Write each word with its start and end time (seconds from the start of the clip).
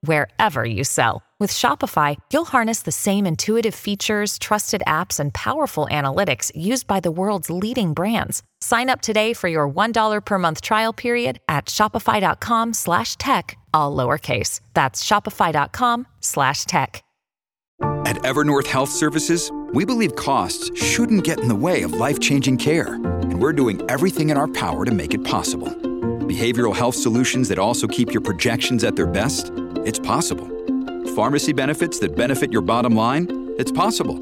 wherever 0.00 0.64
you 0.64 0.82
sell. 0.84 1.22
With 1.38 1.52
Shopify, 1.52 2.16
you'll 2.32 2.46
harness 2.46 2.82
the 2.82 2.92
same 2.92 3.26
intuitive 3.26 3.74
features, 3.74 4.38
trusted 4.38 4.82
apps, 4.86 5.20
and 5.20 5.34
powerful 5.34 5.86
analytics 5.90 6.50
used 6.54 6.86
by 6.86 7.00
the 7.00 7.10
world's 7.10 7.50
leading 7.50 7.92
brands. 7.92 8.42
Sign 8.62 8.88
up 8.88 9.02
today 9.02 9.34
for 9.34 9.48
your 9.48 9.68
$1 9.68 10.24
per 10.24 10.38
month 10.38 10.62
trial 10.62 10.94
period 10.94 11.38
at 11.46 11.66
shopify.com 11.66 12.72
slash 12.72 13.16
tech, 13.16 13.58
all 13.74 13.94
lowercase. 13.94 14.60
That's 14.72 15.04
shopify.com 15.04 16.06
slash 16.20 16.64
tech. 16.64 17.02
At 18.06 18.16
Evernorth 18.18 18.68
Health 18.68 18.90
Services, 18.90 19.52
we 19.74 19.84
believe 19.84 20.16
costs 20.16 20.70
shouldn't 20.80 21.24
get 21.24 21.40
in 21.40 21.48
the 21.48 21.54
way 21.54 21.82
of 21.82 21.92
life-changing 21.92 22.56
care, 22.56 22.94
and 22.94 23.42
we're 23.42 23.52
doing 23.52 23.82
everything 23.90 24.30
in 24.30 24.38
our 24.38 24.48
power 24.48 24.86
to 24.86 24.92
make 24.92 25.12
it 25.12 25.24
possible. 25.24 25.68
Behavioral 26.26 26.74
health 26.74 26.94
solutions 26.94 27.48
that 27.48 27.58
also 27.58 27.86
keep 27.86 28.12
your 28.12 28.22
projections 28.22 28.84
at 28.84 28.96
their 28.96 29.06
best? 29.06 29.52
It's 29.86 30.00
possible. 30.00 30.48
Pharmacy 31.14 31.52
benefits 31.52 32.00
that 32.00 32.16
benefit 32.16 32.50
your 32.50 32.60
bottom 32.60 32.96
line? 32.96 33.54
It's 33.56 33.70
possible. 33.70 34.18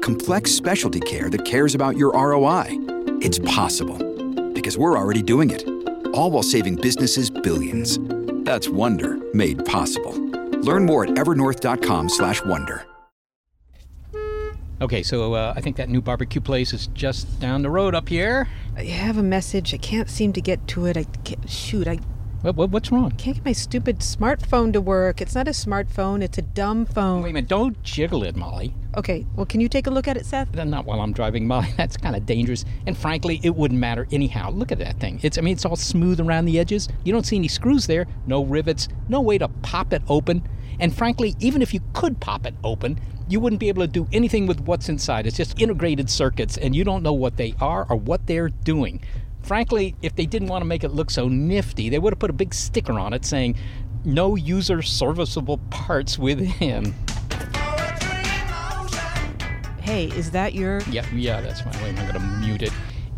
Complex 0.00 0.52
specialty 0.52 1.00
care 1.00 1.30
that 1.30 1.42
cares 1.46 1.74
about 1.74 1.96
your 1.96 2.12
ROI? 2.12 2.66
It's 3.22 3.38
possible. 3.38 3.96
Because 4.52 4.76
we're 4.76 4.98
already 4.98 5.22
doing 5.22 5.48
it. 5.50 5.66
All 6.12 6.30
while 6.30 6.42
saving 6.42 6.76
businesses 6.76 7.30
billions. 7.30 7.98
That's 8.44 8.68
Wonder 8.68 9.16
made 9.32 9.64
possible. 9.64 10.12
Learn 10.60 10.84
more 10.84 11.04
at 11.04 11.10
evernorth.com/wonder. 11.10 12.84
Okay, 14.82 15.02
so 15.02 15.32
uh, 15.32 15.54
I 15.56 15.62
think 15.62 15.76
that 15.76 15.88
new 15.88 16.02
barbecue 16.02 16.42
place 16.42 16.74
is 16.74 16.88
just 16.88 17.40
down 17.40 17.62
the 17.62 17.70
road 17.70 17.94
up 17.94 18.10
here. 18.10 18.48
I 18.76 18.84
have 18.84 19.16
a 19.16 19.22
message. 19.22 19.72
I 19.72 19.78
can't 19.78 20.10
seem 20.10 20.34
to 20.34 20.42
get 20.42 20.68
to 20.68 20.84
it. 20.84 20.98
I 20.98 21.04
can't, 21.24 21.48
shoot. 21.48 21.88
I 21.88 22.00
What, 22.46 22.54
what, 22.54 22.70
what's 22.70 22.92
wrong? 22.92 23.10
can't 23.10 23.34
get 23.34 23.44
my 23.44 23.50
stupid 23.50 23.98
smartphone 23.98 24.72
to 24.72 24.80
work. 24.80 25.20
It's 25.20 25.34
not 25.34 25.48
a 25.48 25.50
smartphone. 25.50 26.22
It's 26.22 26.38
a 26.38 26.42
dumb 26.42 26.86
phone. 26.86 27.22
Wait 27.22 27.30
a 27.30 27.32
minute, 27.32 27.48
don't 27.48 27.82
jiggle 27.82 28.22
it, 28.22 28.36
Molly. 28.36 28.72
Okay. 28.96 29.26
Well, 29.34 29.46
can 29.46 29.60
you 29.60 29.68
take 29.68 29.88
a 29.88 29.90
look 29.90 30.06
at 30.06 30.16
it, 30.16 30.24
Seth? 30.24 30.52
Then 30.52 30.70
Not 30.70 30.84
while 30.86 31.00
I'm 31.00 31.12
driving, 31.12 31.44
Molly. 31.48 31.74
That's 31.76 31.96
kind 31.96 32.14
of 32.14 32.24
dangerous. 32.24 32.64
And 32.86 32.96
frankly, 32.96 33.40
it 33.42 33.56
wouldn't 33.56 33.80
matter 33.80 34.06
anyhow. 34.12 34.50
Look 34.50 34.70
at 34.70 34.78
that 34.78 35.00
thing. 35.00 35.18
It's 35.24 35.38
I 35.38 35.40
mean, 35.40 35.54
it's 35.54 35.64
all 35.64 35.74
smooth 35.74 36.20
around 36.20 36.44
the 36.44 36.60
edges. 36.60 36.88
You 37.02 37.12
don't 37.12 37.26
see 37.26 37.34
any 37.34 37.48
screws 37.48 37.88
there, 37.88 38.06
no 38.28 38.44
rivets, 38.44 38.86
no 39.08 39.20
way 39.20 39.38
to 39.38 39.48
pop 39.48 39.92
it 39.92 40.02
open. 40.06 40.48
And 40.78 40.94
frankly, 40.94 41.34
even 41.40 41.62
if 41.62 41.74
you 41.74 41.80
could 41.94 42.20
pop 42.20 42.46
it 42.46 42.54
open, 42.62 43.00
you 43.28 43.40
wouldn't 43.40 43.58
be 43.58 43.68
able 43.68 43.82
to 43.82 43.88
do 43.88 44.06
anything 44.12 44.46
with 44.46 44.60
what's 44.60 44.88
inside. 44.88 45.26
It's 45.26 45.36
just 45.36 45.60
integrated 45.60 46.08
circuits, 46.08 46.56
and 46.56 46.76
you 46.76 46.84
don't 46.84 47.02
know 47.02 47.12
what 47.12 47.38
they 47.38 47.54
are 47.60 47.84
or 47.90 47.96
what 47.96 48.28
they're 48.28 48.50
doing. 48.50 49.00
Frankly, 49.46 49.94
if 50.02 50.16
they 50.16 50.26
didn't 50.26 50.48
want 50.48 50.62
to 50.62 50.66
make 50.66 50.82
it 50.82 50.88
look 50.88 51.08
so 51.08 51.28
nifty, 51.28 51.88
they 51.88 52.00
would 52.00 52.12
have 52.12 52.18
put 52.18 52.30
a 52.30 52.32
big 52.32 52.52
sticker 52.52 52.98
on 52.98 53.12
it 53.12 53.24
saying, 53.24 53.56
no 54.04 54.34
user 54.34 54.82
serviceable 54.82 55.58
parts 55.70 56.18
within. 56.18 56.92
Hey, 59.82 60.06
is 60.16 60.32
that 60.32 60.52
your? 60.52 60.80
Yeah, 60.90 61.06
yeah, 61.14 61.40
that's 61.40 61.60
fine. 61.60 61.80
Wait, 61.80 61.96
I'm 61.96 62.12
going 62.12 62.14
to 62.14 62.38
mute 62.44 62.62
it. 62.62 62.72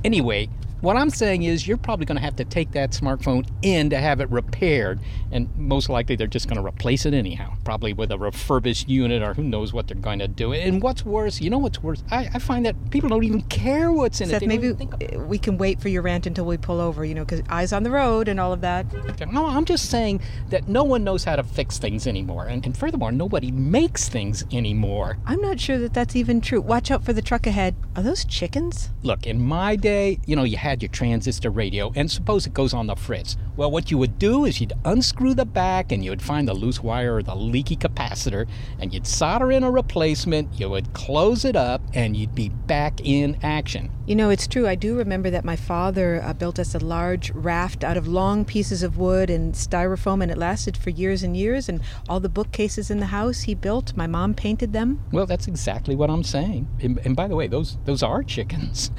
Anyway, 0.05 0.51
what 0.81 0.97
I'm 0.97 1.11
saying 1.11 1.43
is 1.43 1.67
you're 1.67 1.77
probably 1.77 2.07
going 2.07 2.17
to 2.17 2.23
have 2.23 2.37
to 2.37 2.45
take 2.45 2.73
that 2.73 2.91
smartphone 2.91 3.49
in 3.63 3.91
to 3.91 3.99
have 3.99 4.21
it 4.21 4.31
repaired, 4.31 5.01
and 5.33 5.49
most 5.57 5.89
likely 5.89 6.17
they're 6.17 6.27
just 6.27 6.49
going 6.49 6.61
to 6.61 6.67
replace 6.67 7.05
it 7.05 7.15
anyhow, 7.15 7.55
probably 7.65 7.93
with 7.93 8.13
a 8.13 8.19
refurbished 8.19 8.89
unit 8.89 9.23
or 9.23 9.35
who 9.35 9.43
knows 9.43 9.73
what 9.73 9.89
they're 9.89 9.97
going 9.97 10.21
to 10.21 10.29
do. 10.29 10.53
And 10.53 10.83
what's 10.83 11.05
worse, 11.05 11.41
you 11.41 11.51
know 11.51 11.59
what's 11.59 11.83
worse? 11.83 12.03
I, 12.11 12.29
I 12.35 12.39
find 12.39 12.65
that 12.67 12.91
people 12.91 13.09
don't 13.09 13.25
even 13.25 13.43
care 13.43 13.91
what's 13.91 14.21
in 14.21 14.29
Seth, 14.29 14.43
it. 14.43 14.49
Don't 14.49 15.01
maybe 15.01 15.17
we 15.17 15.39
can 15.39 15.59
wait 15.59 15.81
for 15.81 15.89
your 15.89 16.03
rant 16.03 16.27
until 16.27 16.45
we 16.45 16.57
pull 16.57 16.81
over. 16.81 17.05
You 17.05 17.15
know, 17.15 17.25
because 17.25 17.43
eyes 17.49 17.73
on 17.73 17.83
the 17.83 17.91
road 17.91 18.29
and 18.29 18.39
all 18.39 18.53
of 18.53 18.61
that. 18.61 18.87
No, 19.33 19.47
I'm 19.47 19.65
just 19.65 19.91
saying 19.91 20.21
that 20.51 20.69
no 20.69 20.85
one 20.85 21.03
knows 21.05 21.25
how 21.25 21.37
to 21.37 21.43
fix 21.43 21.79
things 21.79 22.07
anymore, 22.07 22.47
and, 22.47 22.65
and 22.65 22.77
furthermore, 22.77 23.11
nobody 23.11 23.51
makes 23.51 24.09
things 24.09 24.45
anymore. 24.53 25.19
I'm 25.27 25.41
not 25.41 25.59
sure 25.59 25.79
that 25.79 25.95
that's 25.95 26.15
even 26.15 26.41
true. 26.41 26.61
Watch 26.61 26.91
out 26.91 27.05
for 27.05 27.13
the 27.13 27.23
truck 27.23 27.47
ahead. 27.47 27.75
Are 27.97 28.03
those 28.03 28.25
chickens? 28.25 28.91
Look, 29.03 29.27
in 29.27 29.41
my 29.41 29.75
day, 29.75 30.21
you 30.27 30.37
know, 30.37 30.45
you 30.45 30.57
had 30.57 30.68
your 30.77 30.91
transistor 30.91 31.51
radio, 31.51 31.93
and 31.95 32.11
suppose 32.11 32.47
it 32.47 32.55
goes 32.55 32.75
on 32.75 32.87
the 32.87 32.95
fritz. 32.95 33.37
Well, 33.57 33.71
what 33.71 33.91
you 33.91 33.99
would 33.99 34.19
do 34.19 34.45
is 34.45 34.61
you'd 34.61 34.75
unscrew 34.85 35.35
the 35.35 35.45
back, 35.45 35.91
and 35.91 36.05
you 36.05 36.11
would 36.11 36.23
find 36.23 36.47
the 36.47 36.55
loose 36.55 36.83
wire 36.83 37.17
or 37.17 37.23
the 37.23 37.35
leaky 37.35 37.77
capacitor, 37.77 38.47
and 38.79 38.93
you'd 38.93 39.07
solder 39.07 39.51
in 39.51 39.65
a 39.65 39.71
replacement, 39.71 40.61
you 40.61 40.69
would 40.69 40.93
close 40.93 41.45
it 41.45 41.57
up, 41.57 41.81
and 41.95 42.17
you'd 42.17 42.35
be 42.35 42.51
back 42.51 43.01
in 43.03 43.39
action. 43.43 43.91
You 44.07 44.17
know, 44.17 44.31
it's 44.31 44.47
true. 44.47 44.67
I 44.67 44.75
do 44.75 44.97
remember 44.97 45.29
that 45.29 45.45
my 45.45 45.57
father 45.57 46.23
uh, 46.25 46.33
built 46.33 46.59
us 46.59 46.75
a 46.75 46.79
large 46.79 47.31
raft 47.33 47.85
out 47.85 47.99
of 47.99 48.09
long 48.09 48.45
pieces 48.45 48.83
of 48.83 48.97
wood 48.97 49.29
and 49.29 49.53
styrofoam, 49.53 50.23
and 50.23 50.31
it 50.31 50.39
lasted 50.39 50.77
for 50.77 50.89
years 50.89 51.23
and 51.23 51.37
years. 51.37 51.69
And 51.69 51.83
all 52.09 52.19
the 52.19 52.31
bookcases 52.31 52.91
in 52.91 53.01
the 53.01 53.07
house 53.07 53.43
he 53.43 53.55
built, 53.55 53.95
my 53.97 54.07
mom 54.07 54.33
painted 54.33 54.73
them. 54.73 55.03
Well, 55.13 55.27
that's 55.27 55.47
exactly 55.47 55.95
what 55.95 56.09
I'm 56.09 56.25
saying. 56.25 56.69
And, 56.81 56.99
and 57.05 57.15
by 57.15 57.29
the 57.29 57.37
way, 57.37 57.49
those 57.49 57.77
those 57.85 58.03
are 58.03 58.23
chickens. 58.23 58.91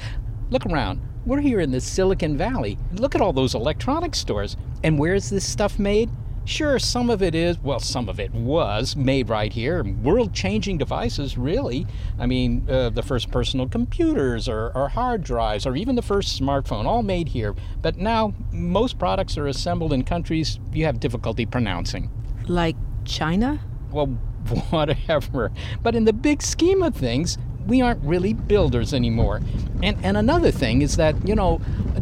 Look 0.50 0.66
around. 0.66 1.00
We're 1.24 1.40
here 1.40 1.60
in 1.60 1.70
the 1.70 1.80
Silicon 1.80 2.36
Valley. 2.36 2.76
Look 2.92 3.14
at 3.14 3.20
all 3.20 3.32
those 3.32 3.54
electronics 3.54 4.18
stores. 4.18 4.56
And 4.82 4.98
where's 4.98 5.30
this 5.30 5.46
stuff 5.46 5.78
made? 5.78 6.10
Sure, 6.44 6.80
some 6.80 7.10
of 7.10 7.22
it 7.22 7.36
is, 7.36 7.60
well, 7.60 7.78
some 7.78 8.08
of 8.08 8.18
it 8.18 8.32
was 8.32 8.96
made 8.96 9.28
right 9.28 9.52
here. 9.52 9.84
World 9.84 10.32
changing 10.34 10.78
devices, 10.78 11.38
really. 11.38 11.86
I 12.18 12.26
mean, 12.26 12.66
uh, 12.68 12.90
the 12.90 13.02
first 13.02 13.30
personal 13.30 13.68
computers 13.68 14.48
or, 14.48 14.72
or 14.74 14.88
hard 14.88 15.22
drives 15.22 15.66
or 15.66 15.76
even 15.76 15.94
the 15.94 16.02
first 16.02 16.40
smartphone, 16.40 16.86
all 16.86 17.04
made 17.04 17.28
here. 17.28 17.54
But 17.80 17.98
now, 17.98 18.34
most 18.50 18.98
products 18.98 19.38
are 19.38 19.46
assembled 19.46 19.92
in 19.92 20.02
countries 20.02 20.58
you 20.72 20.84
have 20.86 20.98
difficulty 20.98 21.46
pronouncing. 21.46 22.10
Like 22.48 22.76
China? 23.04 23.60
Well, 23.92 24.06
whatever. 24.70 25.52
But 25.82 25.94
in 25.94 26.04
the 26.04 26.12
big 26.12 26.42
scheme 26.42 26.82
of 26.82 26.96
things, 26.96 27.38
we 27.70 27.80
aren't 27.80 28.04
really 28.04 28.34
builders 28.34 28.92
anymore. 28.92 29.40
And 29.82 29.96
and 30.04 30.16
another 30.16 30.50
thing 30.50 30.82
is 30.82 30.96
that, 30.96 31.26
you 31.26 31.34
know, 31.34 31.58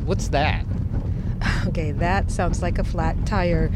what's 0.07 0.29
that? 0.29 0.65
Okay, 1.67 1.93
that 1.93 2.31
sounds 2.33 2.63
like 2.63 2.79
a 2.79 2.85
flat 2.85 3.27
tire. 3.27 3.71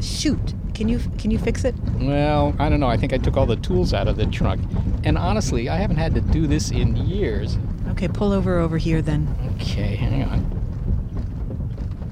Shoot. 0.00 0.54
Can 0.72 0.88
you 0.88 0.98
can 1.18 1.30
you 1.30 1.38
fix 1.38 1.64
it? 1.64 1.74
Well, 2.00 2.56
I 2.58 2.68
don't 2.68 2.80
know. 2.80 2.88
I 2.88 2.96
think 2.96 3.12
I 3.12 3.18
took 3.18 3.36
all 3.36 3.46
the 3.46 3.56
tools 3.56 3.94
out 3.94 4.08
of 4.08 4.16
the 4.16 4.26
trunk. 4.26 4.62
And 5.04 5.16
honestly, 5.16 5.68
I 5.68 5.76
haven't 5.76 5.98
had 5.98 6.14
to 6.14 6.20
do 6.20 6.46
this 6.48 6.70
in 6.70 6.96
years. 6.96 7.58
Okay, 7.90 8.08
pull 8.08 8.32
over 8.32 8.58
over 8.58 8.78
here 8.78 9.02
then. 9.02 9.28
Okay, 9.54 9.94
hang 9.94 10.24
on. 10.24 10.40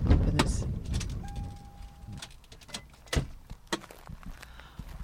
Open 0.06 0.36
this. 0.36 0.66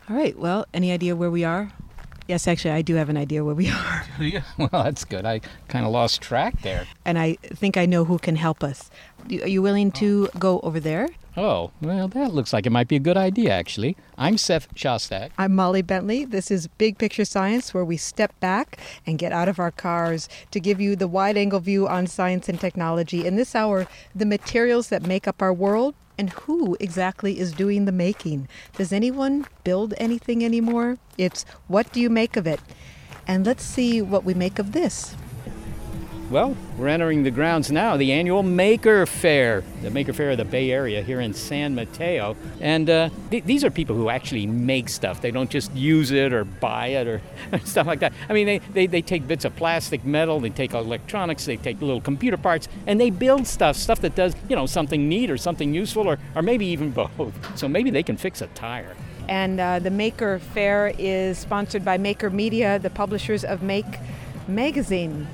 All 0.09 0.17
right. 0.17 0.38
Well, 0.38 0.67
any 0.72 0.93
idea 0.93 1.17
where 1.17 1.31
we 1.31 1.43
are? 1.43 1.72
Yes, 2.28 2.47
actually, 2.47 2.72
I 2.72 2.83
do 2.83 2.94
have 2.97 3.09
an 3.09 3.16
idea 3.16 3.43
where 3.43 3.55
we 3.55 3.71
are, 3.71 4.05
Yeah, 4.21 4.43
well, 4.59 4.69
that's 4.71 5.06
good. 5.06 5.25
I 5.25 5.41
kind 5.69 5.87
of 5.87 5.93
lost 5.93 6.21
track 6.21 6.61
there. 6.61 6.87
and 7.06 7.19
I 7.19 7.39
think 7.43 7.78
I 7.78 7.87
know 7.87 8.05
who 8.05 8.19
can 8.19 8.37
help 8.37 8.62
us. 8.62 8.91
Are 9.43 9.49
you 9.49 9.62
willing 9.62 9.91
to 9.93 10.28
oh. 10.34 10.38
go 10.38 10.61
over 10.61 10.78
there? 10.78 11.09
Oh, 11.38 11.71
well, 11.81 12.06
that 12.09 12.34
looks 12.34 12.53
like 12.53 12.67
it 12.67 12.71
might 12.71 12.88
be 12.88 12.97
a 12.97 13.00
good 13.00 13.17
idea, 13.17 13.50
actually. 13.50 13.97
I'm 14.19 14.37
Seth 14.37 14.75
Shostak. 14.75 15.31
I'm 15.38 15.55
Molly 15.55 15.81
Bentley. 15.83 16.27
This 16.27 16.50
is 16.50 16.67
Big 16.67 16.99
Picture 16.99 17.25
Science, 17.25 17.72
where 17.72 17.84
we 17.84 17.97
step 17.97 18.38
back 18.41 18.78
and 19.06 19.19
get 19.19 19.33
out 19.33 19.49
of 19.49 19.59
our 19.59 19.71
cars 19.71 20.28
to 20.50 20.61
give 20.61 20.81
you 20.83 20.97
the 20.97 21.09
wide 21.09 21.38
angle 21.38 21.61
view 21.61 21.88
on 21.88 22.09
science 22.09 22.49
and 22.49 22.61
technology. 22.61 23.25
In 23.25 23.37
this 23.37 23.55
hour, 23.55 23.87
the 24.15 24.27
materials 24.27 24.88
that 24.88 25.06
make 25.06 25.27
up 25.27 25.41
our 25.41 25.53
world 25.53 25.94
and 26.19 26.31
who 26.31 26.77
exactly 26.81 27.39
is 27.39 27.53
doing 27.53 27.84
the 27.84 27.93
making. 27.93 28.49
Does 28.77 28.93
anyone 28.93 29.47
build 29.62 29.94
anything 29.97 30.44
anymore? 30.44 30.99
It's 31.17 31.44
what 31.69 31.93
do 31.93 32.00
you 32.00 32.11
make 32.11 32.37
of 32.37 32.47
it? 32.47 32.61
And 33.26 33.47
let's 33.47 33.62
see 33.62 34.03
what 34.03 34.25
we 34.25 34.35
make 34.35 34.59
of 34.59 34.73
this. 34.73 35.15
Well, 36.31 36.55
we're 36.77 36.89
entering 36.89 37.23
the 37.23 37.31
grounds 37.31 37.73
now, 37.73 37.97
the 37.97 38.13
annual 38.13 38.43
Maker 38.43 39.07
Faire, 39.07 39.65
the 39.81 39.91
Maker 39.91 40.13
Faire 40.13 40.33
of 40.33 40.37
the 40.37 40.45
Bay 40.45 40.71
Area 40.71 41.01
here 41.01 41.21
in 41.23 41.33
San 41.33 41.75
Mateo. 41.75 42.37
And 42.61 42.91
uh, 42.91 43.09
th- 43.31 43.45
these 43.45 43.65
are 43.65 43.71
people 43.71 43.97
who 43.97 44.11
actually 44.11 44.47
make 44.47 44.91
stuff. 44.91 45.23
They 45.23 45.31
don't 45.31 45.49
just 45.49 45.75
use 45.75 46.11
it 46.11 46.35
or 46.35 46.45
buy 46.45 46.89
it 46.89 47.07
or 47.07 47.23
stuff 47.65 47.87
like 47.87 48.01
that. 48.01 48.13
I 48.29 48.35
mean, 48.35 48.45
they, 48.45 48.59
they, 48.59 48.87
they 48.87 49.01
take 49.01 49.27
bits 49.27 49.47
of 49.47 49.57
plastic, 49.57 50.05
metal, 50.05 50.39
they 50.39 50.51
take 50.51 50.75
electronics, 50.75 51.47
they 51.47 51.57
take 51.57 51.81
little 51.81 52.03
computer 52.03 52.37
parts, 52.37 52.69
and 52.87 53.01
they 53.01 53.09
build 53.09 53.47
stuff, 53.47 53.77
stuff 53.77 54.03
that 54.03 54.15
does, 54.15 54.37
you 54.51 54.57
know, 54.57 54.67
something 54.67 55.09
neat 55.09 55.31
or 55.31 55.39
something 55.39 55.73
useful 55.73 56.07
or, 56.07 56.19
or 56.35 56.43
maybe 56.43 56.67
even 56.67 56.91
both. 57.17 57.33
So 57.59 57.69
maybe 57.69 57.91
they 57.91 58.03
can 58.03 58.19
fix 58.19 58.43
a 58.43 58.49
tire. 58.49 58.95
And 59.31 59.59
uh, 59.59 59.79
the 59.79 59.91
Maker 59.91 60.41
Faire 60.41 60.93
is 60.99 61.39
sponsored 61.39 61.87
by 61.87 61.97
Maker 61.97 62.29
Media, 62.29 62.79
the 62.79 62.91
publishers 62.91 63.47
of 63.47 63.63
Make 63.63 63.87
Magazine. 64.47 65.27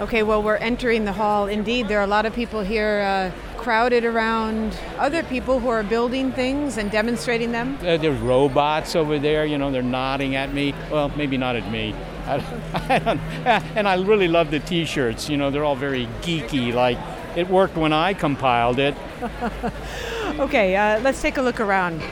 Okay, 0.00 0.24
well, 0.24 0.42
we're 0.42 0.56
entering 0.56 1.04
the 1.04 1.12
hall. 1.12 1.46
Indeed, 1.46 1.86
there 1.86 2.00
are 2.00 2.04
a 2.04 2.08
lot 2.08 2.26
of 2.26 2.34
people 2.34 2.62
here 2.62 3.00
uh, 3.02 3.30
crowded 3.64 4.04
around 4.04 4.76
other 4.98 5.22
people 5.22 5.60
who 5.60 5.68
are 5.68 5.82
building 5.82 6.32
things 6.32 6.76
and 6.78 6.90
demonstrating 6.90 7.52
them? 7.52 7.78
Uh, 7.80 7.96
there's 7.96 8.18
robots 8.18 8.96
over 8.96 9.18
there, 9.20 9.46
you 9.46 9.56
know, 9.56 9.70
they're 9.70 9.82
nodding 9.82 10.34
at 10.34 10.52
me. 10.52 10.74
Well, 10.90 11.10
maybe 11.16 11.38
not 11.38 11.56
at 11.56 11.70
me. 11.70 11.94
I, 12.26 12.34
I 12.88 12.98
don't, 12.98 13.20
and 13.76 13.88
I 13.88 13.94
really 14.02 14.28
love 14.28 14.50
the 14.50 14.60
t 14.60 14.84
shirts, 14.84 15.30
you 15.30 15.36
know, 15.36 15.50
they're 15.50 15.64
all 15.64 15.76
very 15.76 16.06
geeky, 16.22 16.74
like 16.74 16.98
it 17.36 17.48
worked 17.48 17.76
when 17.76 17.92
I 17.92 18.14
compiled 18.14 18.80
it. 18.80 18.94
okay, 20.40 20.76
uh, 20.76 21.00
let's 21.00 21.22
take 21.22 21.36
a 21.36 21.42
look 21.42 21.60
around. 21.60 22.02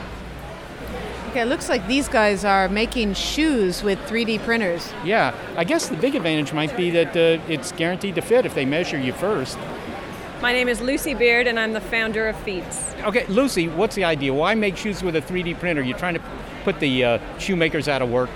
Okay, 1.33 1.41
it 1.41 1.45
looks 1.45 1.67
like 1.67 1.87
these 1.87 2.07
guys 2.07 2.45
are 2.45 2.69
making 2.69 3.15
shoes 3.15 3.81
with 3.81 3.97
3D 4.01 4.43
printers. 4.43 4.93
Yeah, 5.03 5.35
I 5.57 5.63
guess 5.63 5.89
the 5.89 5.97
big 5.97 6.13
advantage 6.13 6.53
might 6.53 6.77
be 6.77 6.91
that 6.91 7.17
uh, 7.17 7.41
it's 7.51 7.71
guaranteed 7.71 8.13
to 8.13 8.21
fit 8.21 8.45
if 8.45 8.53
they 8.53 8.65
measure 8.65 8.99
you 8.99 9.13
first. 9.13 9.57
My 10.43 10.53
name 10.53 10.69
is 10.69 10.79
Lucy 10.79 11.15
Beard, 11.15 11.47
and 11.47 11.59
I'm 11.59 11.73
the 11.73 11.81
founder 11.81 12.27
of 12.27 12.35
Feetz. 12.45 13.03
Okay, 13.03 13.25
Lucy, 13.25 13.67
what's 13.67 13.95
the 13.95 14.03
idea? 14.03 14.31
Why 14.31 14.53
make 14.53 14.77
shoes 14.77 15.01
with 15.01 15.15
a 15.15 15.21
3D 15.21 15.57
printer? 15.59 15.81
You're 15.81 15.97
trying 15.97 16.13
to 16.13 16.21
put 16.63 16.79
the 16.79 17.03
uh, 17.03 17.39
shoemakers 17.39 17.87
out 17.87 18.03
of 18.03 18.11
work? 18.11 18.29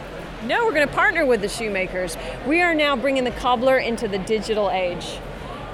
No, 0.45 0.65
we're 0.65 0.73
going 0.73 0.87
to 0.87 0.93
partner 0.95 1.23
with 1.23 1.41
the 1.41 1.49
shoemakers. 1.49 2.17
We 2.47 2.63
are 2.63 2.73
now 2.73 2.95
bringing 2.95 3.25
the 3.25 3.31
cobbler 3.31 3.77
into 3.77 4.07
the 4.07 4.17
digital 4.17 4.71
age. 4.71 5.19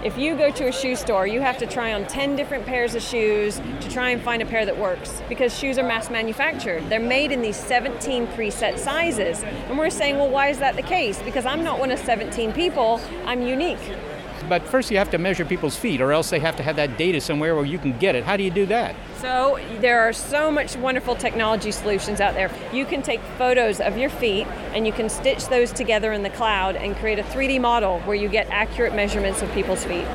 If 0.03 0.17
you 0.17 0.35
go 0.35 0.51
to 0.51 0.67
a 0.67 0.71
shoe 0.73 0.97
store, 0.97 1.25
you 1.25 1.39
have 1.39 1.57
to 1.59 1.65
try 1.65 1.93
on 1.93 2.05
10 2.05 2.35
different 2.35 2.65
pairs 2.65 2.93
of 2.93 3.01
shoes 3.01 3.61
to 3.79 3.89
try 3.89 4.09
and 4.09 4.21
find 4.21 4.41
a 4.41 4.45
pair 4.45 4.65
that 4.65 4.77
works 4.77 5.21
because 5.29 5.57
shoes 5.57 5.77
are 5.77 5.83
mass 5.83 6.09
manufactured. 6.09 6.89
They're 6.89 6.99
made 6.99 7.31
in 7.31 7.41
these 7.41 7.55
17 7.55 8.27
preset 8.27 8.77
sizes. 8.77 9.43
And 9.69 9.77
we're 9.77 9.89
saying, 9.89 10.17
well, 10.17 10.29
why 10.29 10.49
is 10.49 10.59
that 10.59 10.75
the 10.75 10.81
case? 10.81 11.21
Because 11.21 11.45
I'm 11.45 11.63
not 11.63 11.79
one 11.79 11.89
of 11.89 11.99
17 11.99 12.51
people, 12.51 12.99
I'm 13.25 13.43
unique. 13.43 13.79
But 14.49 14.67
first, 14.67 14.91
you 14.91 14.97
have 14.97 15.09
to 15.11 15.17
measure 15.17 15.45
people's 15.45 15.75
feet, 15.75 16.01
or 16.01 16.11
else 16.11 16.29
they 16.29 16.39
have 16.39 16.55
to 16.57 16.63
have 16.63 16.75
that 16.75 16.97
data 16.97 17.21
somewhere 17.21 17.55
where 17.55 17.65
you 17.65 17.79
can 17.79 17.97
get 17.97 18.15
it. 18.15 18.23
How 18.23 18.37
do 18.37 18.43
you 18.43 18.51
do 18.51 18.65
that? 18.67 18.95
So, 19.19 19.59
there 19.79 20.01
are 20.01 20.13
so 20.13 20.51
much 20.51 20.75
wonderful 20.75 21.15
technology 21.15 21.71
solutions 21.71 22.19
out 22.19 22.33
there. 22.33 22.51
You 22.73 22.85
can 22.85 23.01
take 23.01 23.21
photos 23.37 23.79
of 23.79 23.97
your 23.97 24.09
feet 24.09 24.47
and 24.73 24.85
you 24.85 24.93
can 24.93 25.09
stitch 25.09 25.47
those 25.47 25.71
together 25.71 26.11
in 26.11 26.23
the 26.23 26.29
cloud 26.29 26.75
and 26.75 26.95
create 26.97 27.19
a 27.19 27.23
3D 27.23 27.61
model 27.61 27.99
where 28.01 28.15
you 28.15 28.27
get 28.27 28.47
accurate 28.49 28.93
measurements 28.93 29.41
of 29.41 29.51
people's 29.53 29.83
feet. 29.85 30.05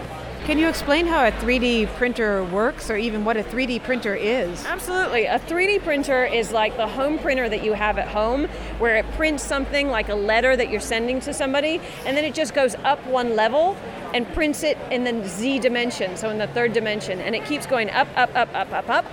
Can 0.48 0.58
you 0.58 0.66
explain 0.66 1.06
how 1.06 1.26
a 1.26 1.30
3D 1.30 1.88
printer 1.96 2.42
works 2.42 2.88
or 2.88 2.96
even 2.96 3.22
what 3.22 3.36
a 3.36 3.42
3D 3.42 3.82
printer 3.82 4.14
is? 4.14 4.64
Absolutely. 4.64 5.26
A 5.26 5.38
3D 5.38 5.82
printer 5.82 6.24
is 6.24 6.52
like 6.52 6.74
the 6.78 6.86
home 6.86 7.18
printer 7.18 7.50
that 7.50 7.62
you 7.62 7.74
have 7.74 7.98
at 7.98 8.08
home 8.08 8.46
where 8.78 8.96
it 8.96 9.04
prints 9.12 9.42
something 9.42 9.88
like 9.88 10.08
a 10.08 10.14
letter 10.14 10.56
that 10.56 10.70
you're 10.70 10.80
sending 10.80 11.20
to 11.20 11.34
somebody 11.34 11.82
and 12.06 12.16
then 12.16 12.24
it 12.24 12.32
just 12.32 12.54
goes 12.54 12.74
up 12.76 12.98
one 13.08 13.36
level 13.36 13.76
and 14.14 14.26
prints 14.32 14.62
it 14.62 14.78
in 14.90 15.04
the 15.04 15.28
Z 15.28 15.58
dimension, 15.58 16.16
so 16.16 16.30
in 16.30 16.38
the 16.38 16.46
third 16.46 16.72
dimension, 16.72 17.20
and 17.20 17.34
it 17.34 17.44
keeps 17.44 17.66
going 17.66 17.90
up, 17.90 18.08
up, 18.16 18.34
up, 18.34 18.48
up, 18.54 18.72
up, 18.72 18.88
up. 18.88 19.04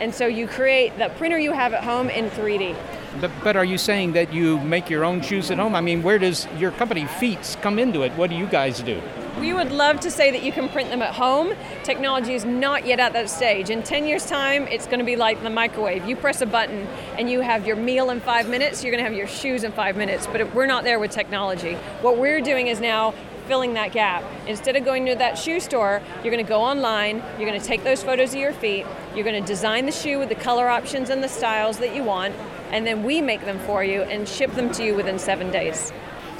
And 0.00 0.14
so 0.14 0.26
you 0.26 0.48
create 0.48 0.96
the 0.96 1.10
printer 1.18 1.38
you 1.38 1.52
have 1.52 1.74
at 1.74 1.84
home 1.84 2.08
in 2.08 2.30
3D. 2.30 2.74
But, 3.20 3.30
but 3.44 3.56
are 3.56 3.64
you 3.66 3.76
saying 3.76 4.14
that 4.14 4.32
you 4.32 4.58
make 4.60 4.88
your 4.88 5.04
own 5.04 5.20
shoes 5.20 5.50
at 5.50 5.58
home? 5.58 5.74
I 5.74 5.82
mean, 5.82 6.02
where 6.02 6.18
does 6.18 6.48
your 6.56 6.70
company 6.70 7.02
Feetz 7.02 7.60
come 7.60 7.78
into 7.78 8.00
it? 8.04 8.12
What 8.12 8.30
do 8.30 8.36
you 8.36 8.46
guys 8.46 8.80
do? 8.80 9.02
We 9.40 9.54
would 9.54 9.72
love 9.72 9.98
to 10.00 10.10
say 10.10 10.30
that 10.30 10.42
you 10.42 10.52
can 10.52 10.68
print 10.68 10.90
them 10.90 11.00
at 11.00 11.14
home. 11.14 11.54
Technology 11.84 12.34
is 12.34 12.44
not 12.44 12.86
yet 12.86 13.00
at 13.00 13.14
that 13.14 13.30
stage. 13.30 13.70
In 13.70 13.82
10 13.82 14.06
years' 14.06 14.26
time, 14.26 14.68
it's 14.68 14.86
going 14.86 14.98
to 14.98 15.04
be 15.04 15.16
like 15.16 15.42
the 15.42 15.50
microwave. 15.50 16.04
You 16.06 16.16
press 16.16 16.42
a 16.42 16.46
button 16.46 16.86
and 17.18 17.30
you 17.30 17.40
have 17.40 17.66
your 17.66 17.76
meal 17.76 18.10
in 18.10 18.20
five 18.20 18.48
minutes, 18.48 18.84
you're 18.84 18.92
going 18.92 19.02
to 19.02 19.08
have 19.08 19.16
your 19.16 19.26
shoes 19.26 19.64
in 19.64 19.72
five 19.72 19.96
minutes. 19.96 20.26
But 20.26 20.54
we're 20.54 20.66
not 20.66 20.84
there 20.84 20.98
with 20.98 21.10
technology. 21.10 21.74
What 22.02 22.18
we're 22.18 22.42
doing 22.42 22.66
is 22.66 22.78
now 22.78 23.14
filling 23.46 23.74
that 23.74 23.92
gap. 23.92 24.22
Instead 24.46 24.76
of 24.76 24.84
going 24.84 25.06
to 25.06 25.14
that 25.14 25.36
shoe 25.38 25.60
store, 25.60 26.02
you're 26.22 26.32
going 26.32 26.44
to 26.44 26.48
go 26.48 26.60
online, 26.60 27.22
you're 27.38 27.48
going 27.48 27.60
to 27.60 27.66
take 27.66 27.84
those 27.84 28.02
photos 28.02 28.34
of 28.34 28.40
your 28.40 28.52
feet, 28.52 28.86
you're 29.14 29.24
going 29.24 29.40
to 29.40 29.46
design 29.46 29.86
the 29.86 29.92
shoe 29.92 30.18
with 30.18 30.28
the 30.28 30.34
color 30.34 30.68
options 30.68 31.10
and 31.10 31.22
the 31.22 31.28
styles 31.28 31.78
that 31.78 31.94
you 31.94 32.04
want, 32.04 32.34
and 32.70 32.86
then 32.86 33.02
we 33.02 33.20
make 33.20 33.44
them 33.44 33.58
for 33.60 33.82
you 33.82 34.02
and 34.02 34.28
ship 34.28 34.52
them 34.52 34.70
to 34.72 34.84
you 34.84 34.94
within 34.94 35.18
seven 35.18 35.50
days. 35.50 35.92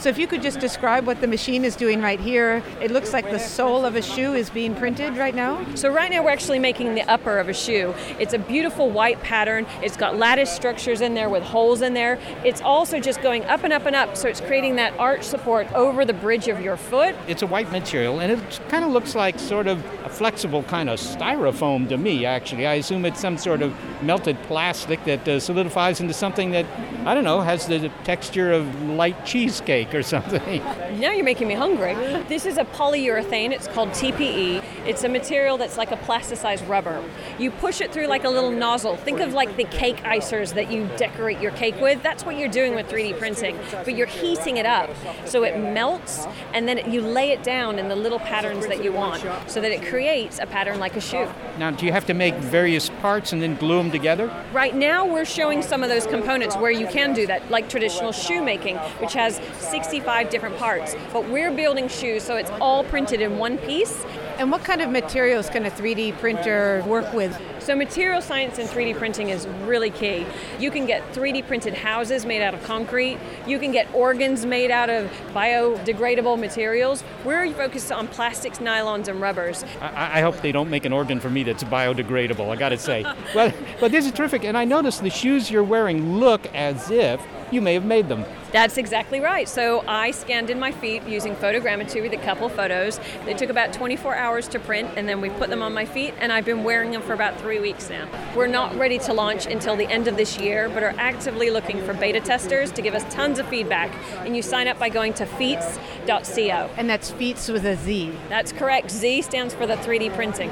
So 0.02 0.08
if 0.08 0.18
you 0.18 0.26
could 0.26 0.42
just 0.42 0.58
describe 0.58 1.06
what 1.06 1.20
the 1.20 1.28
machine 1.28 1.64
is 1.64 1.76
doing 1.76 2.02
right 2.02 2.18
here, 2.18 2.60
it 2.80 2.90
looks 2.90 3.12
like 3.12 3.30
the 3.30 3.38
sole 3.38 3.84
of 3.84 3.94
a 3.94 4.02
shoe 4.02 4.34
is 4.34 4.50
being 4.50 4.74
printed 4.74 5.16
right 5.16 5.32
now. 5.32 5.64
So 5.76 5.92
right 5.92 6.10
now 6.10 6.24
we're 6.24 6.30
actually 6.30 6.58
making 6.58 6.96
the 6.96 7.08
upper 7.08 7.38
of 7.38 7.48
a 7.48 7.54
shoe. 7.54 7.94
It's 8.18 8.34
a 8.34 8.38
beautiful 8.40 8.90
white 8.90 9.20
pattern. 9.20 9.64
It's 9.80 9.96
got 9.96 10.16
lattice 10.16 10.50
structures 10.50 11.02
in 11.02 11.14
there 11.14 11.28
with 11.28 11.44
holes 11.44 11.82
in 11.82 11.94
there. 11.94 12.18
It's 12.44 12.60
also 12.60 12.98
just 12.98 13.22
going 13.22 13.44
up 13.44 13.62
and 13.62 13.72
up 13.72 13.86
and 13.86 13.94
up, 13.94 14.16
so 14.16 14.26
it's 14.26 14.40
creating 14.40 14.74
that 14.74 14.92
arch 14.98 15.22
support 15.22 15.72
over 15.72 16.04
the 16.04 16.14
bridge 16.14 16.48
of 16.48 16.60
your 16.60 16.76
foot. 16.76 17.14
It's 17.28 17.42
a 17.42 17.46
white 17.46 17.70
material, 17.70 18.18
and 18.18 18.32
it 18.32 18.60
kind 18.70 18.84
of 18.84 18.90
looks 18.90 19.14
like 19.14 19.38
sort 19.38 19.68
of 19.68 19.84
a 20.04 20.08
flexible 20.08 20.64
kind 20.64 20.90
of 20.90 20.98
styrofoam 20.98 21.88
to 21.90 21.96
me, 21.96 22.26
actually. 22.26 22.66
I 22.66 22.74
assume 22.74 23.04
it's 23.04 23.20
some 23.20 23.38
sort 23.38 23.62
of 23.62 23.72
melted 24.02 24.42
plastic 24.42 25.04
that 25.04 25.28
uh, 25.28 25.38
solidifies 25.38 26.00
into 26.00 26.12
something 26.12 26.50
that, 26.50 26.66
I 27.06 27.14
don't 27.14 27.22
know, 27.22 27.40
has 27.40 27.68
the 27.68 27.88
texture 28.02 28.50
of 28.50 28.82
light 28.82 29.24
cheesecake 29.24 29.91
or 29.94 30.02
something. 30.02 30.62
Now 30.92 31.10
you're 31.10 31.24
making 31.24 31.48
me 31.48 31.54
hungry. 31.54 31.94
This 32.28 32.46
is 32.46 32.58
a 32.58 32.64
polyurethane. 32.64 33.50
It's 33.50 33.66
called 33.66 33.88
TPE. 33.90 34.62
It's 34.86 35.02
a 35.02 35.08
material 35.08 35.56
that's 35.56 35.76
like 35.76 35.90
a 35.90 35.96
plasticized 35.96 36.68
rubber. 36.68 37.02
You 37.38 37.50
push 37.50 37.80
it 37.80 37.92
through 37.92 38.06
like 38.06 38.24
a 38.24 38.28
little 38.28 38.50
nozzle. 38.52 38.96
Think 38.96 39.20
of 39.20 39.32
like 39.32 39.56
the 39.56 39.64
cake 39.64 39.96
icers 40.04 40.54
that 40.54 40.70
you 40.70 40.88
decorate 40.96 41.40
your 41.40 41.50
cake 41.52 41.80
with. 41.80 42.02
That's 42.02 42.24
what 42.24 42.36
you're 42.36 42.48
doing 42.48 42.74
with 42.74 42.88
3D 42.88 43.18
printing. 43.18 43.58
But 43.72 43.96
you're 43.96 44.06
heating 44.06 44.58
it 44.58 44.66
up 44.66 44.90
so 45.24 45.42
it 45.44 45.58
melts 45.58 46.26
and 46.52 46.68
then 46.68 46.92
you 46.92 47.00
lay 47.00 47.30
it 47.30 47.42
down 47.42 47.78
in 47.78 47.88
the 47.88 47.96
little 47.96 48.20
patterns 48.20 48.66
that 48.66 48.84
you 48.84 48.92
want 48.92 49.24
so 49.46 49.60
that 49.60 49.72
it 49.72 49.84
creates 49.86 50.38
a 50.38 50.46
pattern 50.46 50.78
like 50.78 50.94
a 50.96 51.00
shoe. 51.00 51.28
Now, 51.58 51.70
do 51.70 51.86
you 51.86 51.92
have 51.92 52.06
to 52.06 52.14
make 52.14 52.34
various 52.36 52.90
parts 53.00 53.32
and 53.32 53.42
then 53.42 53.56
glue 53.56 53.78
them 53.78 53.90
together? 53.90 54.32
Right 54.52 54.74
now, 54.74 55.06
we're 55.06 55.24
showing 55.24 55.62
some 55.62 55.82
of 55.82 55.88
those 55.88 56.06
components 56.06 56.56
where 56.56 56.70
you 56.70 56.86
can 56.86 57.12
do 57.12 57.26
that, 57.26 57.50
like 57.50 57.68
traditional 57.68 58.12
shoemaking, 58.12 58.76
which 59.00 59.14
has 59.14 59.40
65 59.82 60.30
different 60.30 60.56
parts. 60.58 60.94
But 61.12 61.28
we're 61.28 61.50
building 61.50 61.88
shoes 61.88 62.22
so 62.22 62.36
it's 62.36 62.50
all 62.60 62.84
printed 62.84 63.20
in 63.20 63.36
one 63.36 63.58
piece. 63.58 64.04
And 64.38 64.50
what 64.50 64.62
kind 64.62 64.80
of 64.80 64.90
materials 64.90 65.50
can 65.50 65.66
a 65.66 65.70
3D 65.70 66.18
printer 66.18 66.84
work 66.86 67.12
with? 67.12 67.36
So, 67.58 67.76
material 67.76 68.22
science 68.22 68.58
and 68.58 68.68
3D 68.68 68.96
printing 68.96 69.28
is 69.28 69.46
really 69.64 69.90
key. 69.90 70.24
You 70.58 70.70
can 70.70 70.86
get 70.86 71.02
3D 71.12 71.46
printed 71.46 71.74
houses 71.74 72.24
made 72.24 72.42
out 72.42 72.54
of 72.54 72.62
concrete, 72.64 73.18
you 73.46 73.58
can 73.58 73.72
get 73.72 73.92
organs 73.94 74.46
made 74.46 74.70
out 74.70 74.88
of 74.88 75.10
biodegradable 75.34 76.38
materials. 76.38 77.04
We're 77.24 77.52
focused 77.52 77.92
on 77.92 78.08
plastics, 78.08 78.58
nylons, 78.58 79.08
and 79.08 79.20
rubbers. 79.20 79.64
I, 79.80 80.18
I 80.18 80.20
hope 80.22 80.40
they 80.40 80.52
don't 80.52 80.70
make 80.70 80.84
an 80.84 80.92
organ 80.92 81.20
for 81.20 81.30
me 81.30 81.42
that's 81.42 81.64
biodegradable, 81.64 82.48
I 82.48 82.56
gotta 82.56 82.78
say. 82.78 83.02
well, 83.34 83.52
but 83.80 83.92
this 83.92 84.06
is 84.06 84.12
terrific, 84.12 84.44
and 84.44 84.56
I 84.56 84.64
noticed 84.64 85.02
the 85.02 85.10
shoes 85.10 85.50
you're 85.50 85.62
wearing 85.62 86.18
look 86.18 86.46
as 86.54 86.90
if 86.90 87.20
you 87.52 87.60
may 87.60 87.74
have 87.74 87.84
made 87.84 88.08
them. 88.08 88.24
That's 88.50 88.76
exactly 88.76 89.20
right. 89.20 89.48
So 89.48 89.84
I 89.86 90.10
scanned 90.10 90.50
in 90.50 90.58
my 90.58 90.72
feet 90.72 91.02
using 91.06 91.34
photogrammetry 91.36 92.02
with 92.02 92.12
a 92.12 92.22
couple 92.24 92.48
photos. 92.48 92.98
They 93.24 93.34
took 93.34 93.50
about 93.50 93.72
24 93.72 94.14
hours 94.14 94.48
to 94.48 94.58
print, 94.58 94.90
and 94.96 95.08
then 95.08 95.20
we 95.20 95.30
put 95.30 95.50
them 95.50 95.62
on 95.62 95.72
my 95.72 95.84
feet, 95.84 96.14
and 96.18 96.32
I've 96.32 96.44
been 96.44 96.64
wearing 96.64 96.90
them 96.90 97.02
for 97.02 97.12
about 97.12 97.40
three 97.40 97.60
weeks 97.60 97.88
now. 97.88 98.08
We're 98.34 98.46
not 98.46 98.74
ready 98.76 98.98
to 99.00 99.12
launch 99.12 99.46
until 99.46 99.76
the 99.76 99.86
end 99.86 100.08
of 100.08 100.16
this 100.16 100.38
year, 100.38 100.68
but 100.68 100.82
are 100.82 100.94
actively 100.98 101.50
looking 101.50 101.82
for 101.84 101.94
beta 101.94 102.20
testers 102.20 102.72
to 102.72 102.82
give 102.82 102.94
us 102.94 103.04
tons 103.14 103.38
of 103.38 103.46
feedback. 103.48 103.94
And 104.24 104.34
you 104.34 104.42
sign 104.42 104.68
up 104.68 104.78
by 104.78 104.88
going 104.88 105.14
to 105.14 105.26
feetz.co. 105.26 106.70
And 106.76 106.88
that's 106.88 107.10
Feetz 107.12 107.52
with 107.52 107.64
a 107.66 107.76
Z. 107.76 108.12
That's 108.28 108.52
correct. 108.52 108.90
Z 108.90 109.22
stands 109.22 109.54
for 109.54 109.66
the 109.66 109.76
3D 109.76 110.14
printing. 110.14 110.50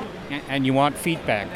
And 0.49 0.67
you 0.67 0.73
want 0.73 0.97
feedback. 0.97 1.49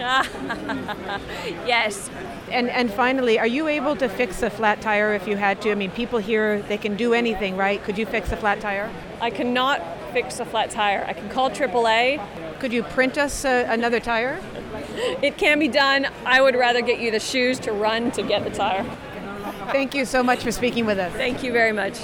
yes. 1.66 2.10
And 2.50 2.68
and 2.70 2.92
finally, 2.92 3.38
are 3.38 3.46
you 3.46 3.68
able 3.68 3.96
to 3.96 4.08
fix 4.08 4.42
a 4.42 4.50
flat 4.50 4.80
tire 4.80 5.14
if 5.14 5.28
you 5.28 5.36
had 5.36 5.60
to? 5.62 5.70
I 5.70 5.74
mean, 5.74 5.90
people 5.90 6.18
here 6.18 6.62
they 6.62 6.78
can 6.78 6.96
do 6.96 7.14
anything, 7.14 7.56
right? 7.56 7.82
Could 7.84 7.98
you 7.98 8.06
fix 8.06 8.32
a 8.32 8.36
flat 8.36 8.60
tire? 8.60 8.90
I 9.20 9.30
cannot 9.30 9.82
fix 10.12 10.40
a 10.40 10.44
flat 10.44 10.70
tire. 10.70 11.04
I 11.06 11.12
can 11.12 11.28
call 11.28 11.50
AAA. 11.50 12.20
Could 12.60 12.72
you 12.72 12.82
print 12.82 13.18
us 13.18 13.44
uh, 13.44 13.66
another 13.68 14.00
tire? 14.00 14.40
It 15.22 15.38
can 15.38 15.58
be 15.58 15.68
done. 15.68 16.06
I 16.24 16.40
would 16.40 16.56
rather 16.56 16.80
get 16.82 17.00
you 17.00 17.10
the 17.10 17.20
shoes 17.20 17.58
to 17.60 17.72
run 17.72 18.10
to 18.12 18.22
get 18.22 18.44
the 18.44 18.50
tire. 18.50 18.84
Thank 19.72 19.94
you 19.94 20.04
so 20.04 20.22
much 20.22 20.42
for 20.42 20.50
speaking 20.50 20.84
with 20.84 20.98
us. 20.98 21.12
Thank 21.12 21.42
you 21.42 21.52
very 21.52 21.72
much. 21.72 21.98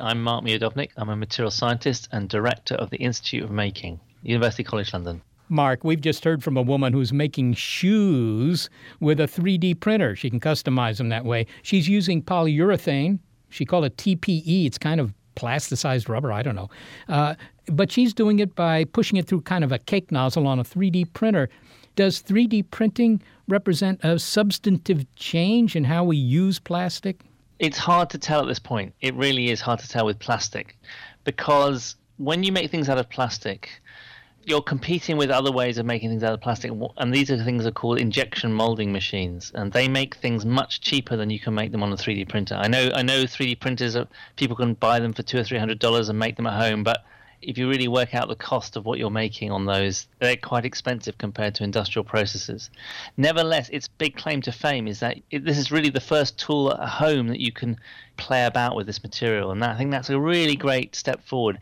I'm 0.00 0.22
Mark 0.22 0.44
Miodownik. 0.44 0.90
I'm 0.96 1.08
a 1.08 1.16
material 1.16 1.50
scientist 1.50 2.08
and 2.12 2.28
director 2.28 2.76
of 2.76 2.90
the 2.90 2.98
Institute 2.98 3.42
of 3.42 3.50
Making, 3.50 3.98
University 4.22 4.64
College 4.64 4.92
London. 4.92 5.22
Mark, 5.48 5.82
we've 5.82 6.00
just 6.00 6.24
heard 6.24 6.42
from 6.42 6.56
a 6.56 6.62
woman 6.62 6.92
who's 6.92 7.12
making 7.12 7.54
shoes 7.54 8.68
with 9.00 9.18
a 9.18 9.24
3D 9.24 9.80
printer. 9.80 10.14
She 10.14 10.28
can 10.28 10.40
customize 10.40 10.98
them 10.98 11.08
that 11.08 11.24
way. 11.24 11.46
She's 11.62 11.88
using 11.88 12.22
polyurethane. 12.22 13.18
She 13.48 13.64
called 13.64 13.86
it 13.86 13.96
TPE. 13.96 14.66
It's 14.66 14.76
kind 14.78 15.00
of 15.00 15.14
plasticized 15.36 16.08
rubber. 16.08 16.32
I 16.32 16.42
don't 16.42 16.56
know. 16.56 16.68
Uh, 17.08 17.34
but 17.66 17.90
she's 17.90 18.12
doing 18.12 18.40
it 18.40 18.54
by 18.54 18.84
pushing 18.84 19.16
it 19.16 19.26
through 19.26 19.42
kind 19.42 19.64
of 19.64 19.72
a 19.72 19.78
cake 19.78 20.12
nozzle 20.12 20.46
on 20.46 20.58
a 20.58 20.64
3D 20.64 21.12
printer. 21.12 21.48
Does 21.96 22.22
3D 22.22 22.70
printing 22.70 23.22
represent 23.48 24.00
a 24.04 24.18
substantive 24.18 25.04
change 25.16 25.74
in 25.76 25.84
how 25.84 26.04
we 26.04 26.16
use 26.16 26.58
plastic? 26.58 27.22
It's 27.58 27.78
hard 27.78 28.10
to 28.10 28.18
tell 28.18 28.42
at 28.42 28.46
this 28.46 28.58
point. 28.58 28.94
It 29.00 29.14
really 29.14 29.50
is 29.50 29.60
hard 29.60 29.80
to 29.80 29.88
tell 29.88 30.06
with 30.06 30.18
plastic 30.18 30.76
because 31.24 31.96
when 32.18 32.42
you 32.42 32.52
make 32.52 32.70
things 32.70 32.88
out 32.88 32.98
of 32.98 33.08
plastic, 33.08 33.80
you're 34.48 34.62
competing 34.62 35.16
with 35.16 35.30
other 35.30 35.52
ways 35.52 35.78
of 35.78 35.86
making 35.86 36.10
things 36.10 36.22
out 36.22 36.32
of 36.32 36.40
plastic, 36.40 36.72
and 36.96 37.14
these 37.14 37.30
are 37.30 37.42
things 37.42 37.66
are 37.66 37.70
called 37.70 38.00
injection 38.00 38.52
molding 38.52 38.92
machines, 38.92 39.52
and 39.54 39.72
they 39.72 39.88
make 39.88 40.16
things 40.16 40.46
much 40.46 40.80
cheaper 40.80 41.16
than 41.16 41.30
you 41.30 41.38
can 41.38 41.54
make 41.54 41.72
them 41.72 41.82
on 41.82 41.92
a 41.92 41.96
3D 41.96 42.28
printer. 42.28 42.54
I 42.54 42.68
know, 42.68 42.90
I 42.94 43.02
know, 43.02 43.24
3D 43.24 43.60
printers 43.60 43.94
are, 43.96 44.08
people 44.36 44.56
can 44.56 44.74
buy 44.74 45.00
them 45.00 45.12
for 45.12 45.22
two 45.22 45.38
or 45.38 45.44
three 45.44 45.58
hundred 45.58 45.78
dollars 45.78 46.08
and 46.08 46.18
make 46.18 46.36
them 46.36 46.46
at 46.46 46.60
home, 46.60 46.82
but 46.82 47.04
if 47.40 47.56
you 47.56 47.68
really 47.68 47.88
work 47.88 48.14
out 48.14 48.28
the 48.28 48.34
cost 48.34 48.76
of 48.76 48.84
what 48.84 48.98
you're 48.98 49.10
making 49.10 49.50
on 49.50 49.64
those, 49.64 50.08
they're 50.18 50.36
quite 50.36 50.64
expensive 50.64 51.18
compared 51.18 51.54
to 51.54 51.64
industrial 51.64 52.04
processes. 52.04 52.70
Nevertheless, 53.16 53.68
its 53.68 53.86
big 53.86 54.16
claim 54.16 54.42
to 54.42 54.52
fame 54.52 54.88
is 54.88 55.00
that 55.00 55.18
it, 55.30 55.44
this 55.44 55.58
is 55.58 55.70
really 55.70 55.90
the 55.90 56.00
first 56.00 56.38
tool 56.38 56.72
at 56.72 56.88
home 56.88 57.28
that 57.28 57.40
you 57.40 57.52
can 57.52 57.78
play 58.16 58.44
about 58.44 58.74
with 58.74 58.86
this 58.86 59.02
material, 59.02 59.52
and 59.52 59.62
that, 59.62 59.70
I 59.70 59.78
think 59.78 59.90
that's 59.90 60.10
a 60.10 60.18
really 60.18 60.56
great 60.56 60.96
step 60.96 61.24
forward. 61.24 61.60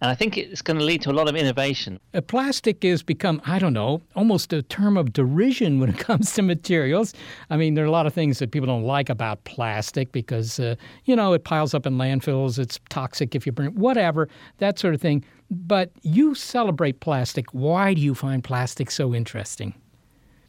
And 0.00 0.10
I 0.10 0.14
think 0.14 0.38
it's 0.38 0.62
going 0.62 0.78
to 0.78 0.84
lead 0.84 1.02
to 1.02 1.10
a 1.10 1.12
lot 1.12 1.28
of 1.28 1.34
innovation. 1.34 1.98
Plastic 2.28 2.84
has 2.84 3.02
become, 3.02 3.42
I 3.46 3.58
don't 3.58 3.72
know, 3.72 4.00
almost 4.14 4.52
a 4.52 4.62
term 4.62 4.96
of 4.96 5.12
derision 5.12 5.80
when 5.80 5.90
it 5.90 5.98
comes 6.08 6.32
to 6.34 6.42
materials. 6.42 7.14
I 7.50 7.56
mean, 7.56 7.74
there 7.74 7.84
are 7.84 7.88
a 7.88 7.92
lot 7.92 8.06
of 8.06 8.14
things 8.14 8.38
that 8.38 8.52
people 8.52 8.68
don't 8.68 8.84
like 8.84 9.08
about 9.08 9.42
plastic 9.44 10.12
because, 10.12 10.60
uh, 10.60 10.76
you 11.04 11.16
know, 11.16 11.32
it 11.32 11.42
piles 11.42 11.74
up 11.74 11.84
in 11.84 11.94
landfills, 11.94 12.58
it's 12.58 12.78
toxic 12.90 13.34
if 13.34 13.44
you 13.44 13.52
burn 13.52 13.66
it, 13.66 13.74
whatever, 13.74 14.28
that 14.58 14.78
sort 14.78 14.94
of 14.94 15.00
thing. 15.00 15.24
But 15.50 15.90
you 16.02 16.34
celebrate 16.34 17.00
plastic. 17.00 17.50
Why 17.52 17.94
do 17.94 18.00
you 18.00 18.14
find 18.14 18.44
plastic 18.44 18.90
so 18.90 19.14
interesting? 19.14 19.74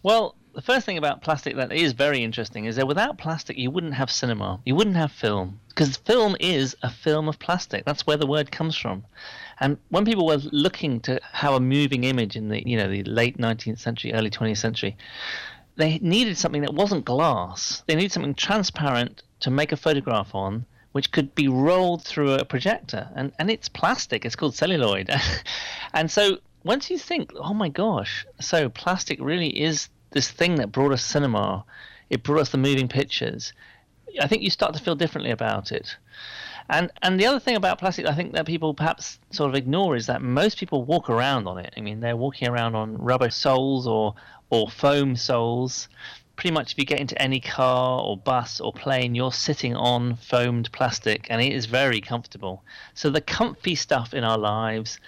Well, 0.04 0.36
the 0.60 0.66
first 0.66 0.86
thing 0.86 0.98
about 0.98 1.22
plastic 1.22 1.56
that 1.56 1.72
is 1.72 1.94
very 1.94 2.22
interesting 2.22 2.66
is 2.66 2.76
that 2.76 2.86
without 2.86 3.18
plastic, 3.18 3.58
you 3.58 3.72
wouldn't 3.72 3.94
have 3.94 4.12
cinema, 4.12 4.60
you 4.66 4.76
wouldn't 4.76 4.98
have 4.98 5.10
film, 5.10 5.58
because 5.70 5.96
film 5.96 6.36
is 6.38 6.76
a 6.84 6.90
film 6.90 7.30
of 7.30 7.40
plastic. 7.40 7.86
That's 7.86 8.06
where 8.06 8.18
the 8.18 8.28
word 8.28 8.52
comes 8.52 8.76
from. 8.76 9.06
And 9.62 9.78
when 9.88 10.04
people 10.04 10.26
were 10.26 10.42
looking 10.52 11.00
to 11.02 11.18
have 11.32 11.54
a 11.54 11.62
moving 11.62 12.04
image 12.04 12.36
in 12.36 12.50
the 12.50 12.62
you 12.68 12.76
know 12.76 12.90
the 12.90 13.04
late 13.04 13.38
19th 13.38 13.80
century, 13.80 14.12
early 14.12 14.30
20th 14.30 14.58
century, 14.58 14.98
they 15.78 15.98
needed 16.00 16.38
something 16.38 16.64
that 16.64 16.74
wasn't 16.74 17.06
glass. 17.06 17.82
They 17.88 17.96
needed 17.96 18.12
something 18.12 18.36
transparent 18.36 19.24
to 19.40 19.50
make 19.50 19.72
a 19.72 19.78
photograph 19.78 20.36
on, 20.36 20.66
which 20.92 21.14
could 21.14 21.34
be 21.36 21.48
rolled 21.48 22.04
through 22.04 22.34
a 22.34 22.44
projector. 22.44 23.08
And 23.16 23.32
and 23.40 23.50
it's 23.50 23.70
plastic. 23.70 24.26
It's 24.26 24.36
called 24.36 24.56
celluloid. 24.56 25.10
and 25.94 26.12
so 26.12 26.40
once 26.66 26.90
you 26.90 26.98
think, 26.98 27.32
oh 27.38 27.54
my 27.54 27.70
gosh, 27.70 28.26
so 28.42 28.68
plastic 28.68 29.22
really 29.22 29.62
is 29.62 29.88
this 30.12 30.30
thing 30.30 30.56
that 30.56 30.72
brought 30.72 30.92
us 30.92 31.04
cinema. 31.04 31.66
It 32.10 32.24
brought 32.24 32.42
us 32.42 32.50
the 32.50 32.58
moving 32.58 32.88
pictures. 32.88 33.54
I 34.20 34.28
think 34.28 34.42
you 34.42 34.50
start 34.50 34.74
to 34.74 34.82
feel 34.82 34.96
differently 34.96 35.32
about 35.32 35.72
it. 35.72 35.96
And 36.70 36.92
and 37.02 37.20
the 37.20 37.26
other 37.26 37.40
thing 37.40 37.56
about 37.56 37.80
plastic, 37.80 38.06
I 38.06 38.14
think 38.14 38.34
that 38.34 38.46
people 38.46 38.74
perhaps 38.74 39.20
sort 39.32 39.50
of 39.50 39.56
ignore 39.56 39.96
is 39.96 40.06
that 40.06 40.22
most 40.22 40.58
people 40.58 40.84
walk 40.84 41.10
around 41.10 41.48
on 41.48 41.58
it. 41.58 41.74
I 41.76 41.82
mean, 41.82 42.00
they're 42.00 42.16
walking 42.16 42.48
around 42.48 42.76
on 42.76 42.98
rubber 42.98 43.30
soles 43.32 43.88
or 43.88 44.14
or 44.50 44.70
foam 44.70 45.16
soles. 45.16 45.90
Pretty 46.36 46.54
much, 46.54 46.72
if 46.72 46.78
you 46.78 46.86
get 46.86 47.02
into 47.02 47.22
any 47.22 47.40
car 47.42 48.02
or 48.02 48.16
bus 48.18 48.62
or 48.62 48.72
plane, 48.72 49.14
you're 49.14 49.34
sitting 49.34 49.76
on 49.76 50.16
foamed 50.16 50.72
plastic, 50.72 51.28
and 51.30 51.42
it 51.42 51.52
is 51.52 51.66
very 51.66 52.00
comfortable. 52.00 52.64
So 52.94 53.10
the 53.10 53.20
comfy 53.20 53.76
stuff 53.76 54.14
in 54.14 54.24
our 54.24 54.38
lives, 54.38 55.00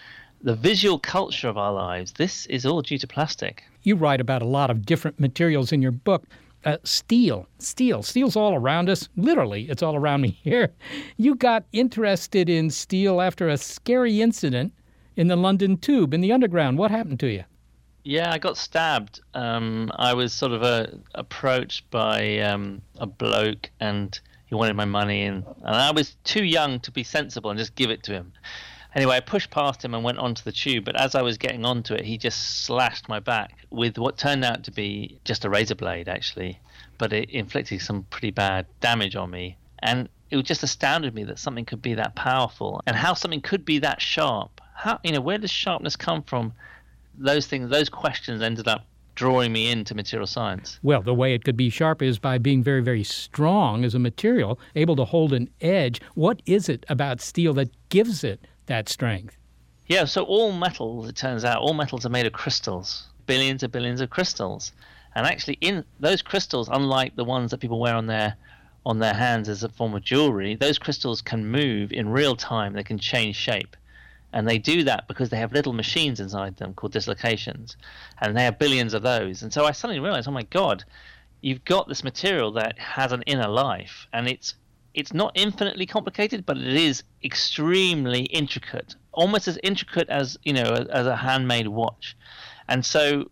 the 0.43 0.55
visual 0.55 0.97
culture 0.99 1.47
of 1.47 1.57
our 1.57 1.71
lives, 1.71 2.13
this 2.13 2.45
is 2.47 2.65
all 2.65 2.81
due 2.81 2.97
to 2.97 3.07
plastic. 3.07 3.63
You 3.83 3.95
write 3.95 4.21
about 4.21 4.41
a 4.41 4.45
lot 4.45 4.69
of 4.71 4.85
different 4.85 5.19
materials 5.19 5.71
in 5.71 5.81
your 5.81 5.91
book. 5.91 6.23
Uh, 6.63 6.77
steel, 6.83 7.47
steel, 7.57 8.03
steel's 8.03 8.35
all 8.35 8.53
around 8.53 8.89
us. 8.89 9.09
Literally, 9.15 9.69
it's 9.69 9.81
all 9.81 9.95
around 9.95 10.21
me 10.21 10.29
here. 10.43 10.71
You 11.17 11.35
got 11.35 11.65
interested 11.71 12.49
in 12.49 12.69
steel 12.69 13.21
after 13.21 13.49
a 13.49 13.57
scary 13.57 14.21
incident 14.21 14.73
in 15.15 15.27
the 15.27 15.35
London 15.35 15.77
Tube 15.77 16.13
in 16.13 16.21
the 16.21 16.31
Underground. 16.31 16.77
What 16.77 16.91
happened 16.91 17.19
to 17.21 17.31
you? 17.31 17.43
Yeah, 18.03 18.31
I 18.31 18.39
got 18.39 18.57
stabbed. 18.57 19.21
Um, 19.35 19.91
I 19.95 20.13
was 20.13 20.33
sort 20.33 20.53
of 20.53 20.63
uh, 20.63 20.87
approached 21.13 21.89
by 21.91 22.39
um, 22.39 22.81
a 22.97 23.05
bloke, 23.05 23.69
and 23.79 24.19
he 24.47 24.55
wanted 24.55 24.75
my 24.75 24.85
money, 24.85 25.23
and, 25.23 25.45
and 25.63 25.75
I 25.75 25.91
was 25.91 26.15
too 26.23 26.43
young 26.43 26.79
to 26.81 26.91
be 26.91 27.03
sensible 27.03 27.51
and 27.51 27.59
just 27.59 27.75
give 27.75 27.91
it 27.91 28.01
to 28.03 28.13
him. 28.13 28.33
Anyway, 28.93 29.15
I 29.15 29.19
pushed 29.21 29.51
past 29.51 29.83
him 29.83 29.93
and 29.93 30.03
went 30.03 30.17
onto 30.17 30.43
the 30.43 30.51
tube, 30.51 30.85
but 30.85 30.99
as 30.99 31.15
I 31.15 31.21
was 31.21 31.37
getting 31.37 31.65
onto 31.65 31.93
it, 31.93 32.03
he 32.03 32.17
just 32.17 32.65
slashed 32.65 33.07
my 33.07 33.19
back 33.19 33.65
with 33.69 33.97
what 33.97 34.17
turned 34.17 34.43
out 34.43 34.63
to 34.65 34.71
be 34.71 35.19
just 35.23 35.45
a 35.45 35.49
razor 35.49 35.75
blade, 35.75 36.09
actually. 36.09 36.59
But 36.97 37.13
it 37.13 37.29
inflicted 37.29 37.81
some 37.81 38.03
pretty 38.09 38.31
bad 38.31 38.65
damage 38.81 39.15
on 39.15 39.31
me. 39.31 39.57
And 39.79 40.09
it 40.29 40.43
just 40.43 40.63
astounded 40.63 41.15
me 41.15 41.23
that 41.25 41.39
something 41.39 41.65
could 41.65 41.81
be 41.81 41.93
that 41.95 42.15
powerful 42.15 42.81
and 42.85 42.95
how 42.95 43.13
something 43.13 43.41
could 43.41 43.65
be 43.65 43.79
that 43.79 44.01
sharp. 44.01 44.61
How, 44.75 44.99
you 45.03 45.11
know, 45.11 45.21
where 45.21 45.37
does 45.37 45.51
sharpness 45.51 45.95
come 45.95 46.23
from? 46.23 46.53
Those 47.17 47.47
things, 47.47 47.69
those 47.69 47.89
questions 47.89 48.41
ended 48.41 48.67
up 48.67 48.85
drawing 49.15 49.51
me 49.51 49.69
into 49.69 49.93
material 49.93 50.27
science? 50.27 50.79
Well, 50.81 51.01
the 51.01 51.13
way 51.13 51.33
it 51.33 51.43
could 51.43 51.57
be 51.57 51.69
sharp 51.69 52.01
is 52.01 52.17
by 52.17 52.37
being 52.37 52.63
very, 52.63 52.81
very 52.81 53.03
strong 53.03 53.83
as 53.83 53.93
a 53.93 53.99
material, 53.99 54.59
able 54.75 54.95
to 54.95 55.05
hold 55.05 55.33
an 55.33 55.49
edge. 55.59 56.01
What 56.15 56.41
is 56.45 56.69
it 56.69 56.85
about 56.89 57.21
steel 57.21 57.53
that 57.55 57.69
gives 57.89 58.23
it 58.23 58.47
that 58.67 58.89
strength? 58.89 59.35
Yeah, 59.87 60.05
so 60.05 60.23
all 60.23 60.51
metals, 60.53 61.09
it 61.09 61.15
turns 61.15 61.43
out, 61.43 61.61
all 61.61 61.73
metals 61.73 62.05
are 62.05 62.09
made 62.09 62.25
of 62.25 62.33
crystals, 62.33 63.07
billions 63.25 63.63
and 63.63 63.71
billions 63.71 63.99
of 64.01 64.09
crystals. 64.09 64.71
And 65.15 65.27
actually, 65.27 65.57
in 65.59 65.83
those 65.99 66.21
crystals, 66.21 66.69
unlike 66.71 67.15
the 67.15 67.25
ones 67.25 67.51
that 67.51 67.59
people 67.59 67.79
wear 67.79 67.95
on 67.95 68.07
their 68.07 68.35
on 68.83 68.97
their 68.97 69.13
hands 69.13 69.47
as 69.47 69.61
a 69.61 69.69
form 69.69 69.93
of 69.93 70.03
jewelry, 70.03 70.55
those 70.55 70.79
crystals 70.79 71.21
can 71.21 71.45
move 71.45 71.91
in 71.91 72.09
real 72.09 72.35
time. 72.35 72.73
They 72.73 72.83
can 72.83 72.97
change 72.97 73.35
shape, 73.35 73.75
and 74.33 74.47
they 74.47 74.57
do 74.57 74.83
that 74.85 75.07
because 75.07 75.29
they 75.29 75.37
have 75.37 75.53
little 75.53 75.73
machines 75.73 76.19
inside 76.19 76.57
them 76.57 76.73
called 76.73 76.93
dislocations, 76.93 77.75
and 78.21 78.35
they 78.35 78.43
have 78.43 78.57
billions 78.57 78.93
of 78.93 79.03
those. 79.03 79.43
And 79.43 79.53
so 79.53 79.65
I 79.65 79.71
suddenly 79.71 79.99
realized, 79.99 80.27
oh 80.27 80.31
my 80.31 80.43
god, 80.43 80.83
you've 81.41 81.65
got 81.65 81.87
this 81.87 82.03
material 82.03 82.51
that 82.53 82.79
has 82.79 83.11
an 83.11 83.23
inner 83.23 83.49
life, 83.49 84.07
and 84.13 84.27
it's 84.27 84.55
it's 84.93 85.13
not 85.13 85.31
infinitely 85.35 85.85
complicated, 85.85 86.45
but 86.45 86.57
it 86.57 86.73
is 86.73 87.03
extremely 87.23 88.23
intricate, 88.23 88.95
almost 89.11 89.47
as 89.47 89.57
intricate 89.63 90.09
as 90.09 90.37
you 90.43 90.53
know 90.53 90.63
as 90.63 91.07
a 91.07 91.15
handmade 91.15 91.67
watch. 91.67 92.17
And 92.67 92.85
so, 92.85 93.29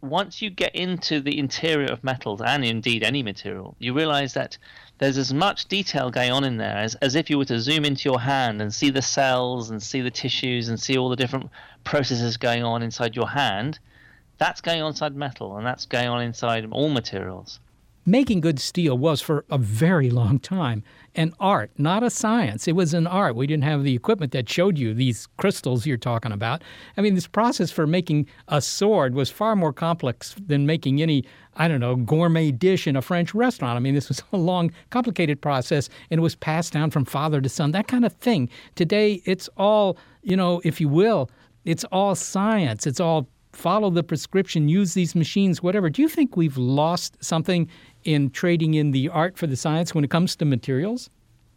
once 0.00 0.42
you 0.42 0.50
get 0.50 0.74
into 0.74 1.20
the 1.20 1.38
interior 1.38 1.86
of 1.86 2.02
metals 2.04 2.40
and 2.40 2.64
indeed 2.64 3.02
any 3.02 3.22
material, 3.22 3.76
you 3.78 3.94
realize 3.94 4.34
that 4.34 4.58
there's 4.98 5.18
as 5.18 5.32
much 5.32 5.66
detail 5.66 6.10
going 6.10 6.30
on 6.30 6.44
in 6.44 6.56
there 6.56 6.76
as, 6.76 6.94
as 6.96 7.14
if 7.14 7.28
you 7.28 7.38
were 7.38 7.44
to 7.44 7.60
zoom 7.60 7.84
into 7.84 8.08
your 8.08 8.20
hand 8.20 8.60
and 8.60 8.72
see 8.72 8.90
the 8.90 9.02
cells 9.02 9.70
and 9.70 9.82
see 9.82 10.00
the 10.00 10.10
tissues 10.10 10.68
and 10.68 10.78
see 10.78 10.96
all 10.96 11.08
the 11.08 11.16
different 11.16 11.50
processes 11.84 12.36
going 12.36 12.62
on 12.62 12.82
inside 12.82 13.16
your 13.16 13.28
hand. 13.28 13.78
That's 14.38 14.60
going 14.60 14.82
on 14.82 14.90
inside 14.90 15.14
metal, 15.14 15.56
and 15.56 15.66
that's 15.66 15.86
going 15.86 16.08
on 16.08 16.22
inside 16.22 16.66
all 16.70 16.88
materials. 16.88 17.60
Making 18.04 18.40
good 18.40 18.58
steel 18.58 18.98
was 18.98 19.20
for 19.20 19.44
a 19.48 19.58
very 19.58 20.10
long 20.10 20.40
time 20.40 20.82
an 21.14 21.32
art, 21.38 21.70
not 21.76 22.02
a 22.02 22.10
science. 22.10 22.66
It 22.66 22.72
was 22.72 22.94
an 22.94 23.06
art. 23.06 23.36
We 23.36 23.46
didn't 23.46 23.64
have 23.64 23.84
the 23.84 23.94
equipment 23.94 24.32
that 24.32 24.48
showed 24.48 24.78
you 24.78 24.94
these 24.94 25.28
crystals 25.36 25.86
you're 25.86 25.98
talking 25.98 26.32
about. 26.32 26.62
I 26.96 27.02
mean, 27.02 27.14
this 27.14 27.26
process 27.26 27.70
for 27.70 27.86
making 27.86 28.26
a 28.48 28.60
sword 28.60 29.14
was 29.14 29.30
far 29.30 29.54
more 29.54 29.72
complex 29.72 30.34
than 30.46 30.66
making 30.66 31.02
any, 31.02 31.24
I 31.56 31.68
don't 31.68 31.80
know, 31.80 31.96
gourmet 31.96 32.50
dish 32.50 32.86
in 32.86 32.96
a 32.96 33.02
French 33.02 33.34
restaurant. 33.34 33.76
I 33.76 33.80
mean, 33.80 33.94
this 33.94 34.08
was 34.08 34.22
a 34.32 34.36
long, 34.38 34.72
complicated 34.90 35.40
process, 35.40 35.88
and 36.10 36.18
it 36.18 36.22
was 36.22 36.34
passed 36.34 36.72
down 36.72 36.90
from 36.90 37.04
father 37.04 37.40
to 37.40 37.48
son, 37.48 37.72
that 37.72 37.88
kind 37.88 38.04
of 38.04 38.14
thing. 38.14 38.48
Today, 38.74 39.22
it's 39.26 39.48
all, 39.56 39.98
you 40.22 40.36
know, 40.36 40.60
if 40.64 40.80
you 40.80 40.88
will, 40.88 41.30
it's 41.64 41.84
all 41.84 42.14
science. 42.14 42.86
It's 42.86 43.00
all 43.00 43.28
follow 43.52 43.90
the 43.90 44.02
prescription, 44.02 44.68
use 44.68 44.94
these 44.94 45.14
machines, 45.14 45.62
whatever. 45.62 45.90
Do 45.90 46.02
you 46.02 46.08
think 46.08 46.36
we've 46.36 46.56
lost 46.56 47.22
something 47.22 47.68
in 48.04 48.30
trading 48.30 48.74
in 48.74 48.90
the 48.90 49.08
art 49.08 49.36
for 49.36 49.46
the 49.46 49.56
science 49.56 49.94
when 49.94 50.04
it 50.04 50.10
comes 50.10 50.36
to 50.36 50.44
materials? 50.44 51.10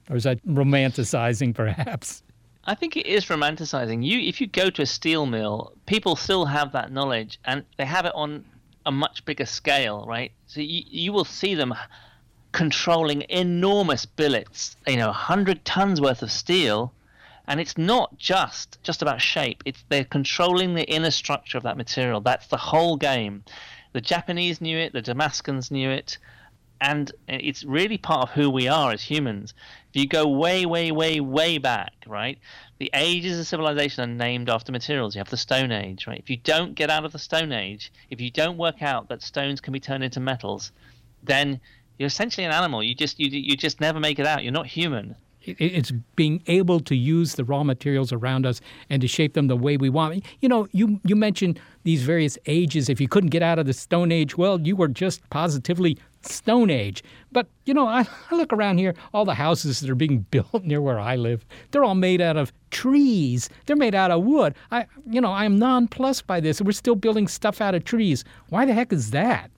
Or 0.09 0.15
is 0.15 0.23
that 0.23 0.45
romanticizing, 0.45 1.55
perhaps? 1.55 2.23
I 2.65 2.75
think 2.75 2.97
it 2.97 3.05
is 3.05 3.25
romanticizing. 3.25 4.03
You, 4.05 4.19
if 4.19 4.41
you 4.41 4.47
go 4.47 4.69
to 4.69 4.81
a 4.81 4.85
steel 4.85 5.25
mill, 5.25 5.73
people 5.85 6.15
still 6.15 6.45
have 6.45 6.71
that 6.71 6.91
knowledge, 6.91 7.39
and 7.45 7.63
they 7.77 7.85
have 7.85 8.05
it 8.05 8.13
on 8.15 8.43
a 8.85 8.91
much 8.91 9.23
bigger 9.25 9.45
scale, 9.45 10.05
right? 10.07 10.31
So 10.47 10.61
you, 10.61 10.83
you 10.87 11.13
will 11.13 11.25
see 11.25 11.55
them 11.55 11.73
controlling 12.51 13.23
enormous 13.29 14.05
billets, 14.05 14.77
you 14.87 14.97
know, 14.97 15.11
hundred 15.11 15.65
tons 15.65 15.99
worth 15.99 16.21
of 16.21 16.31
steel, 16.31 16.93
and 17.47 17.59
it's 17.59 17.77
not 17.77 18.17
just 18.17 18.81
just 18.81 19.01
about 19.01 19.21
shape. 19.21 19.61
It's 19.65 19.83
they're 19.89 20.05
controlling 20.05 20.73
the 20.73 20.85
inner 20.85 21.11
structure 21.11 21.57
of 21.57 21.63
that 21.63 21.77
material. 21.77 22.21
That's 22.21 22.47
the 22.47 22.57
whole 22.57 22.95
game. 22.95 23.43
The 23.93 24.01
Japanese 24.01 24.61
knew 24.61 24.77
it, 24.77 24.93
the 24.93 25.01
Damascus 25.01 25.69
knew 25.69 25.89
it, 25.89 26.17
and 26.85 27.11
it's 27.27 27.63
really 27.63 27.97
part 27.97 28.29
of 28.29 28.29
who 28.29 28.47
we 28.47 28.67
are 28.67 28.91
as 28.91 29.01
humans. 29.01 29.55
If 29.89 30.01
you 30.01 30.07
go 30.07 30.27
way, 30.27 30.67
way, 30.67 30.91
way, 30.91 31.19
way 31.19 31.57
back, 31.57 31.93
right, 32.05 32.37
the 32.77 32.91
ages 32.93 33.39
of 33.39 33.47
civilization 33.47 34.03
are 34.03 34.13
named 34.13 34.49
after 34.51 34.71
materials. 34.71 35.15
You 35.15 35.19
have 35.19 35.31
the 35.31 35.37
Stone 35.37 35.71
Age, 35.71 36.05
right? 36.05 36.19
If 36.19 36.29
you 36.29 36.37
don't 36.37 36.75
get 36.75 36.91
out 36.91 37.03
of 37.03 37.11
the 37.11 37.17
Stone 37.17 37.51
Age, 37.51 37.91
if 38.11 38.21
you 38.21 38.29
don't 38.29 38.57
work 38.57 38.83
out 38.83 39.09
that 39.09 39.23
stones 39.23 39.61
can 39.61 39.73
be 39.73 39.79
turned 39.79 40.03
into 40.03 40.19
metals, 40.19 40.71
then 41.23 41.59
you're 41.97 42.05
essentially 42.05 42.45
an 42.45 42.51
animal. 42.51 42.83
You 42.83 42.93
just 42.93 43.19
you 43.19 43.29
you 43.29 43.57
just 43.57 43.81
never 43.81 43.99
make 43.99 44.19
it 44.19 44.27
out. 44.27 44.43
You're 44.43 44.51
not 44.51 44.67
human. 44.67 45.15
It's 45.45 45.91
being 46.15 46.41
able 46.47 46.79
to 46.81 46.95
use 46.95 47.35
the 47.35 47.43
raw 47.43 47.63
materials 47.63 48.11
around 48.11 48.45
us 48.45 48.61
and 48.89 49.01
to 49.01 49.07
shape 49.07 49.33
them 49.33 49.47
the 49.47 49.55
way 49.55 49.77
we 49.77 49.89
want. 49.89 50.25
You 50.41 50.49
know, 50.49 50.67
you, 50.71 50.99
you 51.03 51.15
mentioned 51.15 51.59
these 51.83 52.03
various 52.03 52.37
ages. 52.47 52.89
If 52.89 52.99
you 52.99 53.07
couldn't 53.07 53.29
get 53.29 53.43
out 53.43 53.59
of 53.59 53.65
the 53.65 53.73
Stone 53.73 54.11
Age, 54.11 54.37
well, 54.37 54.59
you 54.59 54.75
were 54.75 54.87
just 54.87 55.27
positively 55.29 55.97
Stone 56.21 56.69
Age. 56.69 57.03
But, 57.31 57.47
you 57.65 57.73
know, 57.73 57.87
I, 57.87 58.07
I 58.31 58.35
look 58.35 58.51
around 58.51 58.79
here, 58.79 58.95
all 59.13 59.25
the 59.25 59.35
houses 59.35 59.79
that 59.79 59.89
are 59.89 59.95
being 59.95 60.19
built 60.31 60.63
near 60.63 60.81
where 60.81 60.99
I 60.99 61.15
live, 61.15 61.45
they're 61.71 61.83
all 61.83 61.95
made 61.95 62.21
out 62.21 62.37
of 62.37 62.51
trees. 62.71 63.49
They're 63.65 63.75
made 63.75 63.95
out 63.95 64.11
of 64.11 64.23
wood. 64.23 64.55
I, 64.71 64.85
you 65.09 65.21
know, 65.21 65.31
I'm 65.31 65.59
nonplussed 65.59 66.27
by 66.27 66.39
this. 66.39 66.61
We're 66.61 66.71
still 66.71 66.95
building 66.95 67.27
stuff 67.27 67.61
out 67.61 67.75
of 67.75 67.83
trees. 67.83 68.23
Why 68.49 68.65
the 68.65 68.73
heck 68.73 68.91
is 68.91 69.11
that? 69.11 69.51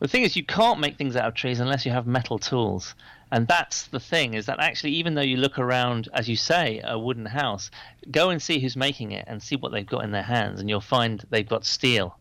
The 0.00 0.08
thing 0.08 0.22
is, 0.22 0.34
you 0.34 0.44
can't 0.44 0.80
make 0.80 0.98
things 0.98 1.14
out 1.14 1.28
of 1.28 1.34
trees 1.34 1.60
unless 1.60 1.86
you 1.86 1.92
have 1.92 2.06
metal 2.06 2.38
tools. 2.38 2.94
And 3.32 3.48
that's 3.48 3.84
the 3.84 3.98
thing 3.98 4.34
is 4.34 4.44
that 4.44 4.60
actually, 4.60 4.92
even 4.92 5.14
though 5.14 5.22
you 5.22 5.38
look 5.38 5.58
around, 5.58 6.06
as 6.12 6.28
you 6.28 6.36
say, 6.36 6.82
a 6.84 6.98
wooden 6.98 7.24
house, 7.24 7.70
go 8.10 8.28
and 8.28 8.40
see 8.40 8.60
who's 8.60 8.76
making 8.76 9.12
it 9.12 9.24
and 9.26 9.42
see 9.42 9.56
what 9.56 9.72
they've 9.72 9.86
got 9.86 10.04
in 10.04 10.10
their 10.10 10.22
hands, 10.22 10.60
and 10.60 10.68
you'll 10.68 10.82
find 10.82 11.24
they've 11.30 11.48
got 11.48 11.64
steel. 11.64 12.18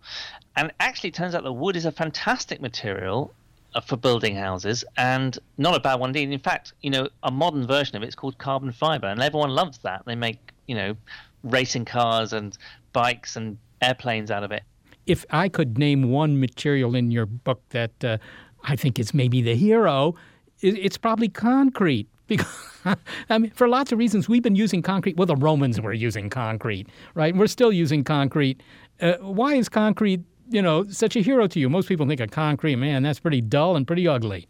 And 0.55 0.71
actually, 0.79 1.11
turns 1.11 1.35
out 1.35 1.43
that 1.43 1.51
wood 1.51 1.75
is 1.75 1.85
a 1.85 1.91
fantastic 1.91 2.61
material 2.61 3.33
uh, 3.75 3.81
for 3.81 3.97
building 3.97 4.37
houses 4.37 4.85
and 4.95 5.37
not 5.57 5.75
a 5.75 5.81
bad 5.81 5.95
one 5.95 6.11
indeed. 6.11 6.31
In 6.31 6.39
fact, 6.39 6.71
you 6.81 6.89
know, 6.89 7.09
a 7.23 7.31
modern 7.31 7.67
version 7.67 7.97
of 7.97 8.03
it 8.03 8.07
is 8.07 8.15
called 8.15 8.37
carbon 8.37 8.71
fiber, 8.71 9.07
and 9.07 9.21
everyone 9.21 9.49
loves 9.49 9.79
that. 9.79 10.03
They 10.05 10.15
make, 10.15 10.39
you 10.67 10.75
know, 10.75 10.95
racing 11.43 11.83
cars 11.83 12.31
and 12.31 12.57
bikes 12.93 13.35
and 13.35 13.57
airplanes 13.81 14.31
out 14.31 14.45
of 14.45 14.53
it. 14.53 14.63
If 15.07 15.25
I 15.29 15.49
could 15.49 15.77
name 15.77 16.09
one 16.09 16.39
material 16.39 16.95
in 16.95 17.11
your 17.11 17.25
book 17.25 17.61
that 17.71 18.01
uh, 18.01 18.17
I 18.63 18.77
think 18.77 18.97
is 18.97 19.13
maybe 19.13 19.41
the 19.41 19.55
hero, 19.55 20.15
it's 20.61 20.97
probably 20.97 21.29
concrete. 21.29 22.07
Because 22.31 22.95
I 23.29 23.37
mean, 23.37 23.51
for 23.51 23.67
lots 23.67 23.91
of 23.91 23.99
reasons, 23.99 24.29
we've 24.29 24.41
been 24.41 24.55
using 24.55 24.81
concrete. 24.81 25.17
Well, 25.17 25.25
the 25.25 25.35
Romans 25.35 25.81
were 25.81 25.91
using 25.91 26.29
concrete, 26.29 26.87
right? 27.13 27.35
We're 27.35 27.47
still 27.47 27.73
using 27.73 28.05
concrete. 28.05 28.63
Uh, 29.01 29.15
why 29.15 29.55
is 29.55 29.67
concrete, 29.67 30.21
you 30.49 30.61
know, 30.61 30.87
such 30.87 31.17
a 31.17 31.19
hero 31.19 31.45
to 31.47 31.59
you? 31.59 31.69
Most 31.69 31.89
people 31.89 32.07
think 32.07 32.21
of 32.21 32.31
concrete, 32.31 32.77
man, 32.77 33.03
that's 33.03 33.19
pretty 33.19 33.41
dull 33.41 33.75
and 33.75 33.85
pretty 33.85 34.07
ugly. 34.07 34.47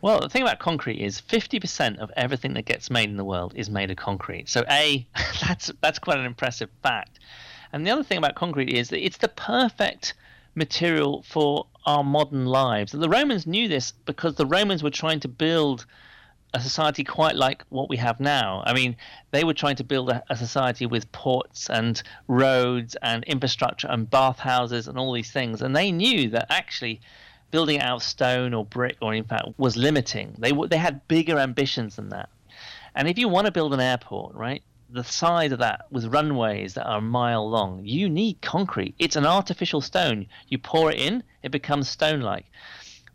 Well, 0.00 0.20
the 0.20 0.28
thing 0.28 0.42
about 0.42 0.60
concrete 0.60 1.00
is 1.00 1.20
50% 1.20 1.98
of 1.98 2.12
everything 2.16 2.54
that 2.54 2.66
gets 2.66 2.90
made 2.90 3.08
in 3.08 3.16
the 3.16 3.24
world 3.24 3.52
is 3.56 3.68
made 3.68 3.90
of 3.90 3.96
concrete. 3.96 4.48
So, 4.48 4.62
A, 4.70 5.06
that's 5.42 5.72
that's 5.80 5.98
quite 5.98 6.18
an 6.18 6.26
impressive 6.26 6.70
fact. 6.82 7.18
And 7.72 7.86
the 7.86 7.90
other 7.90 8.04
thing 8.04 8.18
about 8.18 8.36
concrete 8.36 8.68
is 8.68 8.90
that 8.90 9.04
it's 9.04 9.16
the 9.16 9.28
perfect 9.28 10.14
material 10.54 11.22
for 11.22 11.66
our 11.86 12.04
modern 12.04 12.46
lives. 12.46 12.94
And 12.94 13.02
The 13.02 13.08
Romans 13.08 13.46
knew 13.46 13.68
this 13.68 13.92
because 13.92 14.36
the 14.36 14.46
Romans 14.46 14.82
were 14.82 14.90
trying 14.90 15.20
to 15.20 15.28
build 15.28 15.86
a 16.54 16.60
society 16.60 17.02
quite 17.02 17.34
like 17.34 17.64
what 17.68 17.88
we 17.88 17.96
have 17.96 18.20
now. 18.20 18.62
I 18.64 18.72
mean, 18.72 18.96
they 19.32 19.42
were 19.42 19.54
trying 19.54 19.76
to 19.76 19.84
build 19.84 20.08
a, 20.10 20.22
a, 20.30 20.36
society 20.36 20.86
with 20.86 21.10
ports 21.10 21.68
and 21.68 22.00
roads 22.28 22.96
and 23.02 23.24
infrastructure 23.24 23.88
and 23.90 24.08
bathhouses 24.08 24.86
and 24.86 24.96
all 24.96 25.12
these 25.12 25.32
things. 25.32 25.62
And 25.62 25.74
they 25.74 25.90
knew 25.90 26.30
that 26.30 26.46
actually 26.50 27.00
building 27.50 27.80
out 27.80 27.96
of 27.96 28.02
stone 28.04 28.54
or 28.54 28.64
brick 28.64 28.96
or 29.02 29.12
in 29.12 29.24
fact 29.24 29.48
was 29.58 29.76
limiting. 29.76 30.36
They 30.38 30.52
they 30.52 30.76
had 30.76 31.06
bigger 31.08 31.38
ambitions 31.38 31.96
than 31.96 32.10
that. 32.10 32.28
And 32.94 33.08
if 33.08 33.18
you 33.18 33.28
want 33.28 33.46
to 33.46 33.52
build 33.52 33.74
an 33.74 33.80
airport, 33.80 34.34
right, 34.34 34.62
the 34.90 35.04
side 35.04 35.52
of 35.52 35.58
that 35.58 35.86
with 35.90 36.06
runways 36.06 36.74
that 36.74 36.86
are 36.86 36.98
a 36.98 37.02
mile 37.02 37.48
long, 37.48 37.80
you 37.84 38.08
need 38.08 38.40
concrete. 38.42 38.94
It's 38.98 39.16
an 39.16 39.26
artificial 39.26 39.80
stone. 39.80 40.26
You 40.48 40.58
pour 40.58 40.90
it 40.90 40.98
in, 40.98 41.22
it 41.42 41.50
becomes 41.50 41.88
stone 41.88 42.20
like. 42.20 42.46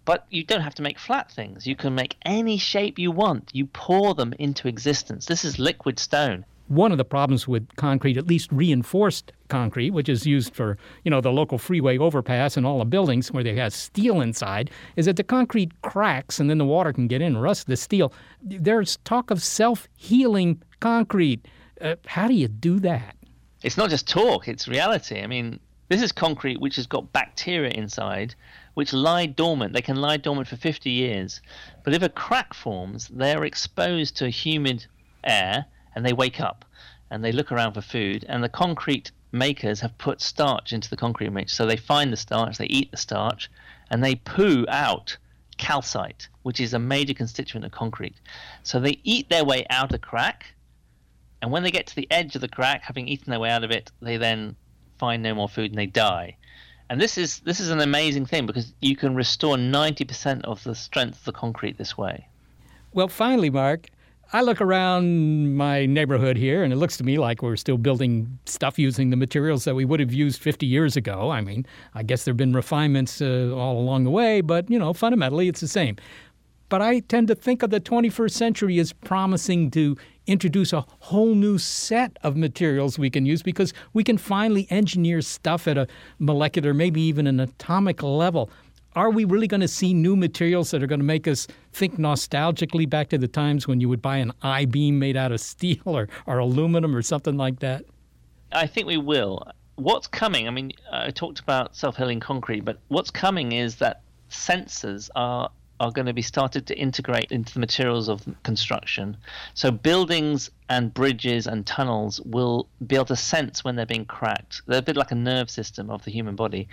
But 0.06 0.26
you 0.30 0.44
don't 0.44 0.62
have 0.62 0.76
to 0.76 0.82
make 0.82 0.98
flat 0.98 1.32
things. 1.32 1.68
You 1.68 1.76
can 1.76 1.94
make 1.94 2.18
any 2.24 2.58
shape 2.58 2.98
you 2.98 3.12
want. 3.12 3.52
You 3.54 3.68
pour 3.68 4.16
them 4.16 4.34
into 4.40 4.68
existence. 4.68 5.26
This 5.26 5.46
is 5.46 5.60
liquid 5.60 6.00
stone. 6.00 6.46
One 6.68 6.92
of 6.92 6.98
the 6.98 7.06
problems 7.06 7.48
with 7.48 7.68
concrete, 7.76 8.18
at 8.18 8.28
least 8.28 8.52
reinforced 8.52 9.32
concrete, 9.48 9.90
which 9.90 10.08
is 10.08 10.28
used 10.28 10.54
for, 10.54 10.78
you 11.04 11.10
know, 11.10 11.22
the 11.22 11.32
local 11.32 11.58
freeway 11.58 11.98
overpass 11.98 12.58
and 12.58 12.66
all 12.66 12.80
the 12.80 12.86
buildings 12.86 13.32
where 13.32 13.44
they 13.44 13.56
have 13.56 13.74
steel 13.74 14.22
inside, 14.22 14.70
is 14.96 15.06
that 15.06 15.16
the 15.16 15.24
concrete 15.24 15.80
cracks 15.82 16.40
and 16.40 16.50
then 16.50 16.60
the 16.60 16.66
water 16.66 16.94
can 16.94 17.08
get 17.08 17.22
in 17.22 17.36
and 17.36 17.42
rust 17.42 17.68
the 17.68 17.76
steel. 17.76 18.14
There's 18.42 18.98
talk 18.98 19.32
of 19.32 19.42
self-healing 19.42 20.62
concrete 20.80 21.48
uh, 21.82 21.96
how 22.06 22.28
do 22.28 22.34
you 22.34 22.48
do 22.48 22.80
that? 22.80 23.16
It's 23.64 23.78
not 23.78 23.90
just 23.90 24.08
talk, 24.08 24.48
it's 24.48 24.68
reality. 24.68 25.22
I 25.22 25.28
mean, 25.28 25.60
this 25.90 26.02
is 26.02 26.12
concrete 26.12 26.62
which 26.62 26.76
has 26.78 26.88
got 26.88 27.12
bacteria 27.12 27.72
inside 27.72 28.36
which 28.80 28.94
lie 28.94 29.26
dormant. 29.26 29.74
They 29.74 29.82
can 29.82 29.98
lie 29.98 30.16
dormant 30.18 30.48
for 30.48 30.56
50 30.56 30.90
years. 30.90 31.42
But 31.84 31.94
if 31.94 32.02
a 32.02 32.08
crack 32.08 32.54
forms, 32.54 33.10
they're 33.10 33.44
exposed 33.44 34.16
to 34.18 34.30
humid 34.30 34.86
air 35.24 35.66
and 35.96 36.06
they 36.06 36.14
wake 36.14 36.40
up 36.40 36.64
and 37.12 37.22
they 37.22 37.34
look 37.34 37.52
around 37.52 37.74
for 37.74 37.82
food. 37.82 38.26
And 38.30 38.42
the 38.42 38.48
concrete 38.48 39.12
makers 39.32 39.82
have 39.82 39.98
put 39.98 40.22
starch 40.22 40.72
into 40.72 40.90
the 40.90 40.96
concrete 40.96 41.32
mix. 41.32 41.54
So 41.54 41.66
they 41.66 41.76
find 41.76 42.14
the 42.14 42.18
starch, 42.18 42.58
they 42.58 42.68
eat 42.68 42.92
the 42.92 42.98
starch, 42.98 43.50
and 43.90 44.02
they 44.04 44.16
poo 44.16 44.66
out 44.70 45.18
calcite, 45.58 46.30
which 46.44 46.62
is 46.62 46.74
a 46.74 46.80
major 46.80 47.14
constituent 47.14 47.66
of 47.66 47.72
concrete. 47.72 48.16
So 48.64 48.80
they 48.80 49.00
eat 49.04 49.30
their 49.30 49.44
way 49.44 49.66
out 49.70 49.90
of 49.90 49.96
a 49.96 50.00
crack 50.00 50.46
and 51.42 51.52
when 51.52 51.64
they 51.64 51.72
get 51.72 51.88
to 51.88 51.96
the 51.96 52.08
edge 52.12 52.36
of 52.36 52.42
the 52.42 52.48
crack, 52.48 52.84
having 52.84 53.08
eaten 53.08 53.30
their 53.30 53.40
way 53.40 53.50
out 53.50 53.64
of 53.64 53.72
it, 53.72 53.92
they 54.02 54.18
then 54.18 54.56
find 54.98 55.24
no 55.24 55.34
more 55.34 55.50
food 55.50 55.72
and 55.72 55.78
they 55.78 55.86
die. 55.86 56.36
And 56.90 57.00
this 57.00 57.18
is 57.18 57.40
this 57.40 57.60
is 57.60 57.70
an 57.70 57.80
amazing 57.82 58.26
thing 58.26 58.46
because 58.46 58.74
you 58.82 58.96
can 58.96 59.16
restore 59.16 59.56
90% 59.56 60.42
of 60.44 60.64
the 60.64 60.74
strength 60.76 61.20
of 61.20 61.26
the 61.26 61.32
concrete 61.32 61.78
this 61.78 61.98
way. 61.98 62.28
Well, 62.94 63.08
finally, 63.08 63.52
Mark, 63.52 63.88
I 64.34 64.42
look 64.42 64.60
around 64.60 65.56
my 65.56 65.86
neighborhood 65.86 66.38
here, 66.38 66.64
and 66.64 66.74
it 66.74 66.78
looks 66.78 66.98
to 66.98 67.04
me 67.04 67.20
like 67.20 67.44
we're 67.44 67.56
still 67.56 67.78
building 67.78 68.40
stuff 68.46 68.80
using 68.80 69.12
the 69.12 69.16
materials 69.16 69.66
that 69.66 69.76
we 69.76 69.86
would 69.86 70.00
have 70.00 70.14
used 70.14 70.42
50 70.42 70.66
years 70.66 70.96
ago. 70.96 71.30
I 71.30 71.42
mean, 71.42 71.66
I 71.94 72.02
guess 72.02 72.26
there 72.26 72.32
have 72.32 72.38
been 72.38 72.54
refinements 72.54 73.22
uh, 73.22 73.52
all 73.56 73.80
along 73.80 74.04
the 74.04 74.12
way, 74.12 74.42
but 74.42 74.70
you 74.70 74.80
know, 74.80 74.94
fundamentally, 74.94 75.48
it's 75.48 75.62
the 75.62 75.68
same. 75.68 75.96
But 76.70 76.84
I 76.84 77.00
tend 77.00 77.28
to 77.30 77.36
think 77.36 77.64
of 77.64 77.72
the 77.72 77.80
21st 77.80 78.32
century 78.32 78.78
as 78.78 78.94
promising 78.94 79.72
to 79.72 79.98
introduce 80.30 80.72
a 80.72 80.86
whole 81.00 81.34
new 81.34 81.58
set 81.58 82.18
of 82.24 82.38
materials 82.38 83.00
we 83.00 83.10
can 83.10 83.26
use 83.26 83.42
because 83.42 83.74
we 83.94 84.04
can 84.04 84.18
finally 84.18 84.68
engineer 84.70 85.22
stuff 85.22 85.68
at 85.68 85.78
a 85.78 85.88
molecular, 86.20 86.74
maybe 86.74 87.02
even 87.02 87.26
an 87.26 87.40
atomic 87.40 88.04
level. 88.04 88.50
Are 88.96 89.10
we 89.10 89.26
really 89.26 89.48
going 89.48 89.62
to 89.62 89.68
see 89.68 89.94
new 89.94 90.16
materials 90.16 90.72
that 90.72 90.84
are 90.84 90.88
going 90.88 91.00
to 91.00 91.06
make 91.06 91.28
us 91.28 91.48
think 91.74 91.98
nostalgically 91.98 92.90
back 92.90 93.10
to 93.10 93.18
the 93.18 93.28
times 93.28 93.68
when 93.68 93.82
you 93.82 93.90
would 93.90 94.02
buy 94.02 94.18
an 94.18 94.32
I 94.42 94.66
beam 94.66 95.00
made 95.00 95.18
out 95.18 95.32
of 95.32 95.42
steel 95.42 95.82
or, 95.86 96.08
or 96.26 96.38
aluminum 96.38 96.96
or 96.96 97.02
something 97.02 97.38
like 97.38 97.60
that? 97.60 97.86
I 98.52 98.68
think 98.68 98.88
we 98.88 98.98
will. 98.98 99.44
What's 99.76 100.08
coming, 100.08 100.48
I 100.48 100.52
mean, 100.52 100.74
I 100.92 101.12
talked 101.12 101.40
about 101.40 101.76
self 101.76 101.98
healing 101.98 102.20
concrete, 102.20 102.62
but 102.62 102.80
what's 102.90 103.12
coming 103.12 103.54
is 103.54 103.78
that 103.78 104.02
sensors 104.30 105.10
are 105.16 105.50
are 105.80 105.92
going 105.92 106.06
to 106.06 106.14
be 106.14 106.22
started 106.22 106.68
to 106.68 106.78
integrate 106.78 107.32
into 107.32 107.54
the 107.54 107.60
materials 107.60 108.10
of 108.10 108.28
construction. 108.44 109.18
So 109.54 109.72
buildings 109.72 110.50
and 110.68 110.94
bridges 110.94 111.48
and 111.48 111.66
tunnels 111.66 112.20
will 112.22 112.68
be 112.86 112.96
able 112.96 113.06
to 113.06 113.16
sense 113.16 113.64
when 113.64 113.76
they're 113.76 113.86
being 113.86 114.06
cracked. 114.06 114.62
They're 114.68 114.80
a 114.80 114.84
bit 114.84 114.98
like 114.98 115.12
a 115.12 115.16
nerve 115.16 115.50
system 115.50 115.90
of 115.90 116.04
the 116.04 116.12
human 116.12 116.36
body. 116.36 116.68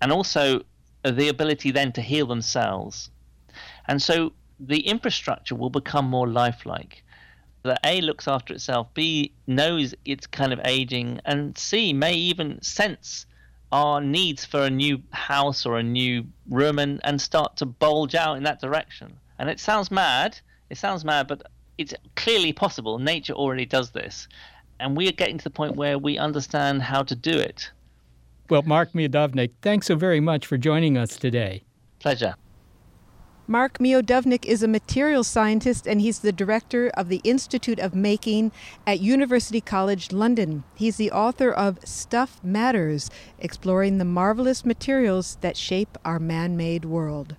And 0.00 0.12
also 0.12 0.62
uh, 1.04 1.10
the 1.10 1.28
ability 1.28 1.70
then 1.70 1.92
to 1.92 2.00
heal 2.00 2.26
themselves. 2.26 3.10
And 3.86 4.00
so 4.00 4.32
the 4.58 4.80
infrastructure 4.80 5.54
will 5.54 5.70
become 5.70 6.06
more 6.06 6.28
lifelike. 6.28 7.02
That 7.64 7.80
A 7.84 8.00
looks 8.00 8.28
after 8.28 8.54
itself, 8.54 8.92
B 8.94 9.32
knows 9.46 9.94
it's 10.04 10.26
kind 10.26 10.52
of 10.52 10.60
aging, 10.64 11.20
and 11.24 11.58
C 11.58 11.92
may 11.92 12.14
even 12.14 12.62
sense 12.62 13.26
our 13.72 14.00
needs 14.00 14.44
for 14.44 14.62
a 14.62 14.70
new 14.70 15.02
house 15.10 15.66
or 15.66 15.78
a 15.78 15.82
new 15.82 16.24
room 16.48 16.78
and, 16.78 17.00
and 17.04 17.20
start 17.20 17.56
to 17.58 17.66
bulge 17.66 18.14
out 18.14 18.36
in 18.36 18.42
that 18.44 18.60
direction. 18.60 19.12
And 19.38 19.48
it 19.48 19.60
sounds 19.60 19.90
mad, 19.90 20.38
it 20.70 20.78
sounds 20.78 21.04
mad, 21.04 21.28
but 21.28 21.42
it's 21.76 21.94
clearly 22.16 22.52
possible. 22.52 22.98
Nature 22.98 23.34
already 23.34 23.66
does 23.66 23.90
this. 23.90 24.28
And 24.80 24.96
we 24.96 25.08
are 25.08 25.12
getting 25.12 25.38
to 25.38 25.44
the 25.44 25.50
point 25.50 25.76
where 25.76 25.98
we 25.98 26.18
understand 26.18 26.82
how 26.82 27.02
to 27.02 27.14
do 27.14 27.32
it. 27.32 27.70
Well, 28.48 28.62
Mark 28.62 28.92
Miodownik, 28.92 29.50
thanks 29.60 29.86
so 29.86 29.96
very 29.96 30.20
much 30.20 30.46
for 30.46 30.56
joining 30.56 30.96
us 30.96 31.16
today. 31.16 31.62
Pleasure. 31.98 32.34
Mark 33.50 33.78
Miodownik 33.78 34.44
is 34.44 34.62
a 34.62 34.68
materials 34.68 35.26
scientist 35.26 35.86
and 35.86 36.02
he's 36.02 36.18
the 36.18 36.32
director 36.32 36.90
of 36.90 37.08
the 37.08 37.22
Institute 37.24 37.78
of 37.78 37.94
Making 37.94 38.52
at 38.86 39.00
University 39.00 39.62
College 39.62 40.12
London. 40.12 40.64
He's 40.74 40.98
the 40.98 41.10
author 41.10 41.50
of 41.50 41.78
Stuff 41.82 42.44
Matters, 42.44 43.08
exploring 43.38 43.96
the 43.96 44.04
marvelous 44.04 44.66
materials 44.66 45.38
that 45.40 45.56
shape 45.56 45.96
our 46.04 46.18
man 46.18 46.58
made 46.58 46.84
world. 46.84 47.36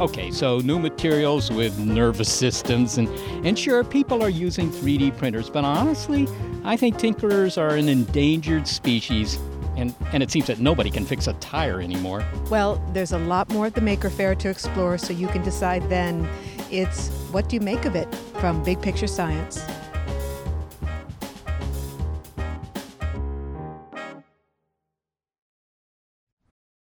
Okay, 0.00 0.30
so 0.30 0.60
new 0.60 0.78
materials 0.78 1.50
with 1.50 1.78
nervous 1.78 2.32
systems, 2.32 2.96
and, 2.96 3.08
and 3.46 3.58
sure, 3.58 3.84
people 3.84 4.22
are 4.22 4.30
using 4.30 4.70
3D 4.70 5.18
printers, 5.18 5.50
but 5.50 5.64
honestly, 5.64 6.26
I 6.64 6.78
think 6.78 6.96
tinkerers 6.96 7.60
are 7.60 7.76
an 7.76 7.90
endangered 7.90 8.66
species 8.66 9.38
And, 9.80 9.94
and 10.12 10.22
it 10.22 10.30
seems 10.30 10.46
that 10.48 10.60
nobody 10.60 10.90
can 10.90 11.06
fix 11.06 11.26
a 11.26 11.32
tire 11.34 11.80
anymore. 11.80 12.22
Well, 12.50 12.82
there's 12.92 13.12
a 13.12 13.18
lot 13.18 13.48
more 13.48 13.66
at 13.66 13.74
the 13.74 13.80
Maker 13.80 14.10
Faire 14.10 14.34
to 14.34 14.50
explore, 14.50 14.98
so 14.98 15.14
you 15.14 15.26
can 15.28 15.42
decide 15.42 15.88
then. 15.88 16.28
It's 16.70 17.08
what 17.32 17.48
do 17.48 17.56
you 17.56 17.60
make 17.60 17.86
of 17.86 17.96
it 17.96 18.14
from 18.40 18.62
Big 18.62 18.80
Picture 18.82 19.06
Science. 19.06 19.64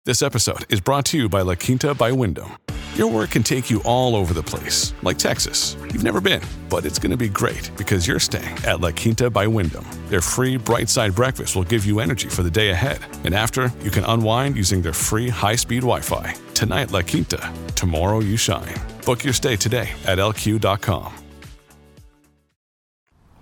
This 0.06 0.22
episode 0.22 0.66
is 0.70 0.82
brought 0.82 1.06
to 1.06 1.18
you 1.18 1.30
by 1.30 1.42
La 1.42 1.56
Quinta 1.56 1.96
by 1.96 2.12
Wyndham. 2.12 2.52
Your 2.96 3.08
work 3.08 3.32
can 3.32 3.42
take 3.42 3.72
you 3.72 3.82
all 3.86 4.16
over 4.16 4.36
the 4.36 4.44
place, 4.44 4.94
like 5.02 5.18
Texas. 5.18 5.76
You've 5.92 6.04
never 6.04 6.22
been, 6.22 6.44
but 6.70 6.86
it's 6.86 7.00
going 7.00 7.10
to 7.10 7.18
be 7.18 7.28
great 7.28 7.72
because 7.76 8.08
you're 8.08 8.20
staying 8.20 8.56
at 8.68 8.82
La 8.82 8.92
Quinta 8.92 9.32
by 9.32 9.48
Wyndham. 9.48 9.84
Their 10.10 10.22
free 10.22 10.58
bright 10.58 10.90
side 10.90 11.16
breakfast 11.16 11.56
will 11.56 11.64
give 11.64 11.88
you 11.88 12.00
energy 12.00 12.30
for 12.30 12.44
the 12.44 12.52
day 12.52 12.70
ahead. 12.70 13.00
And 13.24 13.34
after, 13.34 13.72
you 13.82 13.90
can 13.90 14.04
unwind 14.04 14.56
using 14.56 14.84
their 14.84 14.94
free 14.94 15.28
high 15.28 15.56
speed 15.56 15.82
Wi 15.82 16.02
Fi. 16.02 16.36
Tonight, 16.54 16.92
La 16.92 17.02
Quinta. 17.02 17.52
Tomorrow, 17.74 18.20
you 18.20 18.38
shine. 18.38 18.76
Book 19.08 19.24
your 19.24 19.34
stay 19.34 19.56
today 19.56 19.90
at 20.06 20.20
lq.com. 20.20 21.14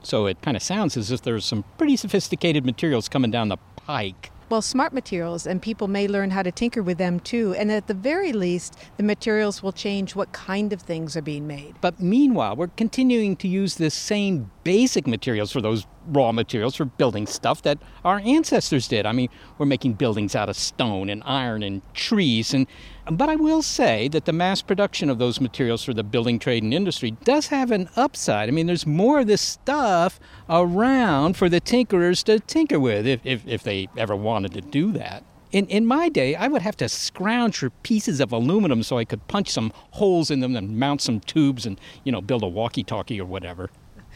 So 0.02 0.28
it 0.28 0.42
kind 0.42 0.56
of 0.56 0.64
sounds 0.64 0.96
as 0.96 1.12
if 1.12 1.24
there's 1.24 1.46
some 1.46 1.66
pretty 1.78 1.98
sophisticated 1.98 2.66
materials 2.66 3.10
coming 3.10 3.32
down 3.32 3.50
the 3.50 3.58
pike. 3.76 4.31
Well, 4.52 4.62
smart 4.62 4.92
materials, 4.92 5.48
and 5.48 5.62
people 5.62 5.88
may 5.88 6.10
learn 6.10 6.32
how 6.32 6.44
to 6.44 6.52
tinker 6.52 6.84
with 6.84 6.98
them 6.98 7.22
too. 7.22 7.56
And 7.58 7.72
at 7.72 7.88
the 7.88 7.94
very 7.94 8.34
least, 8.34 8.76
the 8.98 9.04
materials 9.04 9.64
will 9.64 9.72
change 9.72 10.14
what 10.14 10.34
kind 10.34 10.74
of 10.74 10.82
things 10.82 11.16
are 11.16 11.22
being 11.22 11.48
made. 11.48 11.76
But 11.80 12.02
meanwhile, 12.02 12.58
we're 12.58 12.68
continuing 12.68 13.38
to 13.38 13.48
use 13.48 13.76
the 13.76 13.90
same 13.90 14.52
basic 14.64 15.08
materials 15.08 15.52
for 15.52 15.62
those 15.62 15.86
raw 16.08 16.32
materials 16.32 16.76
for 16.76 16.86
building 16.86 17.28
stuff 17.28 17.62
that 17.64 17.78
our 18.04 18.20
ancestors 18.24 18.88
did. 18.88 19.06
I 19.06 19.12
mean, 19.12 19.30
we're 19.58 19.66
making 19.66 19.94
buildings 19.94 20.36
out 20.36 20.50
of 20.50 20.56
stone 20.56 21.10
and 21.10 21.22
iron 21.26 21.64
and 21.64 21.82
trees 21.94 22.54
and 22.54 22.68
but 23.10 23.30
I 23.30 23.36
will 23.36 23.62
say 23.62 24.08
that 24.10 24.26
the 24.26 24.34
mass 24.34 24.62
production 24.62 25.10
of 25.10 25.18
those 25.18 25.42
materials 25.42 25.84
for 25.84 25.94
the 25.94 26.04
building 26.04 26.38
trade 26.38 26.64
and 26.64 26.74
industry 26.74 27.12
does 27.24 27.48
have 27.48 27.72
an 27.72 27.90
upside. 27.96 28.48
I 28.48 28.52
mean, 28.52 28.68
there's 28.68 28.86
more 28.86 29.20
of 29.20 29.28
this 29.28 29.42
stuff 29.42 30.20
around 30.50 31.36
for 31.36 31.50
the 31.50 31.60
tinkerers 31.60 32.24
to 32.26 32.40
tinker 32.40 32.80
with 32.80 33.08
if, 33.08 33.20
if, 33.24 33.48
if 33.48 33.64
they 33.64 33.90
ever 33.98 34.16
wanted 34.16 34.54
to 34.54 34.62
do 34.62 34.92
that. 34.94 35.24
In, 35.52 35.68
in 35.68 35.86
my 35.86 36.08
day, 36.08 36.36
I 36.36 36.48
would 36.48 36.62
have 36.62 36.78
to 36.78 36.88
scrounge 36.88 37.58
for 37.58 37.70
pieces 37.70 38.22
of 38.22 38.32
aluminum 38.32 38.84
so 38.84 38.98
I 38.98 39.04
could 39.04 39.28
punch 39.28 39.50
some 39.50 39.74
holes 39.92 40.32
in 40.32 40.40
them 40.40 40.56
and 40.56 40.80
mount 40.80 41.02
some 41.02 41.20
tubes 41.20 41.66
and, 41.66 41.80
you 42.06 42.12
know, 42.12 42.22
build 42.22 42.44
a 42.44 42.48
walkie 42.48 42.84
talkie 42.84 43.20
or 43.20 43.26
whatever. 43.26 43.70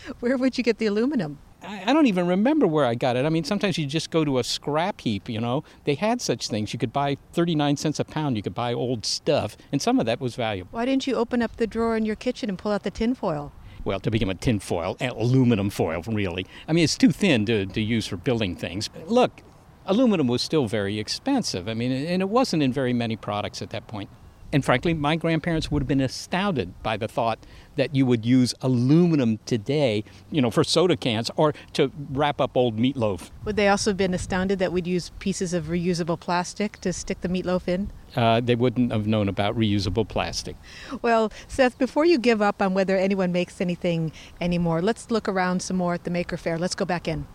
Where 0.19 0.37
would 0.37 0.57
you 0.57 0.63
get 0.63 0.77
the 0.77 0.85
aluminum? 0.85 1.39
I 1.67 1.93
don't 1.93 2.05
even 2.05 2.27
remember 2.27 2.67
where 2.67 2.85
I 2.85 2.93
got 2.93 3.15
it. 3.15 3.25
I 3.25 3.29
mean, 3.29 3.43
sometimes 3.43 3.77
you 3.77 3.87
just 3.87 4.11
go 4.11 4.23
to 4.23 4.37
a 4.37 4.43
scrap 4.43 5.01
heap, 5.01 5.27
you 5.27 5.41
know. 5.41 5.63
They 5.85 5.95
had 5.95 6.21
such 6.21 6.47
things. 6.47 6.73
You 6.73 6.79
could 6.79 6.93
buy 6.93 7.17
39 7.33 7.77
cents 7.77 7.99
a 7.99 8.05
pound. 8.05 8.35
You 8.35 8.43
could 8.43 8.53
buy 8.53 8.71
old 8.73 9.03
stuff, 9.03 9.57
and 9.71 9.81
some 9.81 9.99
of 9.99 10.05
that 10.05 10.21
was 10.21 10.35
valuable. 10.35 10.69
Why 10.71 10.85
didn't 10.85 11.07
you 11.07 11.15
open 11.15 11.41
up 11.41 11.55
the 11.57 11.65
drawer 11.65 11.97
in 11.97 12.05
your 12.05 12.15
kitchen 12.15 12.49
and 12.49 12.57
pull 12.57 12.71
out 12.71 12.83
the 12.83 12.91
tinfoil? 12.91 13.51
Well, 13.83 13.99
to 13.99 14.11
begin 14.11 14.27
with, 14.27 14.39
tin 14.41 14.59
foil, 14.59 14.95
eh, 14.99 15.09
aluminum 15.09 15.69
foil, 15.69 16.03
really. 16.07 16.45
I 16.67 16.73
mean, 16.73 16.83
it's 16.83 16.97
too 16.97 17.11
thin 17.11 17.45
to, 17.47 17.65
to 17.65 17.81
use 17.81 18.05
for 18.05 18.17
building 18.17 18.55
things. 18.55 18.89
Look, 19.07 19.41
aluminum 19.85 20.27
was 20.27 20.41
still 20.41 20.67
very 20.67 20.99
expensive. 20.99 21.67
I 21.67 21.73
mean, 21.73 21.91
and 21.91 22.21
it 22.21 22.29
wasn't 22.29 22.63
in 22.63 22.73
very 22.73 22.93
many 22.93 23.15
products 23.15 23.61
at 23.61 23.71
that 23.71 23.87
point. 23.87 24.09
And 24.55 24.63
frankly, 24.63 24.93
my 24.93 25.17
grandparents 25.17 25.69
would 25.69 25.81
have 25.81 25.87
been 25.89 25.99
astounded 25.99 26.81
by 26.81 26.95
the 26.95 27.09
thought 27.09 27.39
that 27.75 27.93
you 27.93 28.05
would 28.05 28.25
use 28.25 28.55
aluminum 28.61 29.37
today, 29.45 30.05
you 30.31 30.41
know, 30.41 30.49
for 30.49 30.63
soda 30.63 30.95
cans 30.95 31.29
or 31.35 31.53
to 31.73 31.91
wrap 32.09 32.39
up 32.39 32.55
old 32.55 32.77
meatloaf. 32.77 33.31
Would 33.43 33.57
they 33.57 33.67
also 33.67 33.89
have 33.89 33.97
been 33.97 34.13
astounded 34.13 34.59
that 34.59 34.71
we'd 34.71 34.87
use 34.87 35.11
pieces 35.19 35.53
of 35.53 35.65
reusable 35.65 36.17
plastic 36.17 36.79
to 36.79 36.93
stick 36.93 37.19
the 37.19 37.27
meatloaf 37.27 37.67
in? 37.67 37.91
Uh, 38.15 38.39
they 38.39 38.55
wouldn't 38.55 38.93
have 38.93 39.05
known 39.05 39.27
about 39.27 39.57
reusable 39.57 40.07
plastic. 40.07 40.55
Well, 41.01 41.33
Seth, 41.49 41.77
before 41.77 42.05
you 42.05 42.17
give 42.17 42.41
up 42.41 42.61
on 42.61 42.73
whether 42.73 42.95
anyone 42.95 43.33
makes 43.33 43.59
anything 43.59 44.13
anymore, 44.39 44.81
let's 44.81 45.11
look 45.11 45.27
around 45.27 45.63
some 45.63 45.75
more 45.75 45.95
at 45.95 46.05
the 46.05 46.11
Maker 46.11 46.37
Faire. 46.37 46.57
Let's 46.57 46.75
go 46.75 46.85
back 46.85 47.09
in. 47.09 47.27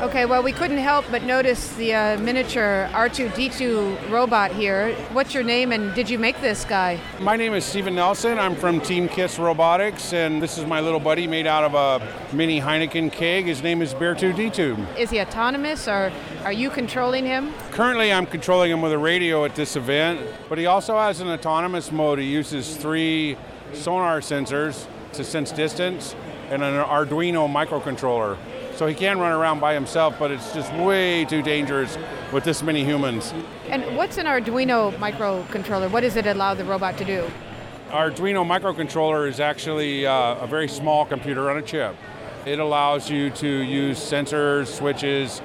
Okay, 0.00 0.26
well, 0.26 0.42
we 0.42 0.52
couldn't 0.52 0.78
help 0.78 1.04
but 1.10 1.22
notice 1.22 1.72
the 1.76 1.94
uh, 1.94 2.18
miniature 2.18 2.88
R2D2 2.92 4.10
robot 4.10 4.50
here. 4.50 4.94
What's 5.12 5.32
your 5.32 5.44
name 5.44 5.72
and 5.72 5.94
did 5.94 6.10
you 6.10 6.18
make 6.18 6.40
this 6.40 6.64
guy? 6.64 7.00
My 7.20 7.36
name 7.36 7.54
is 7.54 7.64
Stephen 7.64 7.94
Nelson. 7.94 8.38
I'm 8.38 8.56
from 8.56 8.80
Team 8.80 9.08
Kiss 9.08 9.38
Robotics, 9.38 10.12
and 10.12 10.42
this 10.42 10.58
is 10.58 10.66
my 10.66 10.80
little 10.80 10.98
buddy 10.98 11.26
made 11.26 11.46
out 11.46 11.64
of 11.64 11.74
a 11.74 12.34
mini 12.34 12.60
Heineken 12.60 13.12
keg. 13.12 13.46
His 13.46 13.62
name 13.62 13.82
is 13.82 13.94
Beer2D2. 13.94 14.98
Is 14.98 15.10
he 15.10 15.20
autonomous 15.20 15.86
or 15.86 16.12
are 16.42 16.52
you 16.52 16.70
controlling 16.70 17.24
him? 17.24 17.52
Currently, 17.70 18.12
I'm 18.12 18.26
controlling 18.26 18.72
him 18.72 18.82
with 18.82 18.92
a 18.92 18.98
radio 18.98 19.44
at 19.44 19.54
this 19.54 19.76
event, 19.76 20.20
but 20.48 20.58
he 20.58 20.66
also 20.66 20.98
has 20.98 21.20
an 21.20 21.28
autonomous 21.28 21.92
mode. 21.92 22.18
He 22.18 22.26
uses 22.26 22.76
three 22.76 23.36
sonar 23.72 24.20
sensors 24.20 24.86
to 25.12 25.24
sense 25.24 25.52
distance 25.52 26.14
and 26.50 26.62
an 26.62 26.74
Arduino 26.74 27.48
microcontroller. 27.48 28.36
So 28.76 28.86
he 28.86 28.94
can 28.94 29.20
run 29.20 29.32
around 29.32 29.60
by 29.60 29.72
himself, 29.74 30.16
but 30.18 30.32
it's 30.32 30.52
just 30.52 30.72
way 30.74 31.24
too 31.24 31.42
dangerous 31.42 31.96
with 32.32 32.42
this 32.42 32.62
many 32.62 32.84
humans. 32.84 33.32
And 33.68 33.96
what's 33.96 34.18
an 34.18 34.26
Arduino 34.26 34.92
microcontroller? 34.96 35.90
What 35.90 36.00
does 36.00 36.16
it 36.16 36.26
allow 36.26 36.54
the 36.54 36.64
robot 36.64 36.98
to 36.98 37.04
do? 37.04 37.30
Arduino 37.90 38.44
microcontroller 38.44 39.28
is 39.28 39.38
actually 39.38 40.04
uh, 40.04 40.34
a 40.36 40.46
very 40.48 40.66
small 40.66 41.06
computer 41.06 41.50
on 41.50 41.58
a 41.58 41.62
chip. 41.62 41.94
It 42.44 42.58
allows 42.58 43.08
you 43.08 43.30
to 43.30 43.48
use 43.48 43.98
sensors, 43.98 44.66
switches, 44.66 45.40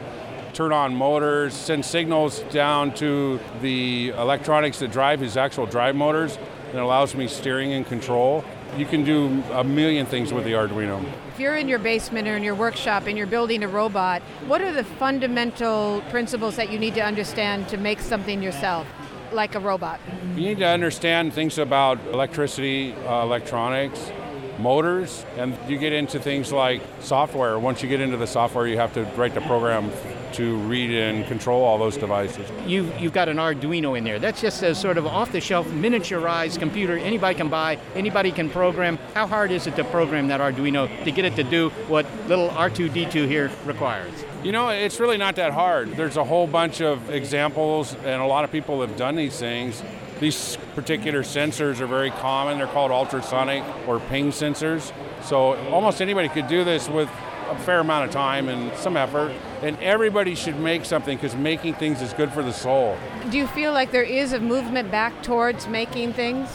turn 0.54 0.74
on 0.74 0.96
motors, 0.96 1.54
send 1.54 1.86
signals 1.86 2.40
down 2.52 2.94
to 2.96 3.40
the 3.62 4.10
electronics 4.10 4.80
that 4.80 4.92
drive 4.92 5.20
his 5.20 5.38
actual 5.38 5.68
drive 5.68 5.96
motors. 5.96 6.40
It 6.74 6.78
allows 6.78 7.14
me 7.14 7.28
steering 7.28 7.74
and 7.74 7.86
control. 7.86 8.44
You 8.76 8.88
can 8.88 9.04
do 9.04 9.44
a 9.52 9.64
million 9.64 10.08
things 10.08 10.34
with 10.34 10.46
the 10.46 10.54
Arduino. 10.54 11.06
If 11.40 11.44
you're 11.44 11.56
in 11.56 11.70
your 11.70 11.80
basement 11.80 12.28
or 12.28 12.36
in 12.36 12.44
your 12.44 12.54
workshop 12.54 13.08
and 13.08 13.18
you're 13.18 13.26
building 13.26 13.64
a 13.64 13.68
robot, 13.70 14.22
what 14.48 14.60
are 14.60 14.74
the 14.74 14.84
fundamental 14.84 16.04
principles 16.10 16.58
that 16.58 16.70
you 16.70 16.78
need 16.78 16.96
to 16.96 17.02
understand 17.02 17.70
to 17.70 17.78
make 17.78 18.02
something 18.02 18.44
yourself? 18.44 18.86
Like 19.32 19.56
a 19.56 19.60
robot. 19.62 20.02
You 20.36 20.42
need 20.42 20.58
to 20.58 20.68
understand 20.68 21.32
things 21.32 21.58
about 21.58 21.98
electricity, 22.08 22.94
uh, 23.08 23.24
electronics, 23.24 24.12
motors, 24.60 25.26
and 25.38 25.58
you 25.66 25.78
get 25.78 25.94
into 25.94 26.20
things 26.20 26.52
like 26.52 26.82
software. 27.00 27.58
Once 27.58 27.82
you 27.82 27.88
get 27.88 28.02
into 28.02 28.18
the 28.18 28.28
software, 28.28 28.68
you 28.68 28.76
have 28.76 28.92
to 28.96 29.06
write 29.16 29.34
the 29.34 29.40
program 29.40 29.90
to 30.34 30.58
read 30.58 30.92
and 30.92 31.26
control 31.28 31.64
all 31.64 31.78
those 31.78 31.98
devices. 31.98 32.50
You, 32.66 32.92
you've 33.00 33.14
got 33.14 33.30
an 33.30 33.38
Arduino 33.38 33.98
in 33.98 34.04
there. 34.04 34.20
That's 34.20 34.42
just 34.42 34.64
a 34.64 34.76
sort 34.76 34.98
of 34.98 35.06
off 35.06 35.32
the 35.32 35.42
shelf, 35.42 35.68
miniaturized 35.68 36.60
computer 36.60 36.98
anybody 36.98 37.36
can 37.36 37.50
buy, 37.50 37.78
anybody 37.96 38.32
can 38.32 38.50
program. 38.50 38.98
How 39.14 39.28
hard 39.28 39.52
is 39.52 39.68
it 39.68 39.76
to 39.76 39.84
program 39.84 40.28
that 40.28 40.40
Arduino 40.40 41.04
to 41.04 41.12
get 41.12 41.26
it 41.26 41.36
to 41.36 41.44
do 41.44 41.70
what 41.88 42.06
little 42.28 42.50
R2D2 42.50 43.28
here 43.28 43.52
requires? 43.66 44.14
You 44.44 44.52
know, 44.52 44.70
it's 44.70 45.00
really 45.00 45.18
not 45.18 45.36
that 45.36 45.52
hard. 45.52 45.98
There's 45.98 46.16
a 46.16 46.24
whole 46.24 46.48
bunch 46.48 46.82
of 46.82 47.10
examples, 47.10 47.94
and 47.96 48.22
a 48.22 48.26
lot 48.26 48.44
of 48.44 48.52
people 48.52 48.80
have 48.82 48.96
done 48.96 49.16
these 49.16 49.38
things. 49.38 49.84
These 50.20 50.58
particular 50.76 51.24
sensors 51.24 51.80
are 51.80 51.88
very 51.88 52.12
common. 52.12 52.58
They're 52.58 52.68
called 52.68 52.92
ultrasonic 52.92 53.64
or 53.88 54.00
ping 54.00 54.32
sensors. 54.32 54.94
So 55.24 55.56
almost 55.70 56.02
anybody 56.02 56.30
could 56.30 56.48
do 56.48 56.64
this 56.64 56.90
with 56.90 57.10
a 57.52 57.60
fair 57.60 57.80
amount 57.80 58.06
of 58.06 58.12
time 58.12 58.50
and 58.50 58.76
some 58.78 58.96
effort. 58.98 59.32
And 59.62 59.78
everybody 59.80 60.36
should 60.36 60.60
make 60.60 60.86
something 60.86 61.18
because 61.18 61.36
making 61.36 61.76
things 61.76 62.02
is 62.02 62.14
good 62.14 62.32
for 62.32 62.44
the 62.44 62.54
soul. 62.54 62.98
Do 63.30 63.38
you 63.38 63.48
feel 63.48 63.74
like 63.74 63.92
there 63.92 64.04
is 64.04 64.34
a 64.34 64.40
movement 64.40 64.92
back 64.92 65.24
towards 65.24 65.68
making 65.68 66.14
things? 66.14 66.50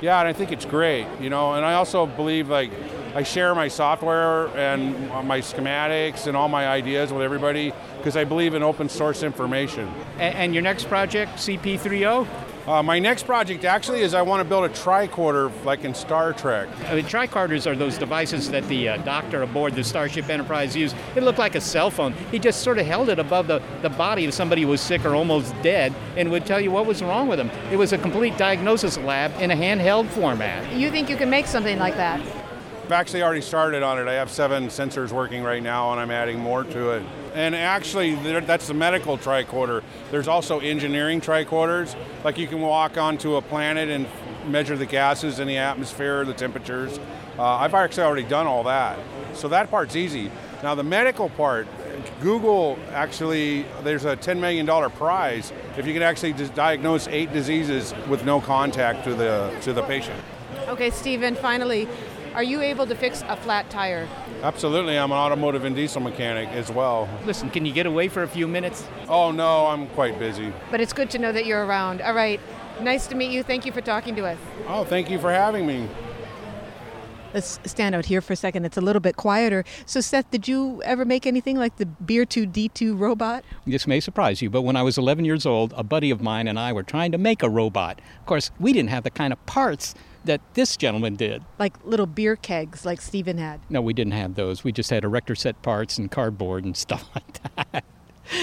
Yeah, 0.00 0.18
and 0.18 0.28
I 0.28 0.32
think 0.32 0.52
it's 0.52 0.64
great, 0.64 1.06
you 1.20 1.30
know. 1.30 1.54
And 1.54 1.64
I 1.64 1.74
also 1.74 2.06
believe 2.06 2.48
like 2.48 2.70
I 3.14 3.22
share 3.22 3.54
my 3.54 3.68
software 3.68 4.48
and 4.56 5.08
my 5.26 5.40
schematics 5.40 6.26
and 6.26 6.36
all 6.36 6.48
my 6.48 6.66
ideas 6.66 7.12
with 7.12 7.22
everybody 7.22 7.72
because 7.96 8.16
I 8.16 8.24
believe 8.24 8.54
in 8.54 8.62
open 8.62 8.88
source 8.88 9.22
information. 9.22 9.88
And, 10.18 10.34
and 10.34 10.54
your 10.54 10.62
next 10.62 10.88
project, 10.88 11.32
CP30? 11.36 12.26
Uh, 12.66 12.82
my 12.82 12.98
next 12.98 13.24
project 13.24 13.66
actually 13.66 14.00
is 14.00 14.14
I 14.14 14.22
want 14.22 14.40
to 14.40 14.44
build 14.48 14.64
a 14.64 14.70
tricorder 14.70 15.52
like 15.66 15.84
in 15.84 15.92
Star 15.92 16.32
Trek. 16.32 16.66
I 16.86 16.94
mean, 16.94 17.04
tricorders 17.04 17.70
are 17.70 17.76
those 17.76 17.98
devices 17.98 18.50
that 18.50 18.66
the 18.68 18.88
uh, 18.88 18.96
doctor 18.98 19.42
aboard 19.42 19.74
the 19.74 19.84
Starship 19.84 20.30
Enterprise 20.30 20.74
used. 20.74 20.96
It 21.14 21.24
looked 21.24 21.38
like 21.38 21.56
a 21.56 21.60
cell 21.60 21.90
phone. 21.90 22.14
He 22.30 22.38
just 22.38 22.62
sort 22.62 22.78
of 22.78 22.86
held 22.86 23.10
it 23.10 23.18
above 23.18 23.48
the, 23.48 23.60
the 23.82 23.90
body 23.90 24.24
of 24.24 24.32
somebody 24.32 24.62
who 24.62 24.68
was 24.68 24.80
sick 24.80 25.04
or 25.04 25.14
almost 25.14 25.54
dead 25.60 25.94
and 26.16 26.30
would 26.30 26.46
tell 26.46 26.60
you 26.60 26.70
what 26.70 26.86
was 26.86 27.02
wrong 27.02 27.28
with 27.28 27.36
them. 27.36 27.50
It 27.70 27.76
was 27.76 27.92
a 27.92 27.98
complete 27.98 28.38
diagnosis 28.38 28.96
lab 28.96 29.38
in 29.42 29.50
a 29.50 29.54
handheld 29.54 30.08
format. 30.08 30.72
You 30.72 30.90
think 30.90 31.10
you 31.10 31.16
can 31.16 31.28
make 31.28 31.46
something 31.46 31.78
like 31.78 31.96
that? 31.96 32.43
I've 32.84 32.92
actually 32.92 33.22
already 33.22 33.40
started 33.40 33.82
on 33.82 33.98
it. 33.98 34.08
I 34.08 34.12
have 34.12 34.30
seven 34.30 34.66
sensors 34.66 35.10
working 35.10 35.42
right 35.42 35.62
now, 35.62 35.92
and 35.92 35.98
I'm 35.98 36.10
adding 36.10 36.38
more 36.38 36.64
to 36.64 36.90
it. 36.90 37.02
And 37.32 37.54
actually, 37.54 38.14
that's 38.40 38.66
the 38.66 38.74
medical 38.74 39.16
tricorder. 39.16 39.82
There's 40.10 40.28
also 40.28 40.58
engineering 40.58 41.22
tricorders. 41.22 41.96
Like 42.24 42.36
you 42.36 42.46
can 42.46 42.60
walk 42.60 42.98
onto 42.98 43.36
a 43.36 43.42
planet 43.42 43.88
and 43.88 44.06
measure 44.46 44.76
the 44.76 44.84
gases 44.84 45.38
in 45.38 45.48
the 45.48 45.56
atmosphere, 45.56 46.26
the 46.26 46.34
temperatures. 46.34 47.00
Uh, 47.38 47.44
I've 47.44 47.72
actually 47.72 48.02
already 48.02 48.28
done 48.28 48.46
all 48.46 48.64
that. 48.64 48.98
So 49.32 49.48
that 49.48 49.70
part's 49.70 49.96
easy. 49.96 50.30
Now, 50.62 50.74
the 50.74 50.84
medical 50.84 51.30
part, 51.30 51.66
Google 52.20 52.78
actually, 52.92 53.64
there's 53.82 54.04
a 54.04 54.14
$10 54.14 54.40
million 54.40 54.66
prize 54.90 55.54
if 55.78 55.86
you 55.86 55.94
can 55.94 56.02
actually 56.02 56.34
diagnose 56.48 57.08
eight 57.08 57.32
diseases 57.32 57.94
with 58.10 58.26
no 58.26 58.42
contact 58.42 59.04
to 59.04 59.14
the, 59.14 59.56
to 59.62 59.72
the 59.72 59.82
patient. 59.84 60.20
Okay, 60.68 60.90
Stephen, 60.90 61.34
finally, 61.34 61.88
are 62.34 62.42
you 62.42 62.60
able 62.60 62.86
to 62.86 62.94
fix 62.94 63.22
a 63.28 63.36
flat 63.36 63.70
tire? 63.70 64.08
Absolutely. 64.42 64.98
I'm 64.98 65.12
an 65.12 65.18
automotive 65.18 65.64
and 65.64 65.74
diesel 65.74 66.00
mechanic 66.00 66.48
as 66.48 66.70
well. 66.70 67.08
Listen, 67.24 67.48
can 67.48 67.64
you 67.64 67.72
get 67.72 67.86
away 67.86 68.08
for 68.08 68.24
a 68.24 68.28
few 68.28 68.48
minutes? 68.48 68.86
Oh, 69.08 69.30
no, 69.30 69.66
I'm 69.66 69.86
quite 69.88 70.18
busy. 70.18 70.52
But 70.70 70.80
it's 70.80 70.92
good 70.92 71.10
to 71.10 71.18
know 71.18 71.32
that 71.32 71.46
you're 71.46 71.64
around. 71.64 72.00
All 72.00 72.14
right. 72.14 72.40
Nice 72.80 73.06
to 73.06 73.14
meet 73.14 73.30
you. 73.30 73.44
Thank 73.44 73.64
you 73.64 73.72
for 73.72 73.80
talking 73.80 74.16
to 74.16 74.26
us. 74.26 74.38
Oh, 74.66 74.84
thank 74.84 75.08
you 75.08 75.18
for 75.18 75.30
having 75.30 75.66
me. 75.66 75.88
Let's 77.32 77.58
stand 77.64 77.96
out 77.96 78.04
here 78.04 78.20
for 78.20 78.32
a 78.32 78.36
second. 78.36 78.64
It's 78.64 78.76
a 78.76 78.80
little 78.80 79.00
bit 79.00 79.16
quieter. 79.16 79.64
So, 79.86 80.00
Seth, 80.00 80.30
did 80.30 80.46
you 80.46 80.80
ever 80.84 81.04
make 81.04 81.26
anything 81.26 81.56
like 81.56 81.76
the 81.76 81.86
Beer2D2 81.86 82.98
robot? 82.98 83.44
This 83.66 83.88
may 83.88 83.98
surprise 83.98 84.40
you, 84.40 84.50
but 84.50 84.62
when 84.62 84.76
I 84.76 84.82
was 84.82 84.98
11 84.98 85.24
years 85.24 85.44
old, 85.44 85.74
a 85.76 85.82
buddy 85.82 86.10
of 86.10 86.20
mine 86.20 86.46
and 86.46 86.60
I 86.60 86.72
were 86.72 86.84
trying 86.84 87.10
to 87.10 87.18
make 87.18 87.42
a 87.42 87.50
robot. 87.50 88.00
Of 88.20 88.26
course, 88.26 88.52
we 88.60 88.72
didn't 88.72 88.90
have 88.90 89.02
the 89.02 89.10
kind 89.10 89.32
of 89.32 89.46
parts 89.46 89.96
that 90.24 90.40
this 90.54 90.76
gentleman 90.76 91.16
did. 91.16 91.42
Like 91.58 91.74
little 91.84 92.06
beer 92.06 92.36
kegs, 92.36 92.84
like 92.84 93.00
Stephen 93.00 93.38
had. 93.38 93.60
No, 93.68 93.80
we 93.80 93.92
didn't 93.92 94.12
have 94.12 94.34
those. 94.34 94.64
We 94.64 94.72
just 94.72 94.90
had 94.90 95.04
erector 95.04 95.34
set 95.34 95.60
parts 95.62 95.98
and 95.98 96.10
cardboard 96.10 96.64
and 96.64 96.76
stuff 96.84 97.08
like 97.14 97.40
that. 97.56 97.84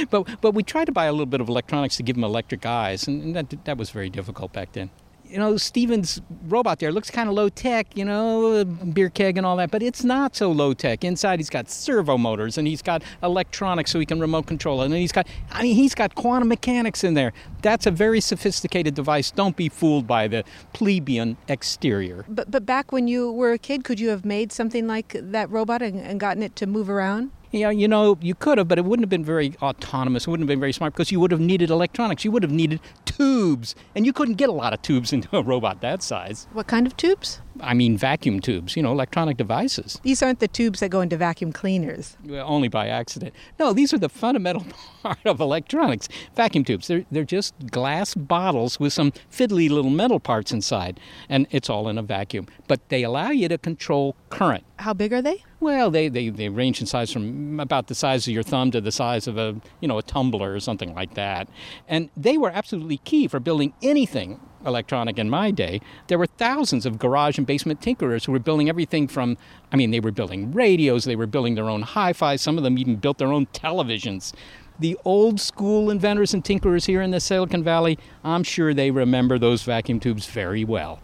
but 0.09 0.41
but 0.41 0.53
we 0.53 0.63
tried 0.63 0.85
to 0.85 0.91
buy 0.91 1.05
a 1.05 1.11
little 1.11 1.25
bit 1.25 1.41
of 1.41 1.49
electronics 1.49 1.97
to 1.97 2.03
give 2.03 2.15
him 2.15 2.23
electric 2.23 2.65
eyes, 2.65 3.07
and 3.07 3.35
that 3.35 3.65
that 3.65 3.77
was 3.77 3.89
very 3.89 4.09
difficult 4.09 4.53
back 4.53 4.73
then 4.73 4.89
you 5.31 5.37
know, 5.37 5.55
Steven's 5.55 6.21
robot 6.47 6.79
there 6.79 6.91
looks 6.91 7.09
kind 7.09 7.29
of 7.29 7.35
low 7.35 7.47
tech, 7.47 7.95
you 7.95 8.03
know, 8.03 8.65
beer 8.65 9.09
keg 9.09 9.37
and 9.37 9.45
all 9.45 9.55
that, 9.57 9.71
but 9.71 9.81
it's 9.81 10.03
not 10.03 10.35
so 10.35 10.51
low 10.51 10.73
tech. 10.73 11.03
Inside, 11.03 11.39
he's 11.39 11.49
got 11.49 11.69
servo 11.69 12.17
motors 12.17 12.57
and 12.57 12.67
he's 12.67 12.81
got 12.81 13.01
electronics 13.23 13.91
so 13.91 13.99
he 13.99 14.05
can 14.05 14.19
remote 14.19 14.45
control 14.45 14.81
it. 14.81 14.85
And 14.85 14.93
he's 14.95 15.13
got, 15.13 15.27
I 15.51 15.63
mean, 15.63 15.75
he's 15.75 15.95
got 15.95 16.15
quantum 16.15 16.49
mechanics 16.49 17.03
in 17.03 17.13
there. 17.13 17.31
That's 17.61 17.85
a 17.85 17.91
very 17.91 18.19
sophisticated 18.19 18.93
device. 18.93 19.31
Don't 19.31 19.55
be 19.55 19.69
fooled 19.69 20.05
by 20.05 20.27
the 20.27 20.43
plebeian 20.73 21.37
exterior. 21.47 22.25
But, 22.27 22.51
but 22.51 22.65
back 22.65 22.91
when 22.91 23.07
you 23.07 23.31
were 23.31 23.53
a 23.53 23.57
kid, 23.57 23.85
could 23.85 23.99
you 23.99 24.09
have 24.09 24.25
made 24.25 24.51
something 24.51 24.85
like 24.85 25.15
that 25.17 25.49
robot 25.49 25.81
and, 25.81 25.99
and 25.99 26.19
gotten 26.19 26.43
it 26.43 26.55
to 26.57 26.67
move 26.67 26.89
around? 26.89 27.31
Yeah, 27.51 27.69
you 27.69 27.87
know, 27.87 28.17
you 28.21 28.33
could 28.33 28.57
have, 28.57 28.69
but 28.69 28.77
it 28.77 28.85
wouldn't 28.85 29.03
have 29.03 29.09
been 29.09 29.25
very 29.25 29.55
autonomous. 29.61 30.25
It 30.25 30.29
wouldn't 30.29 30.45
have 30.45 30.53
been 30.53 30.59
very 30.61 30.71
smart 30.71 30.93
because 30.93 31.11
you 31.11 31.19
would 31.19 31.31
have 31.31 31.41
needed 31.41 31.69
electronics. 31.69 32.23
You 32.23 32.31
would 32.31 32.43
have 32.43 32.51
needed 32.51 32.79
tubes, 33.03 33.75
and 33.93 34.05
you 34.05 34.13
couldn't 34.13 34.35
get 34.35 34.47
a 34.47 34.53
lot 34.53 34.73
of 34.73 34.81
tubes 34.81 35.11
into 35.17 35.35
a 35.35 35.43
robot 35.43 35.81
that 35.81 36.01
size. 36.01 36.47
What 36.53 36.67
kind 36.67 36.87
of 36.87 36.95
tubes? 36.95 37.41
I 37.59 37.73
mean, 37.73 37.97
vacuum 37.97 38.39
tubes, 38.39 38.75
you 38.75 38.83
know, 38.83 38.91
electronic 38.91 39.37
devices. 39.37 39.99
These 40.03 40.23
aren't 40.23 40.39
the 40.39 40.47
tubes 40.47 40.79
that 40.79 40.89
go 40.89 41.01
into 41.01 41.17
vacuum 41.17 41.51
cleaners. 41.51 42.17
Well, 42.23 42.45
only 42.47 42.67
by 42.67 42.87
accident. 42.87 43.33
No, 43.59 43.73
these 43.73 43.93
are 43.93 43.97
the 43.97 44.09
fundamental 44.09 44.65
part 45.03 45.25
of 45.25 45.39
electronics. 45.39 46.07
Vacuum 46.35 46.63
tubes, 46.63 46.87
they're, 46.87 47.05
they're 47.11 47.23
just 47.23 47.53
glass 47.71 48.15
bottles 48.15 48.79
with 48.79 48.93
some 48.93 49.11
fiddly 49.31 49.69
little 49.69 49.91
metal 49.91 50.19
parts 50.19 50.51
inside, 50.51 50.99
and 51.29 51.47
it's 51.51 51.69
all 51.69 51.89
in 51.89 51.97
a 51.97 52.03
vacuum. 52.03 52.47
But 52.67 52.87
they 52.89 53.03
allow 53.03 53.29
you 53.29 53.47
to 53.49 53.57
control 53.57 54.15
current. 54.29 54.63
How 54.77 54.93
big 54.93 55.13
are 55.13 55.21
they? 55.21 55.43
Well, 55.59 55.91
they, 55.91 56.09
they, 56.09 56.29
they 56.29 56.49
range 56.49 56.81
in 56.81 56.87
size 56.87 57.11
from 57.11 57.59
about 57.59 57.87
the 57.87 57.95
size 57.95 58.27
of 58.27 58.33
your 58.33 58.43
thumb 58.43 58.71
to 58.71 58.81
the 58.81 58.91
size 58.91 59.27
of 59.27 59.37
a, 59.37 59.55
you 59.79 59.87
know, 59.87 59.99
a 59.99 60.03
tumbler 60.03 60.53
or 60.53 60.59
something 60.59 60.95
like 60.95 61.13
that. 61.13 61.47
And 61.87 62.09
they 62.17 62.37
were 62.37 62.49
absolutely 62.49 62.97
key 62.97 63.27
for 63.27 63.39
building 63.39 63.73
anything 63.83 64.39
electronic 64.65 65.17
in 65.17 65.29
my 65.29 65.51
day. 65.51 65.81
There 66.07 66.17
were 66.17 66.27
thousands 66.27 66.85
of 66.85 66.99
garage 66.99 67.37
and 67.37 67.47
basement 67.47 67.81
tinkerers 67.81 68.25
who 68.25 68.31
were 68.31 68.39
building 68.39 68.69
everything 68.69 69.07
from, 69.07 69.37
I 69.71 69.75
mean, 69.75 69.91
they 69.91 69.99
were 69.99 70.11
building 70.11 70.51
radios, 70.51 71.05
they 71.05 71.15
were 71.15 71.27
building 71.27 71.55
their 71.55 71.69
own 71.69 71.81
hi 71.81 72.13
fi, 72.13 72.35
some 72.35 72.57
of 72.57 72.63
them 72.63 72.77
even 72.77 72.95
built 72.95 73.17
their 73.17 73.31
own 73.31 73.45
televisions. 73.47 74.33
The 74.79 74.97
old 75.05 75.39
school 75.39 75.89
inventors 75.89 76.33
and 76.33 76.43
tinkerers 76.43 76.85
here 76.85 77.01
in 77.01 77.11
the 77.11 77.19
Silicon 77.19 77.63
Valley, 77.63 77.99
I'm 78.23 78.43
sure 78.43 78.73
they 78.73 78.89
remember 78.89 79.37
those 79.37 79.63
vacuum 79.63 79.99
tubes 79.99 80.25
very 80.25 80.63
well. 80.63 81.01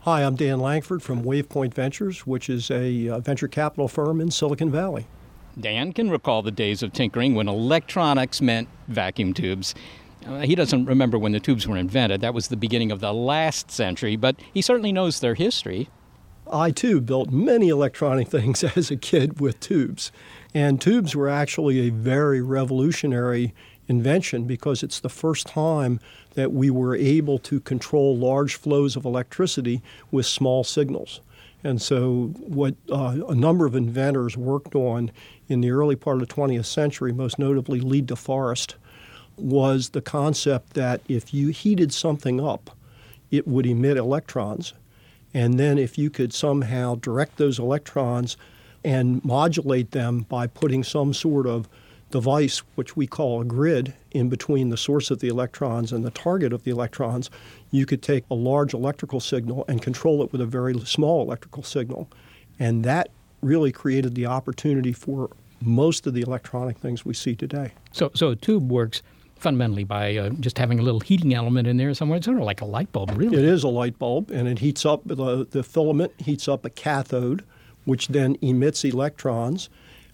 Hi, 0.00 0.24
I'm 0.24 0.34
Dan 0.34 0.58
Lankford 0.58 1.02
from 1.02 1.22
WavePoint 1.22 1.74
Ventures, 1.74 2.26
which 2.26 2.50
is 2.50 2.70
a 2.70 3.08
uh, 3.08 3.20
venture 3.20 3.48
capital 3.48 3.86
firm 3.86 4.20
in 4.20 4.30
Silicon 4.30 4.70
Valley. 4.70 5.06
Dan 5.60 5.92
can 5.92 6.10
recall 6.10 6.42
the 6.42 6.50
days 6.50 6.82
of 6.82 6.92
tinkering 6.92 7.34
when 7.34 7.46
electronics 7.46 8.40
meant 8.40 8.68
vacuum 8.88 9.34
tubes. 9.34 9.74
Uh, 10.26 10.40
he 10.40 10.54
doesn't 10.54 10.86
remember 10.86 11.18
when 11.18 11.32
the 11.32 11.40
tubes 11.40 11.66
were 11.66 11.76
invented. 11.76 12.20
That 12.20 12.34
was 12.34 12.48
the 12.48 12.56
beginning 12.56 12.92
of 12.92 13.00
the 13.00 13.12
last 13.12 13.70
century, 13.70 14.16
but 14.16 14.36
he 14.52 14.62
certainly 14.62 14.92
knows 14.92 15.20
their 15.20 15.34
history. 15.34 15.88
I 16.50 16.70
too 16.70 17.00
built 17.00 17.30
many 17.30 17.68
electronic 17.68 18.28
things 18.36 18.62
as 18.62 18.90
a 18.90 18.96
kid 18.96 19.40
with 19.40 19.60
tubes. 19.60 20.12
And 20.54 20.80
tubes 20.80 21.16
were 21.16 21.28
actually 21.28 21.80
a 21.80 21.90
very 21.90 22.40
revolutionary 22.40 23.54
invention 23.88 24.44
because 24.44 24.82
it's 24.82 25.00
the 25.00 25.08
first 25.08 25.46
time 25.46 25.98
that 26.34 26.52
we 26.52 26.70
were 26.70 26.94
able 26.94 27.38
to 27.38 27.60
control 27.60 28.16
large 28.16 28.54
flows 28.56 28.96
of 28.96 29.04
electricity 29.04 29.82
with 30.10 30.26
small 30.26 30.64
signals. 30.64 31.20
And 31.64 31.80
so, 31.80 32.32
what 32.38 32.74
uh, 32.90 33.18
a 33.28 33.34
number 33.34 33.66
of 33.66 33.76
inventors 33.76 34.36
worked 34.36 34.74
on 34.74 35.12
in 35.48 35.60
the 35.60 35.70
early 35.70 35.94
part 35.94 36.20
of 36.20 36.26
the 36.26 36.34
20th 36.34 36.64
century, 36.64 37.12
most 37.12 37.38
notably 37.38 37.80
Lee 37.80 38.00
De 38.00 38.16
Forest, 38.16 38.76
was 39.36 39.90
the 39.90 40.00
concept 40.00 40.74
that 40.74 41.00
if 41.08 41.32
you 41.32 41.48
heated 41.48 41.92
something 41.92 42.40
up, 42.40 42.76
it 43.30 43.46
would 43.48 43.66
emit 43.66 43.96
electrons. 43.96 44.74
And 45.34 45.58
then, 45.58 45.78
if 45.78 45.96
you 45.96 46.10
could 46.10 46.34
somehow 46.34 46.96
direct 46.96 47.38
those 47.38 47.58
electrons 47.58 48.36
and 48.84 49.24
modulate 49.24 49.92
them 49.92 50.26
by 50.28 50.46
putting 50.46 50.84
some 50.84 51.14
sort 51.14 51.46
of 51.46 51.68
device, 52.10 52.58
which 52.74 52.96
we 52.96 53.06
call 53.06 53.40
a 53.40 53.44
grid, 53.44 53.94
in 54.10 54.28
between 54.28 54.68
the 54.68 54.76
source 54.76 55.10
of 55.10 55.20
the 55.20 55.28
electrons 55.28 55.92
and 55.92 56.04
the 56.04 56.10
target 56.10 56.52
of 56.52 56.64
the 56.64 56.70
electrons, 56.70 57.30
you 57.70 57.86
could 57.86 58.02
take 58.02 58.24
a 58.30 58.34
large 58.34 58.74
electrical 58.74 59.18
signal 59.18 59.64
and 59.66 59.80
control 59.80 60.22
it 60.22 60.30
with 60.30 60.40
a 60.40 60.46
very 60.46 60.78
small 60.80 61.22
electrical 61.22 61.62
signal. 61.62 62.08
And 62.58 62.84
that 62.84 63.08
really 63.40 63.72
created 63.72 64.14
the 64.14 64.26
opportunity 64.26 64.92
for 64.92 65.30
most 65.60 66.06
of 66.06 66.14
the 66.14 66.20
electronic 66.20 66.78
things 66.78 67.04
we 67.04 67.14
see 67.14 67.34
today. 67.34 67.72
So, 67.92 68.10
so 68.14 68.30
a 68.30 68.36
tube 68.36 68.70
works 68.70 69.02
fundamentally 69.42 69.84
by 69.84 70.16
uh, 70.16 70.30
just 70.40 70.58
having 70.58 70.78
a 70.78 70.82
little 70.82 71.00
heating 71.00 71.34
element 71.34 71.68
in 71.68 71.76
there 71.76 71.92
somewhere. 71.94 72.16
It's 72.16 72.26
sort 72.26 72.38
of 72.38 72.44
like 72.44 72.60
a 72.60 72.64
light 72.64 72.92
bulb, 72.92 73.12
really. 73.16 73.36
It 73.36 73.44
is 73.44 73.64
a 73.64 73.68
light 73.68 73.98
bulb, 73.98 74.30
and 74.30 74.48
it 74.48 74.60
heats 74.60 74.86
up 74.86 75.02
the, 75.04 75.46
the 75.50 75.62
filament 75.62 76.12
heats 76.18 76.48
up 76.48 76.64
a 76.64 76.70
cathode, 76.70 77.44
which 77.84 78.08
then 78.08 78.36
emits 78.40 78.84
electrons 78.84 79.68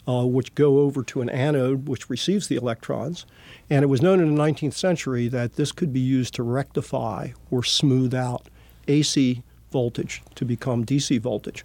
uh, 0.08 0.24
which 0.24 0.54
go 0.54 0.78
over 0.78 1.02
to 1.04 1.20
an 1.20 1.28
anode 1.28 1.86
which 1.86 2.08
receives 2.08 2.48
the 2.48 2.56
electrons. 2.56 3.26
And 3.68 3.82
it 3.82 3.88
was 3.88 4.00
known 4.00 4.20
in 4.20 4.34
the 4.34 4.42
19th 4.42 4.72
century 4.72 5.28
that 5.28 5.56
this 5.56 5.70
could 5.70 5.92
be 5.92 6.00
used 6.00 6.34
to 6.34 6.42
rectify 6.42 7.32
or 7.50 7.62
smooth 7.62 8.14
out 8.14 8.48
AC 8.88 9.42
voltage 9.70 10.22
to 10.34 10.46
become 10.46 10.84
DC 10.84 11.20
voltage. 11.20 11.64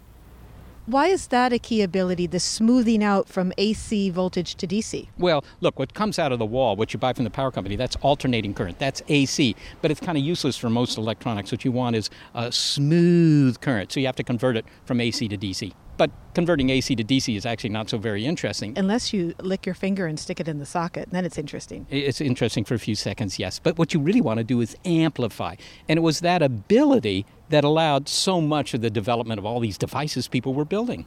Why 0.86 1.06
is 1.06 1.28
that 1.28 1.50
a 1.50 1.58
key 1.58 1.80
ability, 1.80 2.26
the 2.26 2.38
smoothing 2.38 3.02
out 3.02 3.26
from 3.26 3.54
AC 3.56 4.10
voltage 4.10 4.54
to 4.56 4.66
DC? 4.66 5.08
Well, 5.16 5.42
look, 5.60 5.78
what 5.78 5.94
comes 5.94 6.18
out 6.18 6.30
of 6.30 6.38
the 6.38 6.44
wall, 6.44 6.76
what 6.76 6.92
you 6.92 6.98
buy 6.98 7.14
from 7.14 7.24
the 7.24 7.30
power 7.30 7.50
company, 7.50 7.74
that's 7.74 7.96
alternating 8.02 8.52
current. 8.52 8.78
That's 8.78 9.00
AC. 9.08 9.56
But 9.80 9.90
it's 9.90 10.00
kind 10.00 10.18
of 10.18 10.24
useless 10.24 10.58
for 10.58 10.68
most 10.68 10.98
electronics. 10.98 11.50
What 11.50 11.64
you 11.64 11.72
want 11.72 11.96
is 11.96 12.10
a 12.34 12.52
smooth 12.52 13.60
current. 13.62 13.92
So 13.92 14.00
you 14.00 14.04
have 14.04 14.16
to 14.16 14.24
convert 14.24 14.58
it 14.58 14.66
from 14.84 15.00
AC 15.00 15.26
to 15.28 15.38
DC. 15.38 15.72
But 15.96 16.10
converting 16.34 16.70
AC 16.70 16.96
to 16.96 17.04
DC 17.04 17.36
is 17.36 17.46
actually 17.46 17.70
not 17.70 17.88
so 17.88 17.98
very 17.98 18.26
interesting. 18.26 18.76
Unless 18.76 19.12
you 19.12 19.34
lick 19.40 19.64
your 19.64 19.76
finger 19.76 20.06
and 20.06 20.18
stick 20.18 20.40
it 20.40 20.48
in 20.48 20.58
the 20.58 20.66
socket, 20.66 21.08
then 21.12 21.24
it's 21.24 21.38
interesting. 21.38 21.86
It's 21.88 22.20
interesting 22.20 22.64
for 22.64 22.74
a 22.74 22.78
few 22.78 22.96
seconds, 22.96 23.38
yes. 23.38 23.58
But 23.58 23.78
what 23.78 23.94
you 23.94 24.00
really 24.00 24.20
want 24.20 24.38
to 24.38 24.44
do 24.44 24.60
is 24.60 24.76
amplify. 24.84 25.54
And 25.88 25.96
it 25.96 26.02
was 26.02 26.20
that 26.20 26.42
ability 26.42 27.26
that 27.48 27.64
allowed 27.64 28.08
so 28.08 28.40
much 28.40 28.74
of 28.74 28.80
the 28.80 28.90
development 28.90 29.38
of 29.38 29.44
all 29.44 29.60
these 29.60 29.78
devices 29.78 30.28
people 30.28 30.54
were 30.54 30.64
building. 30.64 31.06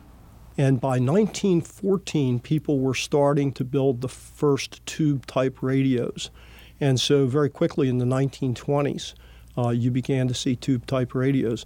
And 0.58 0.82
by 0.82 1.00
1914, 1.00 2.40
people 2.40 2.80
were 2.80 2.96
starting 2.96 3.52
to 3.54 3.64
build 3.64 4.02
the 4.02 4.10
first 4.10 4.84
tube 4.88 5.28
type 5.28 5.62
radios. 5.62 6.32
And 6.80 7.00
so, 7.00 7.28
very 7.28 7.50
quickly 7.50 7.90
in 7.90 8.00
the 8.00 8.06
1920s, 8.06 9.14
uh, 9.58 9.70
you 9.70 9.92
began 9.92 10.28
to 10.28 10.34
see 10.34 10.56
tube 10.56 10.86
type 10.86 11.14
radios. 11.14 11.66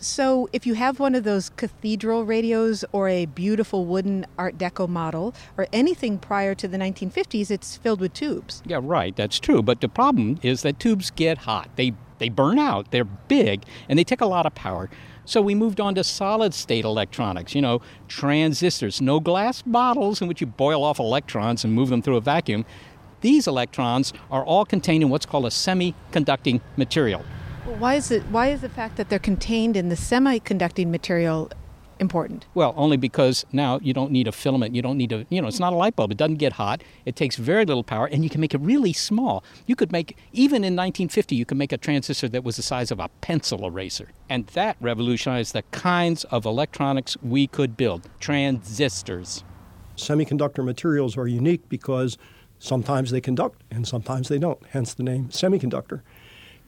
So, 0.00 0.48
if 0.52 0.64
you 0.64 0.74
have 0.74 1.00
one 1.00 1.16
of 1.16 1.24
those 1.24 1.50
cathedral 1.50 2.24
radios 2.24 2.84
or 2.92 3.08
a 3.08 3.26
beautiful 3.26 3.84
wooden 3.84 4.26
Art 4.36 4.56
Deco 4.56 4.88
model 4.88 5.34
or 5.56 5.66
anything 5.72 6.18
prior 6.18 6.54
to 6.54 6.68
the 6.68 6.76
1950s, 6.76 7.50
it's 7.50 7.76
filled 7.76 8.00
with 8.00 8.14
tubes. 8.14 8.62
Yeah, 8.64 8.78
right. 8.80 9.14
That's 9.16 9.40
true. 9.40 9.60
But 9.60 9.80
the 9.80 9.88
problem 9.88 10.38
is 10.42 10.62
that 10.62 10.78
tubes 10.78 11.10
get 11.10 11.38
hot. 11.38 11.70
They 11.74 11.94
they 12.18 12.28
burn 12.28 12.58
out. 12.58 12.90
They're 12.90 13.04
big 13.04 13.64
and 13.88 13.98
they 13.98 14.04
take 14.04 14.20
a 14.20 14.26
lot 14.26 14.46
of 14.46 14.54
power. 14.54 14.90
So 15.24 15.42
we 15.42 15.54
moved 15.54 15.78
on 15.78 15.94
to 15.96 16.04
solid 16.04 16.54
state 16.54 16.84
electronics, 16.84 17.54
you 17.54 17.60
know, 17.60 17.82
transistors, 18.08 19.02
no 19.02 19.20
glass 19.20 19.60
bottles 19.60 20.22
in 20.22 20.28
which 20.28 20.40
you 20.40 20.46
boil 20.46 20.82
off 20.82 20.98
electrons 20.98 21.64
and 21.64 21.74
move 21.74 21.90
them 21.90 22.00
through 22.00 22.16
a 22.16 22.20
vacuum. 22.22 22.64
These 23.20 23.46
electrons 23.46 24.12
are 24.30 24.44
all 24.44 24.64
contained 24.64 25.02
in 25.02 25.10
what's 25.10 25.26
called 25.26 25.44
a 25.44 25.50
semiconducting 25.50 26.60
material. 26.76 27.24
Why 27.78 27.96
is 27.96 28.10
it? 28.10 28.22
Why 28.30 28.48
is 28.48 28.62
the 28.62 28.70
fact 28.70 28.96
that 28.96 29.10
they're 29.10 29.18
contained 29.18 29.76
in 29.76 29.90
the 29.90 29.94
semiconducting 29.94 30.88
material 30.88 31.50
important? 32.00 32.46
Well, 32.54 32.74
only 32.76 32.96
because 32.96 33.44
now 33.52 33.78
you 33.82 33.92
don't 33.92 34.10
need 34.10 34.28
a 34.28 34.32
filament. 34.32 34.74
You 34.74 34.82
don't 34.82 34.96
need 34.96 35.12
a, 35.12 35.26
you 35.30 35.40
know, 35.40 35.48
it's 35.48 35.60
not 35.60 35.72
a 35.72 35.76
light 35.76 35.96
bulb. 35.96 36.10
It 36.12 36.16
doesn't 36.16 36.36
get 36.36 36.54
hot. 36.54 36.82
It 37.04 37.16
takes 37.16 37.36
very 37.36 37.64
little 37.64 37.84
power, 37.84 38.06
and 38.06 38.24
you 38.24 38.30
can 38.30 38.40
make 38.40 38.54
it 38.54 38.60
really 38.60 38.92
small. 38.92 39.44
You 39.66 39.76
could 39.76 39.92
make, 39.92 40.16
even 40.32 40.64
in 40.64 40.74
1950, 40.74 41.36
you 41.36 41.44
could 41.44 41.58
make 41.58 41.72
a 41.72 41.78
transistor 41.78 42.28
that 42.28 42.44
was 42.44 42.56
the 42.56 42.62
size 42.62 42.90
of 42.90 43.00
a 43.00 43.08
pencil 43.20 43.66
eraser. 43.66 44.08
And 44.28 44.46
that 44.48 44.76
revolutionized 44.80 45.52
the 45.52 45.62
kinds 45.70 46.24
of 46.24 46.44
electronics 46.44 47.16
we 47.22 47.46
could 47.46 47.76
build 47.76 48.08
transistors. 48.20 49.44
Semiconductor 49.96 50.64
materials 50.64 51.16
are 51.16 51.26
unique 51.26 51.68
because 51.68 52.18
sometimes 52.58 53.10
they 53.10 53.20
conduct 53.20 53.62
and 53.70 53.86
sometimes 53.86 54.28
they 54.28 54.38
don't, 54.38 54.60
hence 54.70 54.94
the 54.94 55.02
name 55.02 55.28
semiconductor. 55.28 56.02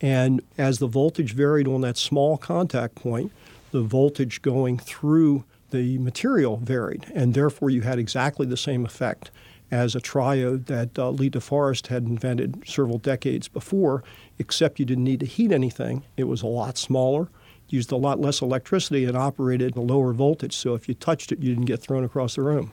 And 0.01 0.41
as 0.57 0.79
the 0.79 0.87
voltage 0.87 1.35
varied 1.35 1.69
on 1.69 1.83
that 1.83 1.97
small 1.97 2.39
contact 2.39 2.95
point, 2.95 3.33
the 3.71 3.83
voltage 3.83 4.43
going 4.43 4.79
through 4.79 5.45
the 5.71 5.99
material 5.99 6.57
varied, 6.59 7.07
and 7.15 7.35
therefore 7.35 7.71
you 7.71 7.83
had 7.83 7.99
exactly 7.99 8.47
the 8.47 8.57
same 8.57 8.85
effect 8.85 9.31
as 9.71 9.95
a 9.95 10.01
triode 10.01 10.67
that 10.67 10.99
uh, 10.99 11.11
Lee 11.11 11.31
DeForest 11.31 11.87
had 11.87 12.05
invented 12.05 12.63
several 12.67 12.99
decades 12.99 13.49
before, 13.49 14.03
except 14.39 14.79
you 14.79 14.85
didn't 14.85 15.05
need 15.05 15.21
to 15.21 15.27
heat 15.27 15.53
anything. 15.53 16.05
It 16.17 16.25
was 16.25 16.43
a 16.43 16.49
lot 16.49 16.77
smaller, 16.77 17.29
used 17.69 17.93
a 17.93 17.97
lot 17.97 18.19
less 18.21 18.43
electricity, 18.43 19.05
and 19.05 19.17
operated 19.17 19.73
at 19.73 19.77
a 19.77 19.81
lower 19.81 20.13
voltage. 20.13 20.57
So 20.57 20.75
if 20.75 20.89
you 20.89 20.95
touched 20.95 21.31
it, 21.31 21.39
you 21.39 21.55
didn't 21.55 21.67
get 21.67 21.81
thrown 21.81 22.03
across 22.03 22.35
the 22.35 22.43
room. 22.43 22.73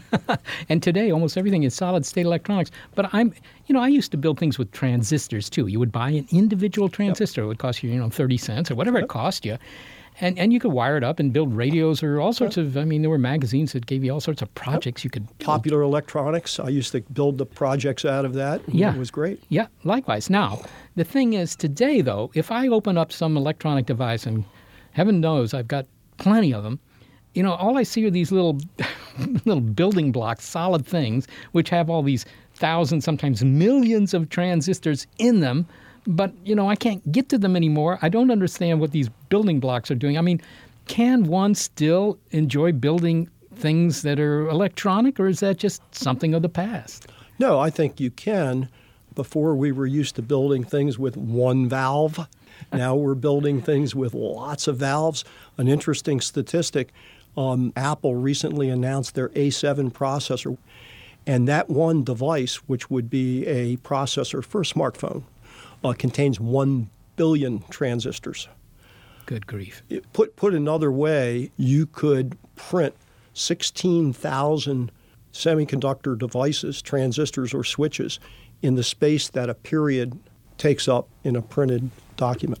and 0.68 0.82
today, 0.82 1.12
almost 1.12 1.36
everything 1.36 1.62
is 1.62 1.72
solid 1.72 2.04
state 2.04 2.26
electronics. 2.26 2.72
But 2.96 3.10
I'm, 3.12 3.32
you 3.66 3.72
know, 3.72 3.80
I 3.80 3.88
used 3.88 4.10
to 4.10 4.16
build 4.16 4.40
things 4.40 4.58
with 4.58 4.72
transistors 4.72 5.48
too. 5.48 5.68
You 5.68 5.78
would 5.78 5.92
buy 5.92 6.10
an 6.10 6.26
individual 6.32 6.88
transistor; 6.88 7.42
yep. 7.42 7.44
it 7.44 7.48
would 7.48 7.58
cost 7.58 7.84
you, 7.84 7.90
you 7.90 8.00
know, 8.00 8.10
thirty 8.10 8.38
cents 8.38 8.72
or 8.72 8.74
whatever 8.74 8.98
yep. 8.98 9.04
it 9.04 9.08
cost 9.08 9.44
you 9.44 9.56
and 10.20 10.38
and 10.38 10.52
you 10.52 10.60
could 10.60 10.72
wire 10.72 10.96
it 10.96 11.04
up 11.04 11.18
and 11.18 11.32
build 11.32 11.54
radios 11.56 12.02
or 12.02 12.20
all 12.20 12.32
sorts 12.32 12.56
of. 12.56 12.76
I 12.76 12.84
mean, 12.84 13.02
there 13.02 13.10
were 13.10 13.18
magazines 13.18 13.72
that 13.72 13.86
gave 13.86 14.04
you 14.04 14.12
all 14.12 14.20
sorts 14.20 14.42
of 14.42 14.54
projects 14.54 15.04
you 15.04 15.10
could. 15.10 15.26
Build. 15.26 15.40
Popular 15.40 15.82
Electronics. 15.82 16.60
I 16.60 16.68
used 16.68 16.92
to 16.92 17.00
build 17.00 17.38
the 17.38 17.46
projects 17.46 18.04
out 18.04 18.24
of 18.24 18.34
that. 18.34 18.62
Yeah, 18.68 18.94
it 18.94 18.98
was 18.98 19.10
great. 19.10 19.42
Yeah, 19.48 19.66
likewise. 19.82 20.30
Now, 20.30 20.62
the 20.96 21.04
thing 21.04 21.32
is, 21.32 21.56
today 21.56 22.00
though, 22.00 22.30
if 22.34 22.50
I 22.50 22.68
open 22.68 22.96
up 22.96 23.12
some 23.12 23.36
electronic 23.36 23.86
device, 23.86 24.26
and 24.26 24.44
heaven 24.92 25.20
knows 25.20 25.54
I've 25.54 25.68
got 25.68 25.86
plenty 26.16 26.54
of 26.54 26.62
them, 26.62 26.78
you 27.34 27.42
know, 27.42 27.54
all 27.54 27.76
I 27.76 27.82
see 27.82 28.06
are 28.06 28.10
these 28.10 28.30
little 28.30 28.60
little 29.44 29.60
building 29.60 30.12
blocks, 30.12 30.44
solid 30.44 30.86
things, 30.86 31.26
which 31.52 31.70
have 31.70 31.90
all 31.90 32.02
these 32.02 32.24
thousands, 32.54 33.04
sometimes 33.04 33.44
millions 33.44 34.14
of 34.14 34.28
transistors 34.28 35.06
in 35.18 35.40
them 35.40 35.66
but 36.06 36.32
you 36.44 36.54
know 36.54 36.68
I 36.68 36.76
can't 36.76 37.10
get 37.10 37.28
to 37.30 37.38
them 37.38 37.56
anymore. 37.56 37.98
I 38.02 38.08
don't 38.08 38.30
understand 38.30 38.80
what 38.80 38.92
these 38.92 39.08
building 39.28 39.60
blocks 39.60 39.90
are 39.90 39.94
doing. 39.94 40.18
I 40.18 40.20
mean, 40.20 40.40
can 40.86 41.24
one 41.24 41.54
still 41.54 42.18
enjoy 42.30 42.72
building 42.72 43.28
things 43.54 44.02
that 44.02 44.18
are 44.18 44.48
electronic, 44.48 45.18
or 45.20 45.28
is 45.28 45.40
that 45.40 45.58
just 45.58 45.82
something 45.94 46.34
of 46.34 46.42
the 46.42 46.48
past? 46.48 47.06
No, 47.38 47.58
I 47.58 47.70
think 47.70 48.00
you 48.00 48.10
can. 48.10 48.68
Before 49.14 49.54
we 49.54 49.70
were 49.70 49.86
used 49.86 50.16
to 50.16 50.22
building 50.22 50.64
things 50.64 50.98
with 50.98 51.16
one 51.16 51.68
valve. 51.68 52.26
now 52.72 52.96
we're 52.96 53.14
building 53.14 53.62
things 53.62 53.94
with 53.94 54.12
lots 54.12 54.66
of 54.66 54.78
valves. 54.78 55.24
An 55.56 55.68
interesting 55.68 56.20
statistic 56.20 56.92
um, 57.36 57.72
Apple 57.76 58.16
recently 58.16 58.68
announced 58.68 59.14
their 59.14 59.28
A7 59.30 59.92
processor. 59.92 60.58
And 61.26 61.48
that 61.48 61.70
one 61.70 62.04
device, 62.04 62.56
which 62.66 62.90
would 62.90 63.08
be 63.08 63.46
a 63.46 63.76
processor 63.78 64.44
for 64.44 64.60
a 64.60 64.64
smartphone, 64.64 65.22
uh, 65.84 65.92
contains 65.92 66.40
1 66.40 66.90
billion 67.16 67.62
transistors. 67.70 68.48
Good 69.26 69.46
grief. 69.46 69.82
It, 69.88 70.10
put, 70.12 70.36
put 70.36 70.54
another 70.54 70.90
way, 70.90 71.50
you 71.56 71.86
could 71.86 72.36
print 72.56 72.94
16,000 73.34 74.92
semiconductor 75.32 76.18
devices, 76.18 76.80
transistors, 76.82 77.54
or 77.54 77.64
switches 77.64 78.20
in 78.62 78.74
the 78.74 78.82
space 78.82 79.28
that 79.30 79.50
a 79.50 79.54
period 79.54 80.18
takes 80.58 80.88
up 80.88 81.08
in 81.24 81.36
a 81.36 81.42
printed 81.42 81.90
document. 82.16 82.60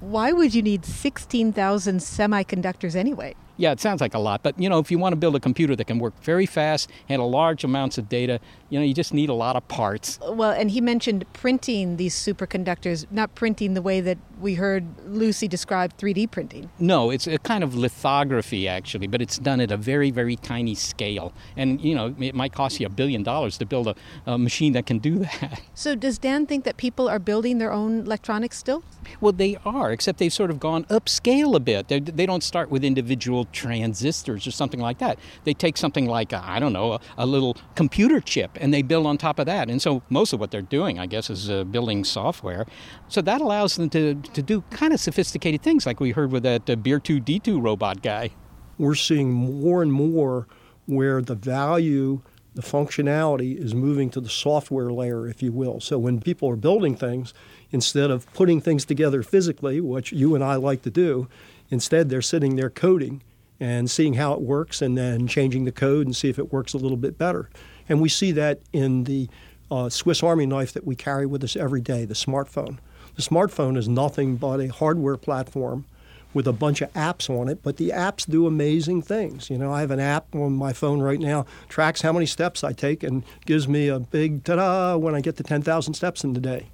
Why 0.00 0.32
would 0.32 0.54
you 0.54 0.62
need 0.62 0.84
16,000 0.84 1.98
semiconductors 1.98 2.94
anyway? 2.94 3.34
Yeah, 3.56 3.72
it 3.72 3.80
sounds 3.80 4.00
like 4.00 4.14
a 4.14 4.18
lot, 4.18 4.42
but 4.42 4.58
you 4.60 4.68
know, 4.68 4.78
if 4.78 4.90
you 4.90 4.98
want 4.98 5.12
to 5.12 5.16
build 5.16 5.34
a 5.34 5.40
computer 5.40 5.74
that 5.76 5.86
can 5.86 5.98
work 5.98 6.20
very 6.22 6.46
fast, 6.46 6.90
handle 7.08 7.30
large 7.30 7.64
amounts 7.64 7.96
of 7.98 8.08
data, 8.08 8.40
you 8.68 8.78
know, 8.78 8.84
you 8.84 8.94
just 8.94 9.14
need 9.14 9.28
a 9.28 9.34
lot 9.34 9.56
of 9.56 9.66
parts. 9.68 10.18
Well, 10.20 10.50
and 10.50 10.70
he 10.70 10.80
mentioned 10.80 11.24
printing 11.32 11.96
these 11.96 12.14
superconductors, 12.14 13.06
not 13.10 13.34
printing 13.34 13.74
the 13.74 13.82
way 13.82 14.00
that 14.00 14.18
we 14.40 14.54
heard 14.54 14.84
Lucy 15.06 15.48
describe 15.48 15.96
3D 15.96 16.30
printing. 16.30 16.70
No, 16.78 17.10
it's 17.10 17.26
a 17.26 17.38
kind 17.38 17.64
of 17.64 17.74
lithography 17.74 18.68
actually, 18.68 19.06
but 19.06 19.22
it's 19.22 19.38
done 19.38 19.60
at 19.60 19.70
a 19.70 19.76
very, 19.76 20.10
very 20.10 20.36
tiny 20.36 20.74
scale. 20.74 21.32
And 21.56 21.80
you 21.80 21.94
know, 21.94 22.14
it 22.18 22.34
might 22.34 22.52
cost 22.52 22.80
you 22.80 22.86
a 22.86 22.90
billion 22.90 23.22
dollars 23.22 23.56
to 23.58 23.66
build 23.66 23.88
a, 23.88 23.94
a 24.26 24.36
machine 24.36 24.72
that 24.72 24.86
can 24.86 24.98
do 24.98 25.18
that. 25.40 25.60
So 25.74 25.94
does 25.94 26.18
Dan 26.18 26.46
think 26.46 26.64
that 26.64 26.76
people 26.76 27.08
are 27.08 27.18
building 27.18 27.58
their 27.58 27.72
own 27.72 28.00
electronics 28.00 28.58
still? 28.58 28.82
Well, 29.20 29.32
they 29.32 29.56
are, 29.64 29.92
except 29.92 30.18
they've 30.18 30.32
sort 30.32 30.50
of 30.50 30.60
gone 30.60 30.84
upscale 30.84 31.54
a 31.54 31.60
bit. 31.60 31.88
They're, 31.88 32.00
they 32.00 32.26
do 32.26 32.32
not 32.32 32.42
start 32.42 32.70
with 32.70 32.84
individual 32.84 33.45
transistors 33.52 34.46
or 34.46 34.50
something 34.50 34.80
like 34.80 34.98
that. 34.98 35.18
They 35.44 35.54
take 35.54 35.76
something 35.76 36.06
like, 36.06 36.32
I 36.32 36.58
don't 36.58 36.72
know, 36.72 36.92
a, 36.92 37.00
a, 37.18 37.26
little 37.26 37.56
computer 37.74 38.20
chip 38.20 38.50
and 38.60 38.72
they 38.72 38.82
build 38.82 39.06
on 39.06 39.18
top 39.18 39.38
of 39.38 39.46
that. 39.46 39.68
And 39.68 39.80
so 39.80 40.02
most 40.08 40.32
of 40.32 40.40
what 40.40 40.50
they're 40.50 40.62
doing, 40.62 40.98
I 40.98 41.06
guess, 41.06 41.30
is 41.30 41.50
uh, 41.50 41.64
building 41.64 42.04
software. 42.04 42.66
So 43.08 43.20
that 43.22 43.40
allows 43.40 43.76
them 43.76 43.90
to, 43.90 44.14
to 44.14 44.42
do 44.42 44.62
kind 44.70 44.92
of 44.92 45.00
sophisticated 45.00 45.62
things 45.62 45.86
like 45.86 46.00
we 46.00 46.10
heard 46.10 46.32
with 46.32 46.42
that 46.44 46.68
uh, 46.68 46.76
Beer2D2 46.76 47.62
robot 47.62 48.02
guy. 48.02 48.30
We're 48.78 48.94
seeing 48.94 49.32
more 49.32 49.82
and 49.82 49.92
more 49.92 50.46
where 50.86 51.22
the 51.22 51.34
value 51.34 52.22
the 52.56 52.62
functionality 52.62 53.54
is 53.54 53.74
moving 53.74 54.08
to 54.08 54.18
the 54.18 54.30
software 54.30 54.90
layer, 54.90 55.28
if 55.28 55.42
you 55.42 55.52
will. 55.52 55.78
So 55.78 55.98
when 55.98 56.20
people 56.20 56.48
are 56.48 56.56
building 56.56 56.96
things, 56.96 57.34
instead 57.70 58.10
of 58.10 58.32
putting 58.32 58.62
things 58.62 58.86
together 58.86 59.22
physically, 59.22 59.78
which 59.78 60.10
you 60.10 60.34
and 60.34 60.42
I 60.42 60.54
like 60.54 60.80
to 60.82 60.90
do, 60.90 61.28
instead 61.68 62.08
they're 62.08 62.22
sitting 62.22 62.56
there 62.56 62.70
coding 62.70 63.22
and 63.58 63.90
seeing 63.90 64.14
how 64.14 64.32
it 64.32 64.40
works 64.40 64.82
and 64.82 64.96
then 64.96 65.26
changing 65.26 65.64
the 65.64 65.72
code 65.72 66.06
and 66.06 66.14
see 66.14 66.28
if 66.28 66.38
it 66.38 66.52
works 66.52 66.74
a 66.74 66.78
little 66.78 66.96
bit 66.96 67.16
better. 67.18 67.48
And 67.88 68.00
we 68.00 68.08
see 68.08 68.32
that 68.32 68.60
in 68.72 69.04
the 69.04 69.28
uh, 69.70 69.88
Swiss 69.88 70.22
Army 70.22 70.46
knife 70.46 70.72
that 70.72 70.86
we 70.86 70.94
carry 70.94 71.26
with 71.26 71.42
us 71.42 71.56
every 71.56 71.80
day, 71.80 72.04
the 72.04 72.14
smartphone. 72.14 72.78
The 73.16 73.22
smartphone 73.22 73.76
is 73.76 73.88
nothing 73.88 74.36
but 74.36 74.60
a 74.60 74.68
hardware 74.68 75.16
platform 75.16 75.86
with 76.34 76.46
a 76.46 76.52
bunch 76.52 76.82
of 76.82 76.92
apps 76.92 77.30
on 77.30 77.48
it, 77.48 77.62
but 77.62 77.78
the 77.78 77.88
apps 77.88 78.28
do 78.28 78.46
amazing 78.46 79.00
things. 79.00 79.48
You 79.48 79.56
know, 79.56 79.72
I 79.72 79.80
have 79.80 79.90
an 79.90 80.00
app 80.00 80.34
on 80.34 80.52
my 80.52 80.74
phone 80.74 81.00
right 81.00 81.18
now, 81.18 81.46
tracks 81.70 82.02
how 82.02 82.12
many 82.12 82.26
steps 82.26 82.62
I 82.62 82.74
take 82.74 83.02
and 83.02 83.24
gives 83.46 83.66
me 83.66 83.88
a 83.88 83.98
big 83.98 84.44
ta-da 84.44 84.98
when 84.98 85.14
I 85.14 85.22
get 85.22 85.38
to 85.38 85.42
10,000 85.42 85.94
steps 85.94 86.24
in 86.24 86.34
the 86.34 86.40
day. 86.40 86.66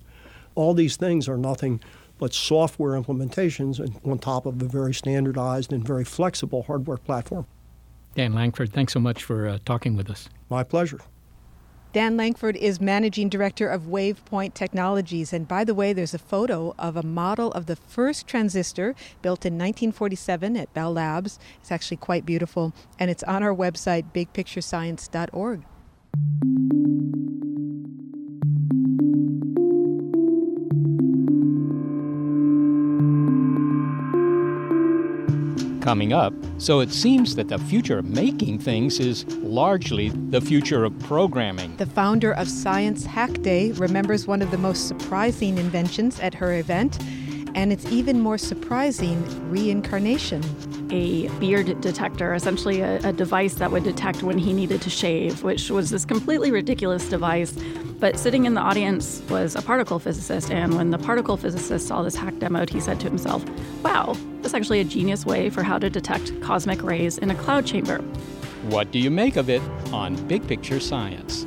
All 0.57 0.75
these 0.75 0.97
things 0.97 1.29
are 1.29 1.38
nothing 1.38 1.81
but 2.22 2.32
software 2.32 2.92
implementations 2.92 3.80
on 4.08 4.16
top 4.16 4.46
of 4.46 4.62
a 4.62 4.64
very 4.64 4.94
standardized 4.94 5.72
and 5.72 5.85
very 5.85 6.04
flexible 6.04 6.62
hardware 6.62 6.96
platform. 6.96 7.44
Dan 8.14 8.32
Lankford, 8.32 8.72
thanks 8.72 8.92
so 8.92 9.00
much 9.00 9.24
for 9.24 9.48
uh, 9.48 9.58
talking 9.64 9.96
with 9.96 10.08
us. 10.08 10.28
My 10.48 10.62
pleasure. 10.62 11.00
Dan 11.92 12.16
Lankford 12.16 12.54
is 12.54 12.80
managing 12.80 13.28
director 13.28 13.66
of 13.66 13.88
WavePoint 13.88 14.54
Technologies. 14.54 15.32
And 15.32 15.48
by 15.48 15.64
the 15.64 15.74
way, 15.74 15.92
there's 15.92 16.14
a 16.14 16.18
photo 16.18 16.76
of 16.78 16.96
a 16.96 17.02
model 17.02 17.50
of 17.54 17.66
the 17.66 17.74
first 17.74 18.28
transistor 18.28 18.94
built 19.20 19.44
in 19.44 19.54
1947 19.54 20.56
at 20.56 20.72
Bell 20.72 20.92
Labs. 20.92 21.40
It's 21.61 21.72
actually 21.72 21.96
quite 21.96 22.24
beautiful, 22.24 22.72
and 23.00 23.11
it's 23.11 23.24
on 23.24 23.42
our 23.42 23.52
website, 23.52 24.04
bigpicturescience.org. 24.14 25.64
coming 35.83 36.12
up, 36.12 36.33
so 36.59 36.81
it 36.81 36.90
seems 36.90 37.35
that 37.35 37.49
the 37.49 37.59
future 37.59 37.99
of 37.99 38.07
making 38.07 38.59
things 38.59 39.01
is 39.01 39.27
largely 39.38 40.11
the 40.31 40.40
future 40.40 40.85
of 40.85 40.97
programming. 41.01 41.77
The 41.77 41.87
founder 41.87 42.33
of 42.33 42.49
Science 42.49 43.05
Hack 43.05 43.42
Day 43.42 43.73
remembers 43.73 44.27
one 44.27 44.40
of 44.40 44.51
the 44.51 44.59
most 44.59 44.87
surprising 44.87 45.59
inventions 45.59 46.21
at 46.21 46.35
her 46.35 46.55
event, 46.55 46.99
and 47.55 47.73
it's 47.73 47.85
even 47.92 48.21
more 48.21 48.38
surprising 48.38 49.51
reincarnation. 49.51 50.41
A 50.93 51.28
beard 51.40 51.80
detector, 51.80 52.34
essentially 52.34 52.80
a, 52.82 52.99
a 52.99 53.12
device 53.12 53.55
that 53.55 53.72
would 53.72 53.82
detect 53.82 54.22
when 54.22 54.38
he 54.38 54.53
needed 54.53 54.80
to 54.82 54.90
shave, 54.90 55.43
which 55.43 55.70
was 55.70 55.90
this 55.90 56.05
completely 56.05 56.51
ridiculous 56.51 57.09
device 57.09 57.59
but 58.03 58.18
sitting 58.18 58.47
in 58.47 58.55
the 58.55 58.61
audience 58.61 59.22
was 59.30 59.55
a 59.55 59.62
particle 59.62 60.01
physicist, 60.01 60.51
and 60.51 60.74
when 60.74 60.90
the 60.90 60.99
particle 60.99 61.36
physicist 61.36 61.86
saw 61.86 62.03
this 62.03 62.16
hack 62.16 62.34
demoed, 62.34 62.68
he 62.68 62.80
said 62.80 62.99
to 62.99 63.07
himself, 63.07 63.45
Wow, 63.84 64.16
that's 64.40 64.55
actually 64.55 64.80
a 64.80 64.84
genius 64.84 65.24
way 65.24 65.51
for 65.51 65.62
how 65.62 65.78
to 65.78 65.88
detect 65.88 66.40
cosmic 66.40 66.82
rays 66.82 67.18
in 67.18 67.30
a 67.30 67.36
cloud 67.36 67.64
chamber. 67.64 67.99
What 68.70 68.90
do 68.90 68.99
you 68.99 69.09
make 69.09 69.36
of 69.36 69.49
it 69.49 69.62
on 69.93 70.16
Big 70.26 70.45
Picture 70.49 70.80
Science? 70.80 71.47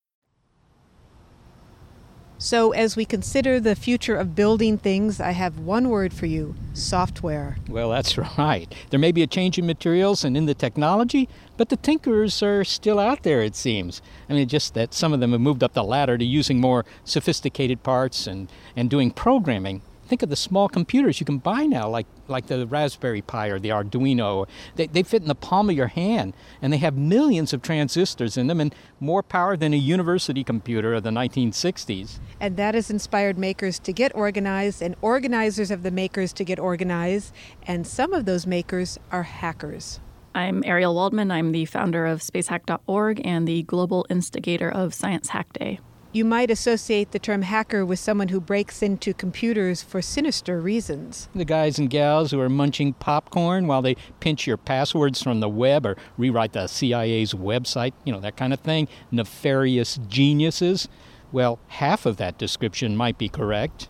So, 2.41 2.71
as 2.71 2.95
we 2.95 3.05
consider 3.05 3.59
the 3.59 3.75
future 3.75 4.15
of 4.15 4.33
building 4.33 4.79
things, 4.79 5.21
I 5.21 5.29
have 5.29 5.59
one 5.59 5.89
word 5.89 6.11
for 6.11 6.25
you 6.25 6.55
software. 6.73 7.57
Well, 7.69 7.91
that's 7.91 8.17
right. 8.39 8.73
There 8.89 8.99
may 8.99 9.11
be 9.11 9.21
a 9.21 9.27
change 9.27 9.59
in 9.59 9.67
materials 9.67 10.23
and 10.23 10.35
in 10.35 10.47
the 10.47 10.55
technology, 10.55 11.29
but 11.55 11.69
the 11.69 11.77
tinkerers 11.77 12.41
are 12.41 12.63
still 12.63 12.97
out 12.97 13.21
there, 13.21 13.43
it 13.43 13.55
seems. 13.55 14.01
I 14.27 14.33
mean, 14.33 14.47
just 14.47 14.73
that 14.73 14.91
some 14.95 15.13
of 15.13 15.19
them 15.19 15.33
have 15.33 15.39
moved 15.41 15.63
up 15.63 15.73
the 15.73 15.83
ladder 15.83 16.17
to 16.17 16.25
using 16.25 16.59
more 16.59 16.83
sophisticated 17.05 17.83
parts 17.83 18.25
and, 18.25 18.51
and 18.75 18.89
doing 18.89 19.11
programming 19.11 19.83
think 20.11 20.23
of 20.23 20.29
the 20.29 20.35
small 20.35 20.67
computers 20.67 21.21
you 21.21 21.25
can 21.25 21.37
buy 21.37 21.65
now, 21.65 21.87
like 21.87 22.05
like 22.27 22.47
the 22.47 22.67
Raspberry 22.67 23.21
Pi 23.21 23.47
or 23.47 23.59
the 23.59 23.69
Arduino. 23.69 24.45
They, 24.75 24.87
they 24.87 25.03
fit 25.03 25.21
in 25.21 25.29
the 25.29 25.35
palm 25.35 25.69
of 25.69 25.77
your 25.77 25.87
hand, 25.87 26.33
and 26.61 26.73
they 26.73 26.79
have 26.79 26.97
millions 26.97 27.53
of 27.53 27.61
transistors 27.61 28.35
in 28.35 28.47
them 28.47 28.59
and 28.59 28.75
more 28.99 29.23
power 29.23 29.55
than 29.55 29.73
a 29.73 29.77
university 29.77 30.43
computer 30.43 30.93
of 30.93 31.03
the 31.03 31.11
1960s. 31.11 32.19
And 32.41 32.57
that 32.57 32.75
has 32.75 32.91
inspired 32.91 33.37
makers 33.37 33.79
to 33.79 33.93
get 33.93 34.13
organized, 34.13 34.81
and 34.81 34.97
organizers 35.01 35.71
of 35.71 35.81
the 35.81 35.91
makers 35.91 36.33
to 36.33 36.43
get 36.43 36.59
organized, 36.59 37.33
and 37.65 37.87
some 37.87 38.11
of 38.11 38.25
those 38.25 38.45
makers 38.45 38.99
are 39.13 39.23
hackers. 39.23 40.01
I'm 40.35 40.61
Ariel 40.65 40.93
Waldman. 40.93 41.31
I'm 41.31 41.53
the 41.53 41.63
founder 41.63 42.05
of 42.05 42.19
spacehack.org 42.19 43.25
and 43.25 43.47
the 43.47 43.63
global 43.63 44.05
instigator 44.09 44.69
of 44.69 44.93
Science 44.93 45.29
Hack 45.29 45.53
Day. 45.53 45.79
You 46.13 46.25
might 46.25 46.51
associate 46.51 47.11
the 47.11 47.19
term 47.19 47.43
hacker 47.43 47.85
with 47.85 47.97
someone 47.97 48.27
who 48.27 48.41
breaks 48.41 48.83
into 48.83 49.13
computers 49.13 49.81
for 49.81 50.01
sinister 50.01 50.59
reasons. 50.59 51.29
The 51.33 51.45
guys 51.45 51.79
and 51.79 51.89
gals 51.89 52.31
who 52.31 52.39
are 52.41 52.49
munching 52.49 52.93
popcorn 52.93 53.65
while 53.65 53.81
they 53.81 53.95
pinch 54.19 54.45
your 54.45 54.57
passwords 54.57 55.23
from 55.23 55.39
the 55.39 55.47
web 55.47 55.85
or 55.85 55.95
rewrite 56.17 56.51
the 56.51 56.67
CIA's 56.67 57.33
website, 57.33 57.93
you 58.03 58.11
know, 58.11 58.19
that 58.19 58.35
kind 58.35 58.51
of 58.51 58.59
thing. 58.59 58.89
Nefarious 59.09 59.99
geniuses. 60.09 60.89
Well, 61.31 61.59
half 61.69 62.05
of 62.05 62.17
that 62.17 62.37
description 62.37 62.97
might 62.97 63.17
be 63.17 63.29
correct. 63.29 63.87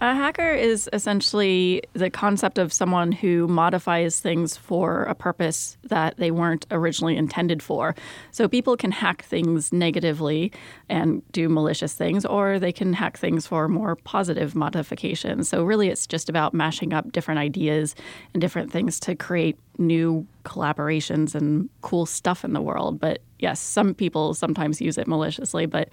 A 0.00 0.14
hacker 0.14 0.52
is 0.52 0.88
essentially 0.92 1.82
the 1.92 2.08
concept 2.08 2.58
of 2.58 2.72
someone 2.72 3.10
who 3.10 3.48
modifies 3.48 4.20
things 4.20 4.56
for 4.56 5.02
a 5.02 5.14
purpose 5.14 5.76
that 5.82 6.16
they 6.18 6.30
weren't 6.30 6.66
originally 6.70 7.16
intended 7.16 7.60
for. 7.60 7.96
So 8.30 8.46
people 8.46 8.76
can 8.76 8.92
hack 8.92 9.24
things 9.24 9.72
negatively 9.72 10.52
and 10.88 11.20
do 11.32 11.48
malicious 11.48 11.94
things, 11.94 12.24
or 12.24 12.60
they 12.60 12.70
can 12.70 12.92
hack 12.92 13.18
things 13.18 13.48
for 13.48 13.66
more 13.66 13.96
positive 13.96 14.54
modifications. 14.54 15.48
So 15.48 15.64
really, 15.64 15.88
it's 15.88 16.06
just 16.06 16.28
about 16.28 16.54
mashing 16.54 16.92
up 16.92 17.10
different 17.10 17.40
ideas 17.40 17.96
and 18.34 18.40
different 18.40 18.70
things 18.70 19.00
to 19.00 19.16
create 19.16 19.58
new 19.78 20.24
collaborations 20.44 21.34
and 21.34 21.68
cool 21.80 22.06
stuff 22.06 22.44
in 22.44 22.52
the 22.52 22.62
world. 22.62 23.00
But 23.00 23.20
yes, 23.40 23.58
some 23.58 23.94
people 23.94 24.32
sometimes 24.34 24.80
use 24.80 24.96
it 24.96 25.08
maliciously, 25.08 25.66
but 25.66 25.88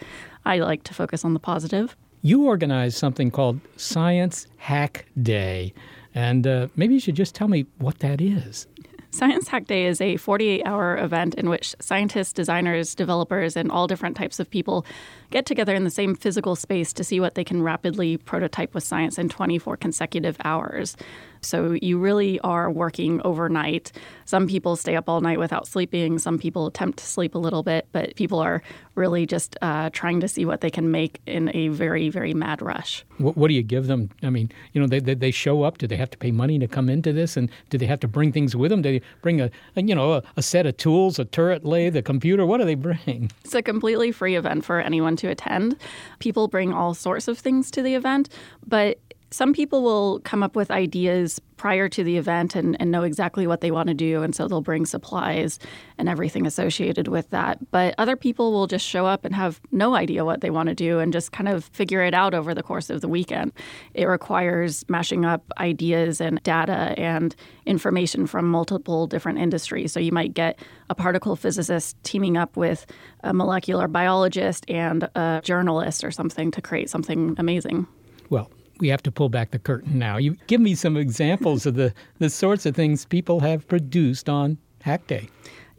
I 0.45 0.59
like 0.59 0.83
to 0.83 0.93
focus 0.93 1.25
on 1.25 1.33
the 1.33 1.39
positive 1.39 1.97
you 2.25 2.47
organized 2.47 2.97
something 2.97 3.29
called 3.29 3.59
Science 3.77 4.47
Hack 4.57 5.05
Day. 5.21 5.75
And 6.15 6.47
uh, 6.47 6.69
maybe 6.75 6.95
you 6.95 6.99
should 6.99 7.15
just 7.15 7.35
tell 7.35 7.47
me 7.47 7.67
what 7.77 7.99
that 7.99 8.19
is. 8.19 8.65
Science 9.11 9.47
Hack 9.47 9.67
Day 9.67 9.85
is 9.85 10.01
a 10.01 10.17
48 10.17 10.63
hour 10.65 10.97
event 10.97 11.35
in 11.35 11.49
which 11.49 11.75
scientists, 11.79 12.33
designers, 12.33 12.95
developers, 12.95 13.55
and 13.55 13.71
all 13.71 13.85
different 13.85 14.17
types 14.17 14.39
of 14.39 14.49
people 14.49 14.87
get 15.29 15.45
together 15.45 15.75
in 15.75 15.83
the 15.83 15.91
same 15.91 16.15
physical 16.15 16.55
space 16.55 16.91
to 16.93 17.03
see 17.03 17.19
what 17.19 17.35
they 17.35 17.43
can 17.43 17.61
rapidly 17.61 18.17
prototype 18.17 18.73
with 18.73 18.83
science 18.83 19.19
in 19.19 19.29
24 19.29 19.77
consecutive 19.77 20.35
hours. 20.43 20.97
So 21.45 21.77
you 21.81 21.97
really 21.97 22.39
are 22.41 22.69
working 22.71 23.21
overnight. 23.23 23.91
Some 24.25 24.47
people 24.47 24.75
stay 24.75 24.95
up 24.95 25.07
all 25.07 25.21
night 25.21 25.39
without 25.39 25.67
sleeping. 25.67 26.19
Some 26.19 26.37
people 26.39 26.67
attempt 26.67 26.99
to 26.99 27.05
sleep 27.05 27.35
a 27.35 27.37
little 27.37 27.63
bit, 27.63 27.87
but 27.91 28.15
people 28.15 28.39
are 28.39 28.61
really 28.95 29.25
just 29.25 29.57
uh, 29.61 29.89
trying 29.91 30.19
to 30.21 30.27
see 30.27 30.45
what 30.45 30.61
they 30.61 30.69
can 30.69 30.89
make 30.89 31.21
in 31.25 31.51
a 31.53 31.67
very, 31.67 32.09
very 32.09 32.33
mad 32.33 32.61
rush. 32.61 33.05
What, 33.17 33.37
what, 33.37 33.49
do 33.49 33.53
you 33.53 33.63
give 33.63 33.87
them? 33.87 34.09
I 34.23 34.29
mean, 34.29 34.51
you 34.73 34.81
know, 34.81 34.87
they, 34.87 34.99
they, 34.99 35.13
they, 35.13 35.31
show 35.31 35.63
up. 35.63 35.77
Do 35.77 35.87
they 35.87 35.97
have 35.97 36.09
to 36.11 36.17
pay 36.17 36.31
money 36.31 36.57
to 36.59 36.67
come 36.67 36.89
into 36.89 37.11
this? 37.11 37.35
And 37.35 37.49
do 37.69 37.77
they 37.77 37.85
have 37.85 37.99
to 38.01 38.07
bring 38.07 38.31
things 38.31 38.55
with 38.55 38.71
them? 38.71 38.81
Do 38.81 38.93
they 38.93 39.05
bring 39.21 39.41
a, 39.41 39.51
a 39.75 39.81
you 39.81 39.93
know, 39.93 40.13
a, 40.13 40.23
a 40.37 40.41
set 40.41 40.65
of 40.65 40.77
tools, 40.77 41.19
a 41.19 41.25
turret 41.25 41.65
lathe, 41.65 41.95
a 41.97 42.01
computer? 42.01 42.45
What 42.45 42.59
do 42.59 42.65
they 42.65 42.75
bring? 42.75 43.31
It's 43.43 43.53
a 43.53 43.61
completely 43.61 44.11
free 44.11 44.35
event 44.35 44.65
for 44.65 44.79
anyone 44.79 45.15
to 45.17 45.27
attend. 45.27 45.77
People 46.19 46.47
bring 46.47 46.73
all 46.73 46.93
sorts 46.93 47.27
of 47.27 47.37
things 47.37 47.69
to 47.71 47.81
the 47.81 47.95
event, 47.95 48.29
but 48.65 48.99
some 49.31 49.53
people 49.53 49.81
will 49.81 50.19
come 50.21 50.43
up 50.43 50.55
with 50.55 50.71
ideas 50.71 51.41
prior 51.57 51.87
to 51.89 52.03
the 52.03 52.17
event 52.17 52.55
and, 52.55 52.79
and 52.79 52.91
know 52.91 53.03
exactly 53.03 53.47
what 53.47 53.61
they 53.61 53.71
want 53.71 53.87
to 53.87 53.93
do. 53.93 54.21
And 54.21 54.35
so 54.35 54.47
they'll 54.47 54.61
bring 54.61 54.85
supplies 54.85 55.57
and 55.97 56.09
everything 56.09 56.45
associated 56.45 57.07
with 57.07 57.29
that. 57.29 57.71
But 57.71 57.95
other 57.97 58.15
people 58.15 58.51
will 58.51 58.67
just 58.67 58.85
show 58.85 59.05
up 59.05 59.25
and 59.25 59.33
have 59.33 59.61
no 59.71 59.95
idea 59.95 60.25
what 60.25 60.41
they 60.41 60.49
want 60.49 60.69
to 60.69 60.75
do 60.75 60.99
and 60.99 61.13
just 61.13 61.31
kind 61.31 61.47
of 61.47 61.65
figure 61.65 62.01
it 62.01 62.13
out 62.13 62.33
over 62.33 62.53
the 62.53 62.63
course 62.63 62.89
of 62.89 63.01
the 63.01 63.07
weekend. 63.07 63.53
It 63.93 64.05
requires 64.05 64.87
mashing 64.89 65.25
up 65.25 65.43
ideas 65.57 66.19
and 66.19 66.41
data 66.43 66.93
and 66.97 67.35
information 67.65 68.27
from 68.27 68.49
multiple 68.49 69.07
different 69.07 69.39
industries. 69.39 69.91
So 69.91 69.99
you 69.99 70.11
might 70.11 70.33
get 70.33 70.59
a 70.89 70.95
particle 70.95 71.35
physicist 71.35 72.01
teaming 72.03 72.37
up 72.37 72.57
with 72.57 72.85
a 73.23 73.33
molecular 73.33 73.87
biologist 73.87 74.69
and 74.69 75.03
a 75.15 75.41
journalist 75.43 76.03
or 76.03 76.11
something 76.11 76.51
to 76.51 76.61
create 76.61 76.89
something 76.89 77.35
amazing. 77.37 77.87
Well, 78.29 78.49
we 78.79 78.89
have 78.89 79.03
to 79.03 79.11
pull 79.11 79.29
back 79.29 79.51
the 79.51 79.59
curtain 79.59 79.97
now. 79.97 80.17
You 80.17 80.35
give 80.47 80.61
me 80.61 80.75
some 80.75 80.97
examples 80.97 81.65
of 81.65 81.75
the, 81.75 81.93
the 82.19 82.29
sorts 82.29 82.65
of 82.65 82.75
things 82.75 83.05
people 83.05 83.39
have 83.41 83.67
produced 83.67 84.29
on 84.29 84.57
Hack 84.81 85.07
Day. 85.07 85.29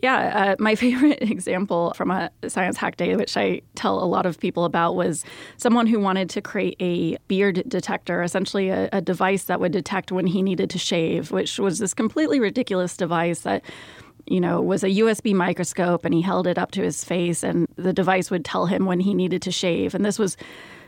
Yeah, 0.03 0.53
uh, 0.53 0.57
my 0.59 0.75
favorite 0.85 1.23
example 1.23 1.93
from 1.97 2.11
a 2.11 2.31
science 2.49 2.77
hack 2.77 2.97
day, 2.97 3.17
which 3.17 3.37
I 3.37 3.63
tell 3.75 4.03
a 4.03 4.05
lot 4.05 4.27
of 4.27 4.39
people 4.39 4.65
about, 4.65 4.95
was 4.95 5.25
someone 5.57 5.87
who 5.87 5.99
wanted 6.01 6.29
to 6.31 6.43
create 6.43 6.77
a 6.81 7.17
beard 7.29 7.63
detector, 7.67 8.23
essentially 8.23 8.69
a, 8.69 8.89
a 8.93 9.01
device 9.01 9.45
that 9.45 9.61
would 9.61 9.73
detect 9.73 10.13
when 10.13 10.27
he 10.27 10.43
needed 10.43 10.71
to 10.71 10.79
shave, 10.79 11.31
which 11.31 11.59
was 11.59 11.79
this 11.79 11.95
completely 11.95 12.41
ridiculous 12.41 12.97
device 12.97 13.41
that 13.41 13.65
you 14.29 14.41
know, 14.41 14.61
was 14.61 14.83
a 14.83 14.89
USB 14.89 15.35
microscope 15.35 16.05
and 16.05 16.13
he 16.13 16.21
held 16.21 16.47
it 16.49 16.59
up 16.59 16.73
to 16.73 16.83
his 16.83 17.05
face 17.05 17.45
and 17.45 17.69
the 17.77 17.93
device 17.93 18.29
would 18.29 18.45
tell 18.45 18.67
him 18.67 18.85
when 18.85 18.99
he 18.99 19.15
needed 19.15 19.41
to 19.43 19.53
shave. 19.53 19.95
And 19.95 20.05
this 20.05 20.19
was 20.19 20.37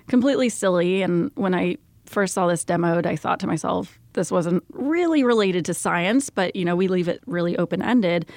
completely 0.09 0.49
silly. 0.49 1.03
And 1.03 1.31
when 1.37 1.55
I 1.55 1.77
first 2.09 2.35
saw 2.35 2.47
this 2.47 2.65
demoed, 2.65 3.07
I 3.07 3.17
thought 3.17 3.41
to 3.41 3.47
myself, 3.47 3.99
this 4.15 4.31
wasn't 4.31 4.65
really 4.73 5.23
related 5.23 5.65
to 5.67 5.75
science, 5.75 6.31
but 6.31 6.57
you 6.57 6.65
know, 6.65 6.75
we 6.75 6.89
leave 6.89 7.09
it 7.09 7.21
really 7.27 7.57
open 7.57 7.83
ended. 7.83 8.29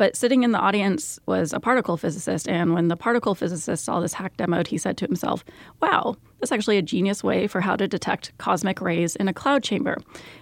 But 0.00 0.16
sitting 0.16 0.44
in 0.44 0.52
the 0.52 0.58
audience 0.58 1.20
was 1.26 1.52
a 1.52 1.60
particle 1.60 1.98
physicist, 1.98 2.48
and 2.48 2.72
when 2.72 2.88
the 2.88 2.96
particle 2.96 3.34
physicist 3.34 3.84
saw 3.84 4.00
this 4.00 4.14
hack 4.14 4.34
demoed, 4.38 4.68
he 4.68 4.78
said 4.78 4.96
to 4.96 5.04
himself, 5.04 5.44
"Wow, 5.82 6.16
that's 6.38 6.50
actually 6.50 6.78
a 6.78 6.82
genius 6.82 7.22
way 7.22 7.46
for 7.46 7.60
how 7.60 7.76
to 7.76 7.86
detect 7.86 8.32
cosmic 8.38 8.80
rays 8.80 9.14
in 9.14 9.28
a 9.28 9.34
cloud 9.34 9.62
chamber." 9.62 9.98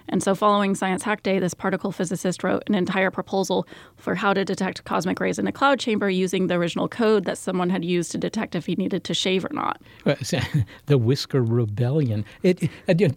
And 0.07 0.23
so, 0.23 0.33
following 0.33 0.75
Science 0.75 1.03
Hack 1.03 1.23
Day, 1.23 1.39
this 1.39 1.53
particle 1.53 1.91
physicist 1.91 2.41
wrote 2.41 2.63
an 2.67 2.73
entire 2.73 3.11
proposal 3.11 3.67
for 3.97 4.15
how 4.15 4.33
to 4.33 4.45
detect 4.45 4.85
cosmic 4.85 5.19
rays 5.19 5.37
in 5.37 5.45
a 5.45 5.51
cloud 5.51 5.77
chamber 5.77 6.09
using 6.09 6.47
the 6.47 6.55
original 6.55 6.87
code 6.87 7.25
that 7.25 7.37
someone 7.37 7.69
had 7.69 7.83
used 7.83 8.13
to 8.13 8.17
detect 8.17 8.55
if 8.55 8.65
he 8.65 8.75
needed 8.75 9.03
to 9.03 9.13
shave 9.13 9.43
or 9.43 9.51
not. 9.51 9.81
the 10.85 10.97
Whisker 10.97 11.43
Rebellion. 11.43 12.23
It, 12.43 12.69
uh, 12.87 12.93
do, 12.93 13.09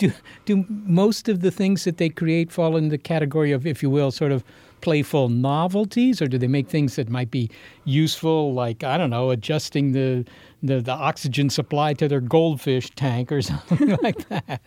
do 0.44 0.64
most 0.68 1.28
of 1.28 1.40
the 1.40 1.52
things 1.52 1.84
that 1.84 1.98
they 1.98 2.08
create 2.08 2.50
fall 2.50 2.76
in 2.76 2.88
the 2.88 2.98
category 2.98 3.52
of, 3.52 3.64
if 3.64 3.80
you 3.80 3.90
will, 3.90 4.10
sort 4.10 4.32
of 4.32 4.42
playful 4.82 5.30
novelties, 5.30 6.20
or 6.20 6.26
do 6.26 6.36
they 6.36 6.48
make 6.48 6.68
things 6.68 6.96
that 6.96 7.08
might 7.08 7.30
be 7.30 7.50
useful, 7.84 8.52
like 8.52 8.84
I 8.84 8.98
don't 8.98 9.10
know, 9.10 9.30
adjusting 9.30 9.92
the 9.92 10.26
the, 10.62 10.80
the 10.80 10.92
oxygen 10.92 11.50
supply 11.50 11.94
to 11.94 12.06
their 12.06 12.20
goldfish 12.20 12.90
tank 12.90 13.32
or 13.32 13.42
something 13.50 13.96
like 14.02 14.28
that? 14.28 14.60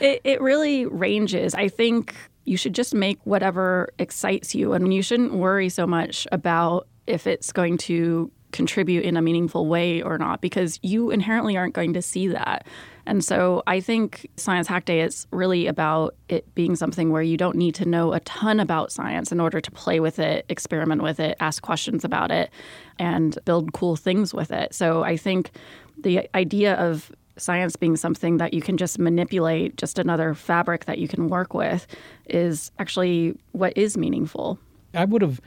It, 0.00 0.20
it 0.24 0.40
really 0.40 0.86
ranges. 0.86 1.54
I 1.54 1.68
think 1.68 2.14
you 2.44 2.56
should 2.56 2.74
just 2.74 2.94
make 2.94 3.18
whatever 3.24 3.92
excites 3.98 4.54
you, 4.54 4.72
and 4.72 4.94
you 4.94 5.02
shouldn't 5.02 5.34
worry 5.34 5.68
so 5.68 5.86
much 5.86 6.26
about 6.32 6.88
if 7.06 7.26
it's 7.26 7.52
going 7.52 7.78
to 7.78 8.30
contribute 8.52 9.04
in 9.04 9.16
a 9.16 9.22
meaningful 9.22 9.66
way 9.66 10.02
or 10.02 10.18
not 10.18 10.40
because 10.40 10.78
you 10.82 11.10
inherently 11.10 11.56
aren't 11.56 11.74
going 11.74 11.92
to 11.92 12.02
see 12.02 12.28
that. 12.28 12.66
And 13.06 13.24
so 13.24 13.62
I 13.66 13.80
think 13.80 14.30
Science 14.36 14.66
Hack 14.66 14.84
Day 14.84 15.00
is 15.00 15.26
really 15.30 15.66
about 15.66 16.14
it 16.28 16.54
being 16.54 16.76
something 16.76 17.10
where 17.10 17.22
you 17.22 17.36
don't 17.36 17.56
need 17.56 17.74
to 17.76 17.86
know 17.86 18.12
a 18.12 18.20
ton 18.20 18.60
about 18.60 18.92
science 18.92 19.32
in 19.32 19.40
order 19.40 19.60
to 19.60 19.70
play 19.70 19.98
with 19.98 20.18
it, 20.18 20.44
experiment 20.48 21.02
with 21.02 21.18
it, 21.18 21.36
ask 21.40 21.62
questions 21.62 22.04
about 22.04 22.30
it, 22.30 22.50
and 22.98 23.38
build 23.44 23.72
cool 23.72 23.96
things 23.96 24.34
with 24.34 24.50
it. 24.50 24.74
So 24.74 25.04
I 25.04 25.16
think 25.16 25.52
the 25.96 26.28
idea 26.34 26.74
of 26.74 27.10
science 27.38 27.76
being 27.76 27.96
something 27.96 28.38
that 28.38 28.52
you 28.52 28.60
can 28.60 28.76
just 28.76 28.98
manipulate, 28.98 29.76
just 29.76 29.98
another 29.98 30.34
fabric 30.34 30.84
that 30.84 30.98
you 30.98 31.08
can 31.08 31.28
work 31.28 31.54
with, 31.54 31.86
is 32.26 32.70
actually 32.78 33.38
what 33.52 33.76
is 33.76 33.96
meaningful. 33.96 34.58
I 34.92 35.04
would 35.04 35.22
have 35.22 35.40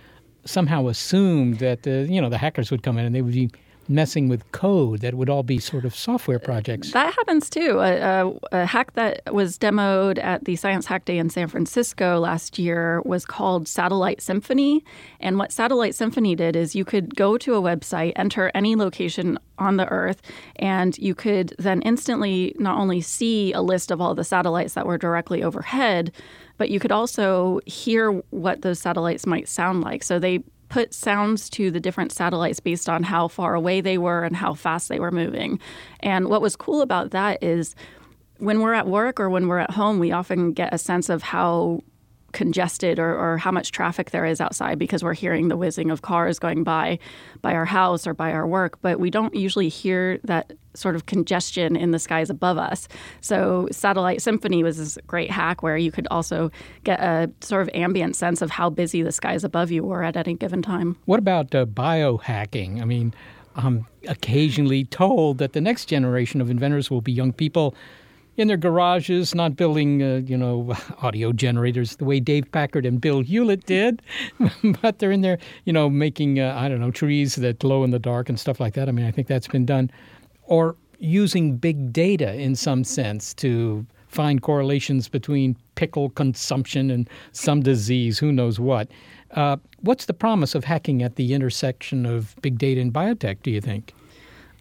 somehow 0.46 0.88
assumed 0.88 1.60
that 1.60 1.84
the 1.84 2.08
you 2.10 2.22
know 2.22 2.30
the 2.30 2.38
hackers 2.38 2.72
would 2.72 2.84
come 2.84 2.98
in 2.98 3.06
and 3.06 3.16
they 3.16 3.22
would 3.22 3.34
be 3.34 3.50
messing 3.92 4.30
with 4.30 4.50
code 4.52 5.02
that 5.02 5.14
would 5.14 5.30
all 5.30 5.44
be 5.44 5.60
sort 5.60 5.86
of 5.86 5.94
software 5.96 6.38
uh, 6.38 6.46
projects. 6.46 6.92
That 6.92 7.14
happens 7.14 7.50
too. 7.50 7.80
A, 7.80 7.98
a, 7.98 8.34
a, 8.52 8.66
hack 8.66 8.94
that 8.94 9.22
was 9.34 9.58
demoed 9.58 10.18
at 10.24 10.46
the 10.46 10.56
Science 10.56 10.86
Hack 10.86 11.06
Day 11.06 11.18
in 11.18 11.30
San 11.30 11.48
Francisco 11.48 12.20
last 12.20 12.58
year 12.58 13.02
was 13.02 13.26
called 13.26 13.68
Satellite 13.68 14.22
Symphony. 14.22 14.84
And 15.20 15.38
what 15.38 15.52
Satellite 15.52 15.96
Symphony 15.96 16.36
did 16.36 16.56
is 16.56 16.76
you 16.76 16.86
could 16.86 17.16
go 17.16 17.38
to 17.38 17.56
a 17.56 17.62
website, 17.62 18.14
enter 18.16 18.52
any 18.56 18.76
location 18.76 19.38
on 19.58 19.78
the 19.78 19.88
Earth, 19.90 20.22
and 20.56 20.98
you 20.98 21.14
could 21.14 21.54
then 21.60 21.82
instantly 21.84 22.56
not 22.58 22.78
only 22.78 23.02
see 23.02 23.54
a 23.54 23.62
list 23.62 23.92
of 23.92 24.02
all 24.02 24.16
the 24.16 24.24
satellites 24.24 24.74
that 24.74 24.88
were 24.88 24.98
directly 24.98 25.44
overhead, 25.44 26.12
but 26.58 26.70
you 26.70 26.80
could 26.80 26.92
also 26.92 27.60
hear 27.66 28.12
what 28.30 28.62
those 28.62 28.80
satellites 28.80 29.26
might 29.26 29.48
sound 29.48 29.82
like. 29.82 30.04
So 30.04 30.20
they 30.20 30.44
put 30.72 30.94
sounds 30.94 31.50
to 31.50 31.70
the 31.70 31.82
different 31.82 32.14
satellites 32.14 32.62
based 32.62 32.88
on 32.88 33.04
how 33.04 33.28
far 33.28 33.56
away 33.56 33.82
they 33.82 33.98
were 33.98 34.24
and 34.24 34.38
how 34.38 34.54
fast 34.54 34.88
they 34.88 35.02
were 35.02 35.12
moving. 35.12 35.60
And 36.00 36.30
what 36.30 36.42
was 36.42 36.56
cool 36.56 36.82
about 36.82 37.12
that 37.12 37.44
is 37.44 37.76
when 38.38 38.62
we're 38.62 38.74
at 38.74 38.88
work 38.88 39.20
or 39.20 39.30
when 39.30 39.50
we're 39.50 39.60
at 39.60 39.72
home, 39.72 40.00
we 40.00 40.14
often 40.14 40.54
get 40.54 40.74
a 40.74 40.78
sense 40.78 41.10
of 41.10 41.24
how 41.24 41.82
congested 42.34 43.00
or, 43.00 43.18
or, 43.18 43.38
how 43.38 43.52
much 43.52 43.72
traffic 43.72 44.12
there 44.12 44.26
is 44.26 44.42
outside 44.42 44.78
because 44.78 45.04
we're 45.04 45.14
hearing 45.14 45.48
the 45.48 45.58
whizzing 45.58 45.92
of 45.92 46.02
cars 46.02 46.40
going 46.40 46.64
by 46.64 47.00
by 47.42 47.54
our 47.54 47.66
house 47.66 48.06
or 48.08 48.14
by 48.14 48.32
our 48.32 48.48
work. 48.48 48.80
But 48.82 49.00
we 49.00 49.10
don't 49.10 49.34
usually 49.36 49.70
hear 49.70 50.20
that 50.24 50.54
sort 50.74 50.96
of 50.96 51.06
congestion 51.06 51.76
in 51.76 51.92
the 51.92 52.00
skies 52.00 52.30
above 52.30 52.58
us. 52.58 52.88
So 53.20 53.68
satellite 53.72 54.22
symphony 54.22 54.64
was 54.64 54.78
this 54.78 54.98
great 55.08 55.30
hack 55.30 55.62
where 55.62 55.78
you 55.78 55.92
could 55.92 56.08
also 56.10 56.50
get 56.84 57.00
a 57.02 57.30
sort 57.42 57.62
of 57.62 57.70
ambient 57.74 58.16
sense 58.16 58.42
of 58.42 58.52
how 58.52 58.70
busy 58.70 59.02
the 59.02 59.12
skies 59.12 59.44
above 59.44 59.72
you 59.72 59.84
were 59.84 60.04
at 60.04 60.16
any 60.16 60.36
given 60.36 60.62
time. 60.62 60.98
What 61.06 61.20
about 61.20 61.54
uh, 61.54 61.66
biohacking? 61.66 62.82
I 62.82 62.86
mean 62.86 63.14
i'm 63.56 63.86
occasionally 64.08 64.86
told 64.86 65.38
that 65.38 65.54
the 65.54 65.62
next 65.62 65.86
generation 65.86 66.42
of 66.42 66.50
inventors 66.50 66.90
will 66.90 67.02
be 67.02 67.12
young 67.12 67.34
people 67.34 67.76
in 68.38 68.48
their 68.48 68.58
garages, 68.58 69.36
not 69.36 69.56
building, 69.56 70.02
uh, 70.02 70.22
you 70.26 70.38
know, 70.38 70.74
audio 71.02 71.32
generators 71.32 71.98
the 71.98 72.06
way 72.06 72.20
Dave 72.20 72.52
Packard 72.52 72.86
and 72.86 73.02
Bill 73.02 73.22
Hewlett 73.22 73.66
did, 73.66 74.02
but 74.82 75.00
they're 75.00 75.12
in 75.12 75.22
there, 75.22 75.38
you 75.66 75.74
know, 75.74 75.90
making, 75.90 76.40
uh, 76.40 76.56
I 76.58 76.70
don't 76.70 76.80
know, 76.80 76.92
trees 76.92 77.36
that 77.36 77.60
glow 77.60 77.84
in 77.84 77.92
the 77.92 78.00
dark 78.00 78.30
and 78.30 78.40
stuff 78.40 78.60
like 78.60 78.74
that. 78.76 78.88
I 78.88 78.92
mean, 78.92 79.06
I 79.06 79.12
think 79.12 79.28
that's 79.28 79.48
been 79.48 79.66
done. 79.66 79.92
Or 80.44 80.76
using 81.00 81.58
big 81.58 81.92
data 81.92 82.36
in 82.36 82.56
some 82.56 82.84
sense 82.84 83.34
to 83.36 83.86
find 84.08 84.42
correlations 84.42 85.08
between 85.08 85.56
pickle 85.76 86.10
consumption 86.12 86.92
and 86.92 87.10
some 87.32 87.62
disease, 87.62 88.20
who 88.20 88.32
knows 88.32 88.60
what. 88.60 88.90
Uh, 89.32 89.56
what's 89.80 90.06
the 90.06 90.14
promise 90.14 90.54
of 90.54 90.66
hacking 90.66 91.02
at 91.02 91.16
the 91.16 91.34
intersection 91.34 92.06
of 92.06 92.36
big 92.42 92.58
data 92.58 92.82
and 92.82 92.94
biotech, 92.94 93.42
do 93.42 93.50
you 93.52 93.62
think? 93.62 93.94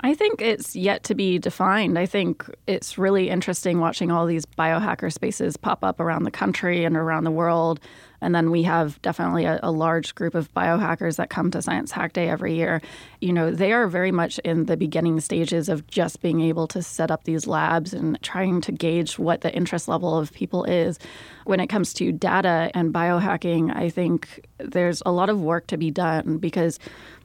I 0.02 0.14
think 0.14 0.40
it's 0.40 0.74
yet 0.74 1.04
to 1.04 1.14
be 1.14 1.38
defined. 1.38 1.98
I 1.98 2.06
think 2.06 2.48
it's 2.66 2.96
really 2.96 3.28
interesting 3.28 3.80
watching 3.80 4.10
all 4.10 4.26
these 4.26 4.46
biohacker 4.46 5.12
spaces 5.12 5.56
pop 5.56 5.84
up 5.84 6.00
around 6.00 6.24
the 6.24 6.30
country 6.30 6.84
and 6.84 6.96
around 6.96 7.24
the 7.24 7.30
world. 7.30 7.80
And 8.22 8.34
then 8.34 8.50
we 8.50 8.62
have 8.64 9.00
definitely 9.02 9.44
a, 9.44 9.60
a, 9.62 9.70
large 9.70 10.14
group 10.14 10.34
of 10.34 10.52
biohackers 10.52 11.16
that 11.16 11.30
come 11.30 11.50
to 11.52 11.62
Science 11.62 11.90
Hack 11.90 12.12
Day 12.12 12.28
every 12.28 12.54
year. 12.54 12.82
You 13.20 13.32
know, 13.32 13.50
they 13.50 13.72
are 13.72 13.86
very 13.88 14.12
much 14.12 14.38
in 14.40 14.66
the 14.66 14.76
beginning 14.76 15.20
stages 15.20 15.68
of 15.68 15.86
just 15.86 16.20
being 16.20 16.40
able 16.42 16.66
to 16.68 16.82
set 16.82 17.10
up 17.10 17.24
these 17.24 17.46
labs 17.46 17.94
and 17.94 18.20
trying 18.22 18.60
to 18.62 18.72
gauge 18.72 19.18
what 19.18 19.40
the 19.40 19.54
interest 19.54 19.88
level 19.88 20.18
of 20.18 20.32
people 20.32 20.64
is. 20.64 20.98
When 21.44 21.60
it 21.60 21.68
comes 21.68 21.94
to 21.94 22.12
data 22.12 22.70
and 22.74 22.92
biohacking, 22.92 23.74
I 23.74 23.88
think 23.88 24.46
there's 24.58 25.02
a 25.06 25.12
lot 25.12 25.30
of 25.30 25.40
work 25.40 25.66
to 25.68 25.78
be 25.78 25.90
done 25.90 26.36
because 26.38 26.78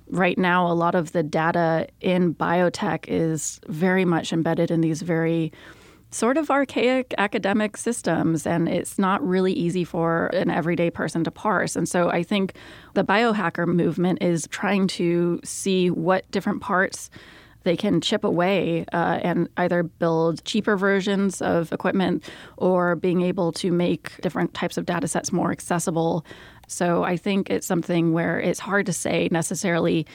right 0.09 0.37
now, 0.37 0.71
a 0.71 0.73
lot 0.73 0.95
of 0.95 1.11
the 1.11 1.23
data 1.23 1.87
in 2.01 2.33
biotech 2.33 3.05
is 3.07 3.59
very 3.67 4.05
much 4.05 4.31
embedded 4.31 4.71
in 4.71 4.81
these 4.81 5.01
very 5.01 5.51
sort 6.11 6.37
of 6.37 6.49
archaic 6.49 7.13
academic 7.17 7.75
systems, 7.75 8.47
and 8.47 8.69
it's 8.69 8.97
not 8.97 9.25
really 9.25 9.51
easy 9.51 9.83
for 9.83 10.27
an 10.27 10.49
everyday 10.49 10.89
person 10.89 11.23
to 11.25 11.31
parse. 11.31 11.75
And 11.75 11.89
so 11.89 12.09
I 12.09 12.23
think 12.23 12.55
the 12.93 13.03
biohacker 13.03 13.67
movement 13.67 14.19
is 14.21 14.47
trying 14.47 14.87
to 14.87 15.41
see 15.43 15.89
what 15.89 16.29
different 16.31 16.61
parts 16.61 17.09
they 17.65 17.75
can 17.75 17.99
chip 17.99 18.23
away 18.23 18.85
uh, 18.93 19.19
and 19.23 19.49
either 19.57 19.83
build 19.83 20.45
cheaper 20.45 20.77
versions 20.77 21.41
of 21.41 21.73
equipment 21.73 22.23
or 22.57 22.95
being 22.95 23.21
able 23.21 23.51
to 23.51 23.71
make 23.71 24.21
different 24.21 24.53
types 24.53 24.77
of 24.77 24.85
data 24.85 25.07
sets 25.07 25.33
more 25.33 25.51
accessible 25.51 26.25
so 26.67 27.03
I 27.03 27.17
think 27.17 27.49
it's 27.49 27.67
something 27.67 28.13
where 28.13 28.39
it's 28.39 28.59
hard 28.59 28.85
to 28.87 28.93
say 28.93 29.29
necessarily 29.31 30.05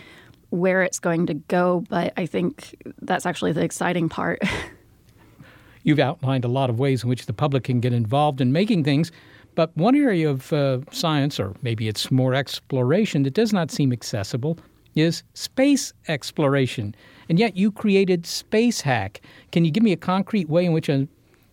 where 0.51 0.83
it's 0.83 0.99
going 0.99 1.27
to 1.27 1.35
go, 1.35 1.85
but 1.89 2.13
I 2.17 2.27
think 2.27 2.77
that's 3.03 3.25
actually 3.25 3.53
the 3.53 3.63
exciting 3.63 4.09
part. 4.09 4.43
You've 5.83 6.01
outlined 6.01 6.45
a 6.45 6.49
lot 6.49 6.69
of 6.69 6.79
ways 6.79 7.03
in 7.03 7.09
which 7.09 7.27
the 7.27 7.33
public 7.33 7.65
can 7.65 7.81
get 7.81 7.93
involved 7.93 8.41
in 8.41 8.53
making 8.53 8.85
things, 8.85 9.13
but 9.55 9.75
one 9.77 9.95
area 9.95 10.29
of 10.29 10.53
uh, 10.53 10.81
science, 10.91 11.41
or 11.41 11.55
maybe 11.63 11.89
it's 11.89 12.11
more 12.11 12.35
exploration, 12.35 13.23
that 13.23 13.35
does 13.35 13.53
not 13.53 13.71
seem 13.71 13.93
accessible 13.93 14.59
is 14.95 15.23
space 15.35 15.93
exploration. 16.09 16.95
And 17.29 17.39
yet 17.39 17.57
you 17.57 17.71
created 17.71 18.27
Space 18.27 18.81
Hack. 18.81 19.21
Can 19.53 19.65
you 19.65 19.71
give 19.71 19.83
me 19.83 19.93
a 19.93 19.97
concrete 19.97 20.49
way 20.49 20.65
in 20.65 20.73
which 20.73 20.89
a 20.89 21.07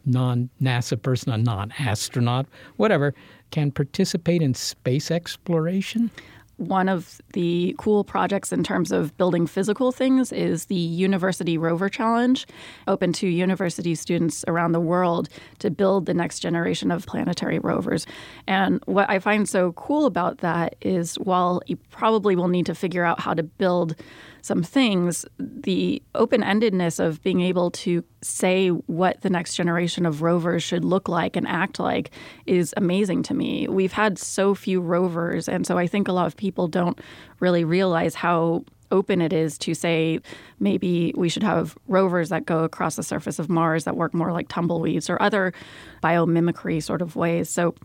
non 0.05 0.49
NASA 0.61 0.99
person, 0.99 1.31
a 1.31 1.37
non 1.37 1.71
astronaut, 1.79 2.47
whatever, 2.77 3.13
can 3.51 3.71
participate 3.71 4.41
in 4.41 4.53
space 4.53 5.11
exploration? 5.11 6.11
One 6.57 6.89
of 6.89 7.21
the 7.33 7.75
cool 7.77 8.03
projects 8.03 8.51
in 8.51 8.63
terms 8.63 8.91
of 8.91 9.15
building 9.15 9.45
physical 9.45 9.91
things 9.91 10.31
is 10.31 10.65
the 10.65 10.75
University 10.75 11.55
Rover 11.55 11.87
Challenge, 11.87 12.47
open 12.87 13.13
to 13.13 13.27
university 13.27 13.93
students 13.93 14.43
around 14.47 14.71
the 14.71 14.79
world 14.79 15.29
to 15.59 15.69
build 15.69 16.07
the 16.07 16.15
next 16.15 16.39
generation 16.39 16.89
of 16.89 17.05
planetary 17.05 17.59
rovers. 17.59 18.07
And 18.47 18.81
what 18.87 19.07
I 19.07 19.19
find 19.19 19.47
so 19.47 19.71
cool 19.73 20.07
about 20.07 20.39
that 20.39 20.75
is 20.81 21.13
while 21.19 21.61
you 21.67 21.75
probably 21.91 22.35
will 22.35 22.47
need 22.47 22.65
to 22.65 22.73
figure 22.73 23.05
out 23.05 23.19
how 23.19 23.35
to 23.35 23.43
build 23.43 23.95
some 24.41 24.63
things, 24.63 25.25
the 25.39 26.01
open 26.15 26.41
endedness 26.41 26.99
of 26.99 27.21
being 27.23 27.41
able 27.41 27.71
to 27.71 28.03
say 28.21 28.69
what 28.69 29.21
the 29.21 29.29
next 29.29 29.55
generation 29.55 30.05
of 30.05 30.21
rovers 30.21 30.63
should 30.63 30.85
look 30.85 31.07
like 31.07 31.35
and 31.35 31.47
act 31.47 31.79
like 31.79 32.11
is 32.45 32.73
amazing 32.77 33.23
to 33.23 33.33
me. 33.33 33.67
We've 33.67 33.93
had 33.93 34.17
so 34.17 34.55
few 34.55 34.81
rovers, 34.81 35.47
and 35.47 35.65
so 35.65 35.77
I 35.77 35.87
think 35.87 36.07
a 36.07 36.13
lot 36.13 36.27
of 36.27 36.37
people 36.37 36.67
don't 36.67 36.99
really 37.39 37.63
realize 37.63 38.15
how 38.15 38.63
open 38.91 39.21
it 39.21 39.33
is 39.33 39.57
to 39.57 39.73
say 39.73 40.19
maybe 40.59 41.13
we 41.17 41.29
should 41.29 41.43
have 41.43 41.77
rovers 41.87 42.29
that 42.29 42.45
go 42.45 42.63
across 42.63 42.95
the 42.95 43.03
surface 43.03 43.37
of 43.37 43.49
Mars 43.49 43.83
that 43.83 43.97
work 43.97 44.13
more 44.13 44.31
like 44.31 44.47
tumbleweeds 44.47 45.09
or 45.09 45.21
other 45.21 45.53
biomimicry 46.01 46.81
sort 46.81 47.01
of 47.01 47.15
ways. 47.15 47.49
So 47.49 47.75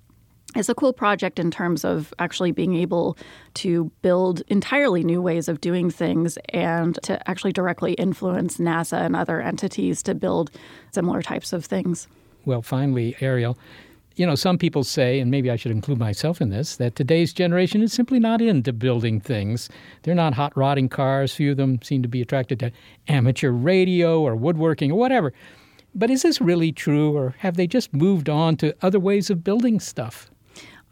it's 0.54 0.68
a 0.68 0.74
cool 0.74 0.92
project 0.92 1.38
in 1.38 1.50
terms 1.50 1.84
of 1.84 2.12
actually 2.18 2.52
being 2.52 2.74
able 2.76 3.16
to 3.54 3.90
build 4.02 4.42
entirely 4.48 5.02
new 5.02 5.22
ways 5.22 5.48
of 5.48 5.60
doing 5.60 5.90
things 5.90 6.38
and 6.50 6.98
to 7.02 7.28
actually 7.28 7.52
directly 7.52 7.94
influence 7.94 8.58
NASA 8.58 9.04
and 9.04 9.16
other 9.16 9.40
entities 9.40 10.02
to 10.02 10.14
build 10.14 10.50
similar 10.92 11.22
types 11.22 11.52
of 11.52 11.64
things. 11.64 12.06
Well, 12.44 12.60
finally, 12.62 13.16
Ariel, 13.20 13.56
you 14.16 14.26
know, 14.26 14.34
some 14.34 14.58
people 14.58 14.84
say, 14.84 15.20
and 15.20 15.30
maybe 15.30 15.50
I 15.50 15.56
should 15.56 15.72
include 15.72 15.98
myself 15.98 16.40
in 16.40 16.50
this, 16.50 16.76
that 16.76 16.96
today's 16.96 17.32
generation 17.32 17.82
is 17.82 17.92
simply 17.92 18.18
not 18.18 18.42
into 18.42 18.72
building 18.72 19.20
things. 19.20 19.70
They're 20.02 20.14
not 20.14 20.34
hot 20.34 20.54
rodding 20.56 20.88
cars. 20.88 21.34
Few 21.34 21.52
of 21.52 21.56
them 21.56 21.80
seem 21.82 22.02
to 22.02 22.08
be 22.08 22.20
attracted 22.20 22.58
to 22.60 22.72
amateur 23.08 23.50
radio 23.50 24.20
or 24.20 24.36
woodworking 24.36 24.92
or 24.92 24.98
whatever. 24.98 25.32
But 25.94 26.10
is 26.10 26.22
this 26.22 26.40
really 26.40 26.72
true, 26.72 27.16
or 27.16 27.34
have 27.38 27.56
they 27.56 27.66
just 27.66 27.92
moved 27.92 28.28
on 28.28 28.56
to 28.58 28.74
other 28.82 28.98
ways 28.98 29.30
of 29.30 29.44
building 29.44 29.78
stuff? 29.78 30.30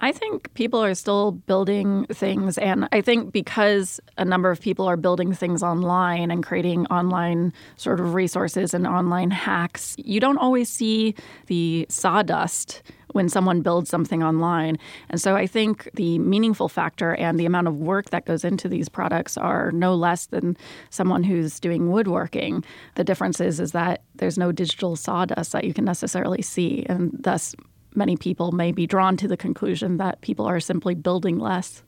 I 0.03 0.13
think 0.13 0.53
people 0.55 0.83
are 0.83 0.95
still 0.95 1.33
building 1.33 2.07
things. 2.07 2.57
And 2.57 2.89
I 2.91 3.03
think 3.03 3.33
because 3.33 4.01
a 4.17 4.25
number 4.25 4.51
of 4.51 4.61
people 4.61 4.87
are 4.87 4.97
building 4.97 5.35
things 5.35 5.63
online 5.63 6.31
and 6.31 6.43
creating 6.43 6.87
online 6.87 7.53
sort 7.77 8.01
of 8.01 8.15
resources 8.15 8.73
and 8.73 8.87
online 8.87 9.31
hacks, 9.31 9.95
you 9.99 10.19
don't 10.19 10.39
always 10.39 10.71
see 10.71 11.15
the 11.47 11.87
sawdust 11.91 12.83
when 13.13 13.29
someone 13.29 13.61
builds 13.61 13.91
something 13.91 14.23
online. 14.23 14.79
And 15.11 15.21
so 15.21 15.37
I 15.37 15.47
think 15.47 15.91
the 15.95 16.19
meaningful 16.19 16.69
factor 16.69 17.15
and 17.17 17.39
the 17.39 17.47
amount 17.47 17.67
of 17.67 17.77
work 17.77 18.11
that 18.11 18.25
goes 18.25 18.45
into 18.45 18.69
these 18.69 18.89
products 18.89 19.37
are 19.37 19.71
no 19.73 19.95
less 19.95 20.27
than 20.27 20.57
someone 20.91 21.25
who's 21.25 21.61
doing 21.61 21.91
woodworking. 21.91 22.65
The 22.95 23.05
difference 23.05 23.41
is 23.41 23.61
is 23.61 23.73
that 23.73 24.03
there's 24.15 24.39
no 24.39 24.53
digital 24.53 24.97
sawdust 24.97 25.53
that 25.53 25.65
you 25.65 25.75
can 25.75 25.85
necessarily 25.85 26.41
see 26.41 26.87
and 26.89 27.11
thus 27.19 27.55
many 27.95 28.17
people 28.17 28.53
may 28.53 28.73
be 28.73 28.87
drawn 28.87 29.17
to 29.19 29.29
the 29.29 29.37
conclusion 29.37 29.97
that 29.99 30.21
people 30.21 30.47
are 30.47 30.61
simply 30.61 30.95
building 30.95 31.39
less. 31.39 31.83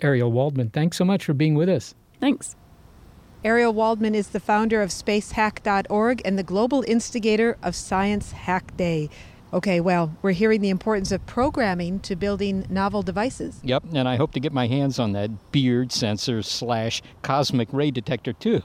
Ariel 0.00 0.32
Waldman, 0.32 0.70
thanks 0.70 0.96
so 0.96 1.04
much 1.04 1.24
for 1.24 1.34
being 1.34 1.54
with 1.54 1.68
us. 1.68 1.94
Thanks. 2.20 2.56
Ariel 3.44 3.72
Waldman 3.72 4.14
is 4.14 4.28
the 4.28 4.40
founder 4.40 4.80
of 4.82 4.90
spacehack.org 4.90 6.22
and 6.24 6.38
the 6.38 6.44
global 6.44 6.84
instigator 6.86 7.58
of 7.62 7.74
Science 7.74 8.30
Hack 8.30 8.76
Day. 8.76 9.10
Okay, 9.52 9.80
well, 9.80 10.16
we're 10.22 10.32
hearing 10.32 10.60
the 10.62 10.70
importance 10.70 11.12
of 11.12 11.26
programming 11.26 12.00
to 12.00 12.16
building 12.16 12.64
novel 12.70 13.02
devices. 13.02 13.60
Yep, 13.62 13.84
and 13.94 14.08
I 14.08 14.16
hope 14.16 14.32
to 14.32 14.40
get 14.40 14.52
my 14.52 14.66
hands 14.66 14.98
on 14.98 15.12
that 15.12 15.52
beard 15.52 15.92
sensor 15.92 16.42
slash 16.42 17.02
cosmic 17.22 17.68
ray 17.72 17.90
detector 17.90 18.32
too. 18.32 18.62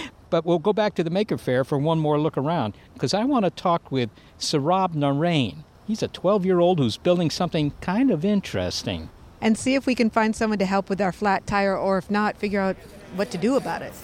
but 0.30 0.44
we'll 0.44 0.58
go 0.58 0.72
back 0.72 0.94
to 0.94 1.02
the 1.02 1.10
Maker 1.10 1.38
Faire 1.38 1.64
for 1.64 1.78
one 1.78 1.98
more 1.98 2.20
look 2.20 2.36
around 2.36 2.76
because 2.94 3.14
I 3.14 3.24
want 3.24 3.46
to 3.46 3.50
talk 3.50 3.90
with 3.90 4.10
Saurabh 4.38 4.94
Narain. 4.94 5.64
He's 5.88 6.02
a 6.02 6.08
12 6.08 6.44
year 6.44 6.60
old 6.60 6.78
who's 6.78 6.98
building 6.98 7.30
something 7.30 7.72
kind 7.80 8.10
of 8.10 8.22
interesting. 8.22 9.08
And 9.40 9.56
see 9.56 9.74
if 9.74 9.86
we 9.86 9.94
can 9.94 10.10
find 10.10 10.36
someone 10.36 10.58
to 10.58 10.66
help 10.66 10.90
with 10.90 11.00
our 11.00 11.12
flat 11.12 11.46
tire, 11.46 11.74
or 11.74 11.96
if 11.96 12.10
not, 12.10 12.36
figure 12.36 12.60
out 12.60 12.76
what 13.16 13.30
to 13.30 13.38
do 13.38 13.56
about 13.56 13.80
it. 13.80 13.94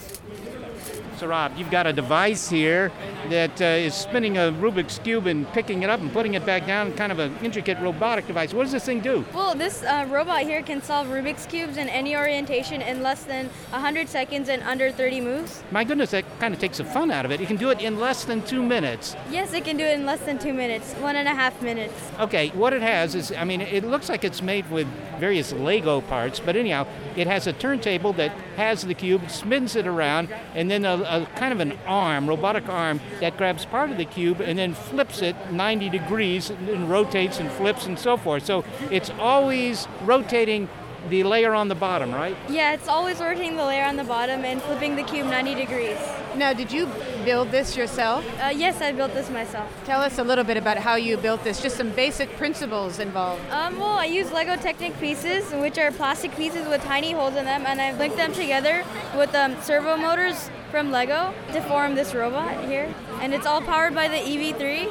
So, 1.17 1.27
Rob, 1.27 1.53
you've 1.55 1.69
got 1.69 1.85
a 1.85 1.93
device 1.93 2.49
here 2.49 2.91
that 3.29 3.61
uh, 3.61 3.65
is 3.65 3.93
spinning 3.93 4.37
a 4.37 4.51
Rubik's 4.51 4.99
Cube 4.99 5.27
and 5.27 5.47
picking 5.53 5.83
it 5.83 5.89
up 5.89 5.99
and 5.99 6.11
putting 6.11 6.33
it 6.35 6.45
back 6.45 6.65
down, 6.65 6.93
kind 6.93 7.11
of 7.11 7.19
an 7.19 7.35
intricate 7.41 7.77
robotic 7.79 8.27
device. 8.27 8.53
What 8.53 8.63
does 8.63 8.71
this 8.71 8.85
thing 8.85 9.01
do? 9.01 9.25
Well, 9.33 9.55
this 9.55 9.83
uh, 9.83 10.07
robot 10.09 10.41
here 10.41 10.61
can 10.61 10.81
solve 10.81 11.07
Rubik's 11.07 11.45
Cubes 11.45 11.77
in 11.77 11.89
any 11.89 12.15
orientation 12.15 12.81
in 12.81 13.01
less 13.01 13.23
than 13.23 13.47
100 13.69 14.07
seconds 14.09 14.49
and 14.49 14.61
under 14.63 14.91
30 14.91 15.21
moves. 15.21 15.63
My 15.71 15.83
goodness, 15.83 16.11
that 16.11 16.25
kind 16.39 16.53
of 16.53 16.59
takes 16.59 16.77
the 16.77 16.85
fun 16.85 17.11
out 17.11 17.25
of 17.25 17.31
it. 17.31 17.39
You 17.39 17.47
can 17.47 17.57
do 17.57 17.69
it 17.69 17.81
in 17.81 17.99
less 17.99 18.25
than 18.25 18.41
two 18.43 18.63
minutes. 18.63 19.15
Yes, 19.29 19.53
it 19.53 19.65
can 19.65 19.77
do 19.77 19.83
it 19.83 19.99
in 19.99 20.05
less 20.05 20.21
than 20.21 20.37
two 20.37 20.53
minutes, 20.53 20.93
one 20.95 21.15
and 21.15 21.27
a 21.27 21.33
half 21.33 21.61
minutes. 21.61 21.93
Okay, 22.19 22.49
what 22.49 22.73
it 22.73 22.81
has 22.81 23.15
is, 23.15 23.31
I 23.31 23.43
mean, 23.43 23.61
it 23.61 23.83
looks 23.83 24.09
like 24.09 24.23
it's 24.23 24.41
made 24.41 24.69
with 24.69 24.87
various 25.19 25.51
Lego 25.53 26.01
parts, 26.01 26.39
but 26.39 26.55
anyhow, 26.55 26.87
it 27.15 27.27
has 27.27 27.47
a 27.47 27.53
turntable 27.53 28.13
that 28.13 28.31
has 28.57 28.83
the 28.83 28.93
cube, 28.93 29.29
spins 29.29 29.75
it 29.75 29.87
around, 29.87 30.29
and 30.53 30.69
then 30.69 30.85
a, 30.85 30.93
a 30.93 31.27
kind 31.35 31.53
of 31.53 31.59
an 31.59 31.77
arm, 31.85 32.27
robotic 32.27 32.67
arm, 32.69 32.99
that 33.19 33.37
grabs 33.37 33.65
part 33.65 33.91
of 33.91 33.97
the 33.97 34.05
cube 34.05 34.41
and 34.41 34.57
then 34.57 34.73
flips 34.73 35.21
it 35.21 35.35
90 35.51 35.89
degrees 35.89 36.49
and 36.49 36.89
rotates 36.89 37.39
and 37.39 37.49
flips 37.51 37.85
and 37.85 37.97
so 37.97 38.17
forth. 38.17 38.45
So 38.45 38.63
it's 38.91 39.09
always 39.11 39.87
rotating 40.03 40.69
the 41.09 41.23
layer 41.23 41.53
on 41.53 41.67
the 41.67 41.75
bottom, 41.75 42.11
right? 42.13 42.35
Yeah, 42.49 42.73
it's 42.73 42.87
always 42.87 43.19
rotating 43.19 43.57
the 43.57 43.65
layer 43.65 43.85
on 43.85 43.95
the 43.95 44.03
bottom 44.03 44.43
and 44.43 44.61
flipping 44.61 44.95
the 44.95 45.03
cube 45.03 45.27
90 45.27 45.55
degrees. 45.55 45.97
Now, 46.35 46.51
did 46.53 46.71
you 46.71 46.89
build 47.23 47.51
this 47.51 47.77
yourself? 47.77 48.25
Uh, 48.41 48.47
yes, 48.47 48.81
I 48.81 48.91
built 48.91 49.13
this 49.13 49.29
myself. 49.29 49.71
Tell 49.85 50.01
us 50.01 50.17
a 50.17 50.23
little 50.23 50.43
bit 50.43 50.57
about 50.57 50.77
how 50.77 50.95
you 50.95 51.17
built 51.17 51.43
this, 51.43 51.61
just 51.61 51.77
some 51.77 51.91
basic 51.91 52.29
principles 52.37 52.99
involved. 52.99 53.41
Um, 53.51 53.79
well, 53.79 53.97
I 53.97 54.05
use 54.05 54.31
Lego 54.31 54.55
Technic 54.55 54.99
pieces, 54.99 55.51
which 55.53 55.77
are 55.77 55.91
plastic 55.91 56.35
pieces 56.35 56.67
with 56.67 56.81
tiny 56.83 57.13
holes 57.13 57.35
in 57.35 57.45
them, 57.45 57.65
and 57.65 57.79
I've 57.79 57.97
linked 57.97 58.17
them 58.17 58.33
together 58.33 58.83
with 59.15 59.33
um, 59.35 59.55
servo 59.61 59.95
motors 59.95 60.49
from 60.71 60.91
Lego 60.91 61.33
to 61.53 61.61
form 61.61 61.95
this 61.95 62.13
robot 62.13 62.65
here. 62.65 62.93
And 63.21 63.33
it's 63.33 63.45
all 63.45 63.61
powered 63.61 63.95
by 63.95 64.07
the 64.07 64.17
EV3, 64.17 64.87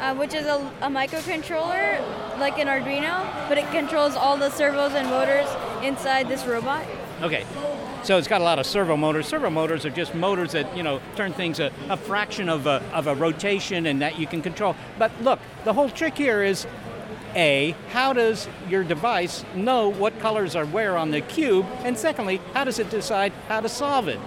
uh, 0.00 0.14
which 0.16 0.34
is 0.34 0.46
a, 0.46 0.56
a 0.80 0.88
microcontroller 0.88 2.00
like 2.38 2.58
an 2.58 2.66
Arduino, 2.66 3.48
but 3.48 3.58
it 3.58 3.70
controls 3.70 4.14
all 4.14 4.36
the 4.36 4.50
servos 4.50 4.92
and 4.92 5.08
motors 5.08 5.48
inside 5.84 6.28
this 6.28 6.44
robot. 6.46 6.84
Okay. 7.20 7.46
So 8.02 8.18
it's 8.18 8.26
got 8.26 8.40
a 8.40 8.44
lot 8.44 8.58
of 8.58 8.66
servo 8.66 8.96
motors. 8.96 9.28
Servo 9.28 9.48
motors 9.48 9.86
are 9.86 9.90
just 9.90 10.12
motors 10.12 10.52
that 10.52 10.76
you 10.76 10.82
know 10.82 11.00
turn 11.14 11.32
things 11.32 11.60
a, 11.60 11.70
a 11.88 11.96
fraction 11.96 12.48
of 12.48 12.66
a, 12.66 12.82
of 12.92 13.06
a 13.06 13.14
rotation 13.14 13.86
and 13.86 14.02
that 14.02 14.18
you 14.18 14.26
can 14.26 14.42
control. 14.42 14.74
But 14.98 15.12
look, 15.22 15.38
the 15.62 15.72
whole 15.72 15.88
trick 15.88 16.16
here 16.16 16.42
is 16.42 16.66
a, 17.34 17.74
how 17.90 18.12
does 18.12 18.48
your 18.68 18.84
device 18.84 19.44
know 19.54 19.88
what 19.88 20.18
colors 20.18 20.56
are 20.56 20.66
where 20.66 20.96
on 20.96 21.10
the 21.10 21.20
cube? 21.20 21.66
And 21.84 21.96
secondly, 21.96 22.40
how 22.54 22.64
does 22.64 22.78
it 22.78 22.90
decide 22.90 23.32
how 23.48 23.60
to 23.60 23.68
solve 23.68 24.08
it? 24.08 24.18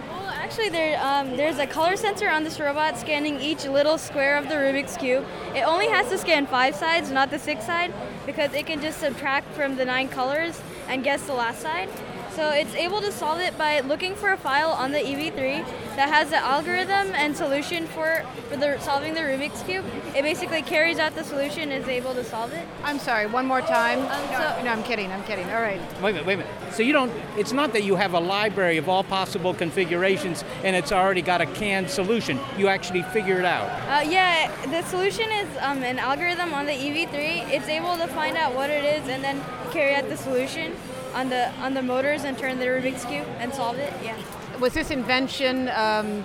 Actually, 0.56 0.70
there, 0.70 0.98
um, 1.04 1.36
there's 1.36 1.58
a 1.58 1.68
color 1.68 1.98
sensor 1.98 2.30
on 2.30 2.46
this 2.46 2.62
robot 2.62 2.98
scanning 2.98 3.42
each 3.42 3.66
little 3.66 3.98
square 3.98 4.38
of 4.38 4.48
the 4.48 4.56
Rubik's 4.56 4.96
Cube. 4.96 5.26
It 5.54 5.68
only 5.68 5.90
has 5.90 6.08
to 6.12 6.18
scan 6.18 6.48
five 6.48 6.76
sides, 6.76 7.12
not 7.12 7.30
the 7.30 7.38
six 7.38 7.66
side, 7.66 7.94
because 8.26 8.54
it 8.54 8.66
can 8.66 8.80
just 8.82 9.02
subtract 9.02 9.54
from 9.54 9.76
the 9.76 9.84
nine 9.84 10.08
colors 10.08 10.62
and 10.88 11.04
guess 11.04 11.24
the 11.24 11.34
last 11.34 11.60
side. 11.60 11.90
So 12.36 12.50
it's 12.50 12.76
able 12.76 13.00
to 13.00 13.14
solve 13.14 13.40
it 13.40 13.58
by 13.58 13.80
looking 13.80 14.14
for 14.14 14.34
a 14.34 14.38
file 14.38 14.72
on 14.72 14.92
the 14.92 14.98
EV3 14.98 15.66
that 15.96 16.10
has 16.10 16.32
the 16.32 16.36
algorithm 16.36 17.14
and 17.16 17.36
solution 17.36 17.88
for, 17.88 18.26
for 18.50 18.58
the, 18.58 18.78
solving 18.82 19.14
the 19.14 19.22
Rubik's 19.22 19.64
Cube. 19.64 19.86
It 20.14 20.22
basically 20.22 20.62
carries 20.62 21.00
out 21.00 21.16
the 21.16 21.24
solution 21.24 21.72
and 21.72 21.82
is 21.82 21.88
able 21.88 22.14
to 22.14 22.26
solve 22.26 22.52
it. 22.52 22.68
I'm 22.84 23.00
sorry, 23.00 23.26
one 23.26 23.46
more 23.46 23.62
time. 23.62 24.00
Um, 24.00 24.28
so, 24.34 24.64
no, 24.66 24.72
I'm 24.72 24.84
kidding, 24.84 25.14
I'm 25.14 25.24
kidding. 25.24 25.50
All 25.50 25.62
right. 25.62 25.80
Wait 26.02 26.10
a 26.10 26.14
minute, 26.14 26.26
wait 26.26 26.34
a 26.34 26.38
minute. 26.40 26.54
So 26.74 26.84
you 26.84 26.92
don't, 26.92 27.10
it's 27.38 27.54
not 27.54 27.72
that 27.72 27.86
you 27.86 27.96
have 27.96 28.14
a 28.14 28.20
library 28.20 28.76
of 28.76 28.90
all 28.90 29.06
possible 29.06 29.54
configurations 29.54 30.44
and 30.66 30.76
it's 30.76 30.92
already 30.92 31.22
got 31.22 31.40
a 31.40 31.46
canned 31.46 31.90
solution. 31.90 32.38
You 32.58 32.68
actually 32.68 33.04
figure 33.04 33.40
it 33.40 33.46
out. 33.46 33.70
Uh, 33.90 34.10
yeah, 34.10 34.52
the 34.66 34.82
solution 34.90 35.32
is 35.32 35.48
um, 35.62 35.84
an 35.84 36.00
algorithm 36.00 36.54
on 36.54 36.66
the 36.66 36.74
EV3. 36.74 37.50
It's 37.50 37.70
able 37.70 37.96
to 37.96 38.08
find 38.08 38.36
out 38.36 38.54
what 38.54 38.70
it 38.70 38.84
is 38.84 39.08
and 39.08 39.24
then 39.24 39.42
carry 39.72 39.96
out 39.96 40.10
the 40.10 40.18
solution 40.18 40.76
on 41.16 41.30
the 41.30 41.50
on 41.54 41.74
the 41.74 41.82
motors 41.82 42.26
and 42.26 42.38
turn 42.38 42.60
the 42.60 42.66
Rubik's 42.66 43.06
cube 43.06 43.26
and 43.40 43.54
solve 43.54 43.78
it. 43.78 43.92
Yeah. 44.04 44.16
Was 44.60 44.74
this 44.74 44.92
invention 44.92 45.70
um, 45.70 46.24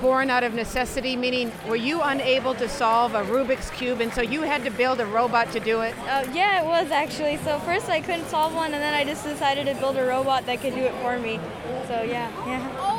born 0.00 0.30
out 0.30 0.44
of 0.44 0.54
necessity? 0.54 1.16
Meaning, 1.16 1.50
were 1.68 1.76
you 1.76 2.02
unable 2.02 2.54
to 2.54 2.68
solve 2.68 3.14
a 3.14 3.22
Rubik's 3.24 3.70
cube, 3.70 4.00
and 4.00 4.12
so 4.12 4.22
you 4.22 4.42
had 4.42 4.62
to 4.64 4.70
build 4.70 5.00
a 5.00 5.06
robot 5.06 5.50
to 5.52 5.60
do 5.60 5.80
it? 5.80 5.94
Uh, 6.00 6.24
yeah, 6.32 6.62
it 6.62 6.66
was 6.66 6.90
actually. 6.90 7.38
So 7.38 7.58
first 7.60 7.88
I 7.88 8.00
couldn't 8.00 8.28
solve 8.28 8.54
one, 8.54 8.72
and 8.74 8.82
then 8.82 8.94
I 8.94 9.04
just 9.04 9.24
decided 9.24 9.66
to 9.66 9.74
build 9.74 9.96
a 9.96 10.06
robot 10.06 10.46
that 10.46 10.60
could 10.60 10.74
do 10.74 10.82
it 10.82 10.94
for 11.02 11.18
me. 11.18 11.40
So 11.88 12.02
yeah, 12.02 12.30
yeah. 12.46 12.96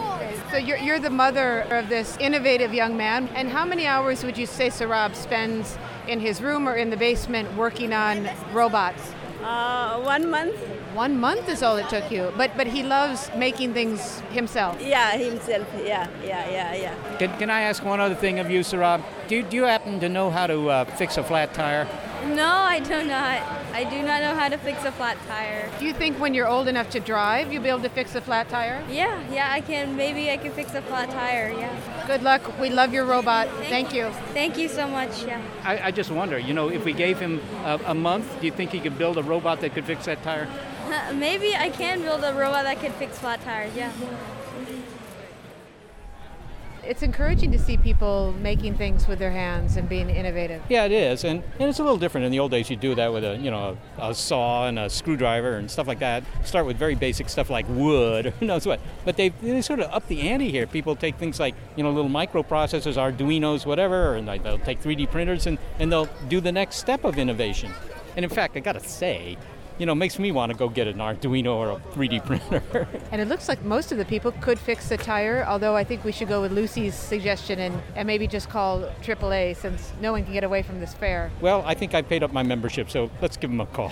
So 0.52 0.58
you're, 0.58 0.78
you're 0.78 1.00
the 1.00 1.10
mother 1.10 1.62
of 1.72 1.90
this 1.90 2.16
innovative 2.18 2.74
young 2.74 2.96
man. 2.96 3.28
And 3.36 3.50
how 3.50 3.66
many 3.66 3.86
hours 3.86 4.24
would 4.24 4.38
you 4.38 4.46
say 4.46 4.70
Saurabh 4.70 5.14
spends 5.14 5.78
in 6.08 6.22
his 6.22 6.42
room 6.42 6.70
or 6.70 6.76
in 6.76 6.90
the 6.90 6.96
basement 6.96 7.54
working 7.58 7.92
on 7.92 8.30
robots? 8.54 9.12
Uh, 9.44 10.00
one 10.00 10.30
month. 10.30 10.56
One 10.98 11.20
month 11.20 11.48
is 11.48 11.62
all 11.62 11.78
it 11.78 11.88
took 11.90 12.10
you. 12.10 12.34
But 12.36 12.58
but 12.58 12.66
he 12.66 12.82
loves 12.82 13.30
making 13.38 13.76
things 13.76 14.20
himself. 14.32 14.82
Yeah, 14.82 15.12
himself. 15.12 15.68
Yeah, 15.78 16.08
yeah, 16.24 16.50
yeah, 16.50 16.74
yeah. 16.74 17.18
Can, 17.20 17.38
can 17.38 17.50
I 17.52 17.62
ask 17.70 17.86
one 17.86 18.00
other 18.00 18.16
thing 18.16 18.40
of 18.40 18.50
you, 18.50 18.62
Saurabh? 18.62 19.04
Do, 19.28 19.44
do 19.44 19.56
you 19.56 19.66
happen 19.66 20.00
to 20.00 20.10
know 20.10 20.32
how 20.32 20.48
to 20.48 20.70
uh, 20.72 20.86
fix 20.86 21.18
a 21.18 21.24
flat 21.24 21.54
tire? 21.54 21.88
No, 22.26 22.50
I 22.50 22.80
do 22.80 23.04
not. 23.04 23.44
I 23.74 23.84
do 23.84 24.02
not 24.02 24.22
know 24.24 24.34
how 24.34 24.50
to 24.50 24.58
fix 24.58 24.84
a 24.86 24.92
flat 24.92 25.18
tire. 25.28 25.70
Do 25.78 25.86
you 25.86 25.94
think 25.94 26.20
when 26.20 26.34
you're 26.34 26.48
old 26.48 26.68
enough 26.68 26.90
to 26.90 27.00
drive, 27.00 27.54
you'll 27.54 27.62
be 27.62 27.70
able 27.70 27.84
to 27.84 27.90
fix 27.90 28.16
a 28.16 28.22
flat 28.22 28.50
tire? 28.50 28.84
Yeah, 28.90 29.22
yeah, 29.32 29.52
I 29.52 29.62
can. 29.62 29.96
Maybe 29.96 30.32
I 30.32 30.38
can 30.38 30.52
fix 30.52 30.74
a 30.74 30.82
flat 30.82 31.12
tire. 31.12 31.54
Yeah. 31.56 32.08
Good 32.08 32.24
luck. 32.24 32.42
We 32.60 32.72
love 32.72 32.92
your 32.92 33.06
robot. 33.06 33.48
Thank, 33.50 33.70
Thank 33.70 33.94
you. 33.94 34.10
Thank 34.34 34.58
you 34.58 34.68
so 34.68 34.88
much. 34.88 35.26
Yeah. 35.26 35.40
I, 35.64 35.80
I 35.90 35.92
just 35.92 36.10
wonder, 36.10 36.40
you 36.40 36.56
know, 36.56 36.70
if 36.70 36.86
we 36.86 36.94
gave 36.94 37.20
him 37.20 37.40
a, 37.66 37.80
a 37.86 37.94
month, 37.94 38.40
do 38.40 38.48
you 38.48 38.52
think 38.52 38.72
he 38.72 38.80
could 38.80 38.98
build 38.98 39.20
a 39.20 39.24
robot 39.24 39.62
that 39.62 39.76
could 39.76 39.86
fix 39.86 40.06
that 40.06 40.24
tire? 40.24 40.48
Maybe 41.14 41.56
I 41.56 41.70
can 41.70 42.02
build 42.02 42.24
a 42.24 42.34
robot 42.34 42.64
that 42.64 42.80
could 42.80 42.94
fix 42.94 43.20
flat 43.20 43.42
tires. 43.42 43.74
Yeah. 43.76 43.92
It's 46.84 47.04
encouraging 47.04 47.52
to 47.52 47.60
see 47.60 47.76
people 47.76 48.34
making 48.40 48.76
things 48.76 49.10
with 49.10 49.20
their 49.20 49.32
hands 49.32 49.76
and 49.76 49.90
being 49.90 50.10
innovative. 50.10 50.62
Yeah, 50.70 50.86
it 50.86 50.94
is, 50.94 51.26
and, 51.26 51.44
and 51.60 51.70
it's 51.70 51.80
a 51.80 51.84
little 51.84 51.98
different. 51.98 52.24
In 52.24 52.32
the 52.32 52.40
old 52.40 52.52
days, 52.52 52.70
you 52.70 52.78
do 52.78 52.96
that 52.96 53.12
with 53.12 53.26
a 53.26 53.36
you 53.36 53.52
know 53.52 53.78
a, 53.98 54.12
a 54.12 54.16
saw 54.16 54.68
and 54.68 54.80
a 54.80 54.90
screwdriver 54.90 55.58
and 55.58 55.70
stuff 55.70 55.86
like 55.86 56.00
that. 56.00 56.24
Start 56.46 56.66
with 56.66 56.78
very 56.78 56.96
basic 56.96 57.28
stuff 57.28 57.50
like 57.50 57.66
wood 57.68 58.28
or 58.28 58.30
who 58.40 58.46
knows 58.46 58.66
what. 58.66 58.80
But 59.04 59.18
they 59.18 59.30
they 59.30 59.62
sort 59.62 59.82
of 59.82 59.92
up 59.92 60.08
the 60.08 60.30
ante 60.30 60.50
here. 60.50 60.66
People 60.66 60.96
take 60.96 61.18
things 61.18 61.42
like 61.42 61.56
you 61.76 61.84
know 61.84 61.92
little 61.92 62.10
microprocessors, 62.10 62.96
Arduino's, 62.96 63.66
whatever, 63.66 64.16
and 64.16 64.26
they'll 64.26 64.60
take 64.60 64.82
3D 64.82 65.12
printers 65.12 65.46
and, 65.46 65.58
and 65.80 65.92
they'll 65.92 66.10
do 66.30 66.40
the 66.40 66.54
next 66.54 66.78
step 66.78 67.04
of 67.04 67.18
innovation. 67.18 67.74
And 68.16 68.24
in 68.24 68.32
fact, 68.32 68.56
I 68.56 68.62
got 68.62 68.74
to 68.74 68.80
say, 68.80 69.38
you 69.78 69.86
know, 69.86 69.94
makes 69.94 70.18
me 70.18 70.32
want 70.32 70.52
to 70.52 70.58
go 70.58 70.70
get 70.70 70.88
an 70.88 70.98
Arduino 70.98 71.54
or 71.56 71.72
a 71.72 71.76
3D 71.94 72.26
printer. 72.26 72.88
and 73.12 73.22
it 73.22 73.28
looks 73.28 73.48
like 73.48 73.64
most 73.64 73.92
of 73.92 73.98
the 73.98 74.06
people 74.06 74.32
could 74.34 74.58
fix 74.58 74.90
the 74.90 74.98
tire, 74.98 75.46
although 75.48 75.76
I 75.76 75.84
think 75.84 76.04
we 76.04 76.12
should 76.12 76.28
go 76.28 76.42
with 76.42 76.52
Lucy's 76.52 76.96
suggestion 76.96 77.60
and, 77.60 77.82
and 77.96 78.08
maybe 78.08 78.28
just 78.28 78.50
call 78.50 78.82
AAA 79.02 79.56
since 79.56 79.94
no 80.02 80.12
one 80.12 80.24
can 80.24 80.34
get 80.34 80.44
away 80.44 80.64
from 80.64 80.80
this 80.80 80.94
fair. 80.94 81.32
Well, 81.42 81.64
I 81.66 81.76
think 81.76 81.94
I 81.94 82.02
paid 82.02 82.24
up 82.24 82.34
my 82.34 82.44
membership, 82.44 82.90
so 82.90 83.12
let's 83.22 83.38
give 83.38 83.50
them 83.50 83.62
a 83.62 83.68
call. 83.68 83.92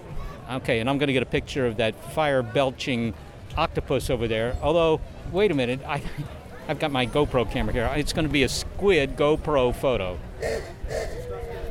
okay, 0.50 0.80
and 0.80 0.90
I'm 0.90 0.98
going 0.98 1.08
to 1.08 1.12
get 1.12 1.22
a 1.22 1.26
picture 1.26 1.66
of 1.66 1.76
that 1.76 1.94
fire 2.12 2.42
belching 2.42 3.14
octopus 3.56 4.10
over 4.10 4.26
there. 4.26 4.56
Although, 4.62 5.00
wait 5.30 5.50
a 5.50 5.54
minute, 5.54 5.80
I, 5.86 6.02
I've 6.68 6.80
got 6.80 6.90
my 6.90 7.06
GoPro 7.06 7.50
camera 7.50 7.72
here. 7.72 7.90
It's 7.96 8.12
going 8.12 8.26
to 8.26 8.32
be 8.32 8.42
a 8.42 8.48
squid 8.48 9.16
GoPro 9.16 9.74
photo. 9.74 10.18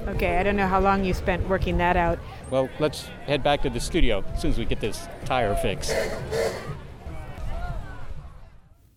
Okay, 0.08 0.38
I 0.38 0.44
don't 0.44 0.56
know 0.56 0.68
how 0.68 0.80
long 0.80 1.04
you 1.04 1.14
spent 1.14 1.48
working 1.48 1.78
that 1.78 1.96
out. 1.96 2.20
Well, 2.50 2.70
let's 2.80 3.06
head 3.28 3.44
back 3.44 3.62
to 3.62 3.70
the 3.70 3.80
studio 3.80 4.24
as 4.34 4.42
soon 4.42 4.52
as 4.52 4.58
we 4.58 4.66
get 4.66 4.80
this 4.80 5.08
tire 5.26 5.56
fixed. 5.56 5.94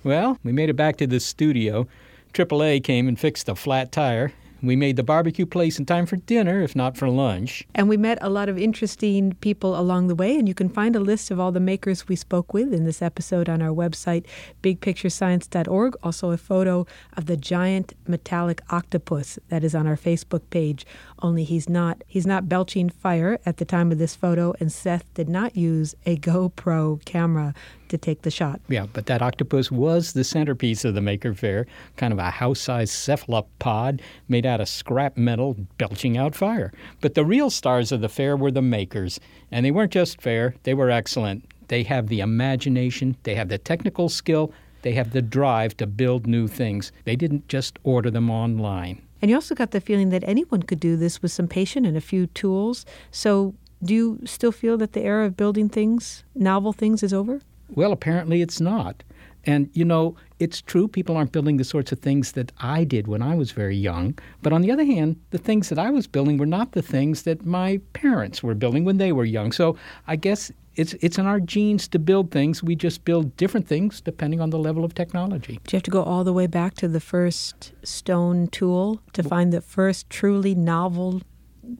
Well, 0.05 0.39
we 0.43 0.53
made 0.53 0.71
it 0.71 0.75
back 0.75 0.97
to 0.97 1.07
the 1.07 1.21
studio. 1.21 1.87
AAA 2.33 2.83
came 2.83 3.09
and 3.09 3.21
fixed 3.21 3.47
the 3.47 3.55
flat 3.55 3.93
tire. 3.93 4.33
We 4.63 4.77
made 4.77 4.95
the 4.95 5.03
barbecue 5.03 5.45
place 5.45 5.81
in 5.81 5.87
time 5.87 6.07
for 6.07 6.15
dinner, 6.15 6.63
if 6.63 6.77
not 6.77 6.97
for 6.97 7.09
lunch. 7.09 7.67
And 7.75 7.89
we 7.89 7.97
met 7.97 8.19
a 8.21 8.31
lot 8.31 8.49
of 8.49 8.57
interesting 8.57 9.33
people 9.41 9.77
along 9.79 10.07
the 10.07 10.15
way, 10.15 10.39
and 10.39 10.47
you 10.47 10.55
can 10.55 10.69
find 10.69 10.95
a 10.95 11.01
list 11.01 11.33
of 11.33 11.41
all 11.41 11.51
the 11.51 11.59
makers 11.59 12.07
we 12.07 12.15
spoke 12.15 12.55
with 12.55 12.73
in 12.73 12.85
this 12.85 13.03
episode 13.03 13.49
on 13.49 13.61
our 13.61 13.75
website, 13.75 14.25
bigpicturescience.org. 14.63 15.97
Also, 16.05 16.31
a 16.31 16.37
photo 16.37 16.87
of 17.17 17.27
the 17.27 17.37
giant 17.37 17.95
metallic 18.07 18.63
octopus 18.71 19.37
that 19.49 19.65
is 19.65 19.75
on 19.75 19.89
our 19.89 19.97
Facebook 19.97 20.43
page. 20.51 20.87
Only 21.23 21.45
he's 21.45 21.69
not 21.69 22.03
he's 22.09 22.27
not 22.27 22.49
belching 22.49 22.91
fire 22.91 23.39
at 23.47 23.59
the 23.59 23.65
time 23.65 23.93
of 23.93 23.99
this 23.99 24.17
photo, 24.17 24.55
and 24.59 24.73
Seth 24.73 25.05
did 25.15 25.29
not 25.29 25.57
use 25.57 25.95
a 26.05 26.17
GoPro 26.17 27.03
camera 27.05 27.55
to 27.89 27.97
take 27.97 28.23
the 28.23 28.31
shot. 28.31 28.61
Yeah, 28.69 28.87
but 28.93 29.07
that 29.07 29.23
octopus 29.23 29.71
was 29.71 30.15
the 30.15 30.25
centerpiece 30.25 30.85
of 30.85 30.95
the 30.95 31.01
Maker 31.01 31.33
Faire, 31.33 31.67
kind 31.97 32.13
of 32.13 32.19
a 32.19 32.31
house-sized 32.31 32.93
cephalopod 32.93 34.03
made 34.29 34.45
out 34.45 34.61
of 34.61 34.69
scrap 34.69 35.17
metal 35.17 35.57
belching 35.79 36.19
out 36.19 36.35
fire. 36.35 36.73
But 37.01 37.15
the 37.15 37.25
real 37.25 37.51
stars 37.51 37.93
of 37.93 38.01
the 38.01 38.09
fair 38.09 38.37
were 38.37 38.51
the 38.51 38.63
makers, 38.63 39.21
and 39.53 39.65
they 39.65 39.71
weren't 39.71 39.93
just 39.93 40.21
fair, 40.21 40.57
they 40.65 40.75
were 40.75 40.91
excellent. 40.91 41.45
They 41.69 41.85
have 41.85 42.09
the 42.09 42.21
imagination, 42.21 43.17
they 43.23 43.37
have 43.37 43.49
the 43.49 43.59
technical 43.59 44.09
skill, 44.09 44.53
they 44.83 44.93
have 44.95 45.13
the 45.13 45.23
drive 45.23 45.77
to 45.77 45.87
build 45.87 46.27
new 46.27 46.49
things. 46.49 46.91
They 47.05 47.15
didn't 47.15 47.47
just 47.47 47.79
order 47.85 48.11
them 48.11 48.29
online. 48.29 49.03
And 49.23 49.31
you 49.31 49.37
also 49.37 49.55
got 49.55 49.71
the 49.71 49.81
feeling 49.81 50.09
that 50.11 50.25
anyone 50.27 50.65
could 50.65 50.81
do 50.81 50.97
this 50.97 51.23
with 51.23 51.31
some 51.31 51.47
patience 51.47 51.87
and 51.87 51.97
a 51.97 52.01
few 52.01 52.27
tools. 52.27 52.85
So, 53.13 53.55
do 53.83 53.95
you 53.95 54.21
still 54.25 54.53
feel 54.53 54.77
that 54.79 54.93
the 54.93 55.03
era 55.03 55.27
of 55.27 55.37
building 55.37 55.69
things, 55.69 56.25
novel 56.35 56.73
things, 56.73 57.03
is 57.03 57.13
over? 57.13 57.41
Well, 57.71 57.93
apparently 57.93 58.43
it's 58.43 58.61
not. 58.61 59.03
And, 59.45 59.71
you 59.73 59.85
know, 59.85 60.17
it's 60.39 60.61
true 60.61 60.89
people 60.89 61.17
aren't 61.17 61.33
building 61.33 61.57
the 61.57 61.65
sorts 61.65 61.93
of 61.93 61.99
things 61.99 62.33
that 62.33 62.53
I 62.59 62.85
did 62.85 63.07
when 63.07 63.23
I 63.23 63.35
was 63.35 63.51
very 63.51 63.77
young. 63.77 64.19
But 64.43 64.53
on 64.53 64.63
the 64.63 64.71
other 64.71 64.85
hand, 64.85 65.21
the 65.31 65.39
things 65.39 65.69
that 65.69 65.79
I 65.79 65.91
was 65.91 66.07
building 66.07 66.39
were 66.39 66.47
not 66.47 66.73
the 66.73 66.83
things 66.83 67.23
that 67.23 67.45
my 67.45 67.81
parents 67.93 68.43
were 68.43 68.55
building 68.55 68.85
when 68.85 68.99
they 68.99 69.13
were 69.13 69.25
young. 69.25 69.53
So 69.53 69.77
I 70.07 70.17
guess 70.17 70.53
it's, 70.75 70.95
it's 70.95 71.19
in 71.19 71.27
our 71.27 71.41
genes 71.41 71.89
to 71.89 71.99
build 71.99 72.31
things. 72.31 72.63
We 72.63 72.75
just 72.77 73.05
build 73.05 73.37
different 73.37 73.67
things 73.67 74.01
depending 74.01 74.41
on 74.41 74.51
the 74.51 74.59
level 74.59 74.85
of 74.85 74.95
technology. 74.95 75.61
Do 75.65 75.75
you 75.75 75.77
have 75.77 75.83
to 75.85 75.91
go 75.91 76.03
all 76.03 76.25
the 76.25 76.33
way 76.33 76.47
back 76.47 76.75
to 76.75 76.89
the 76.89 77.01
first 77.01 77.73
stone 77.83 78.47
tool 78.49 79.01
to 79.13 79.23
find 79.23 79.53
the 79.53 79.61
first 79.61 80.09
truly 80.09 80.55
novel 80.55 81.23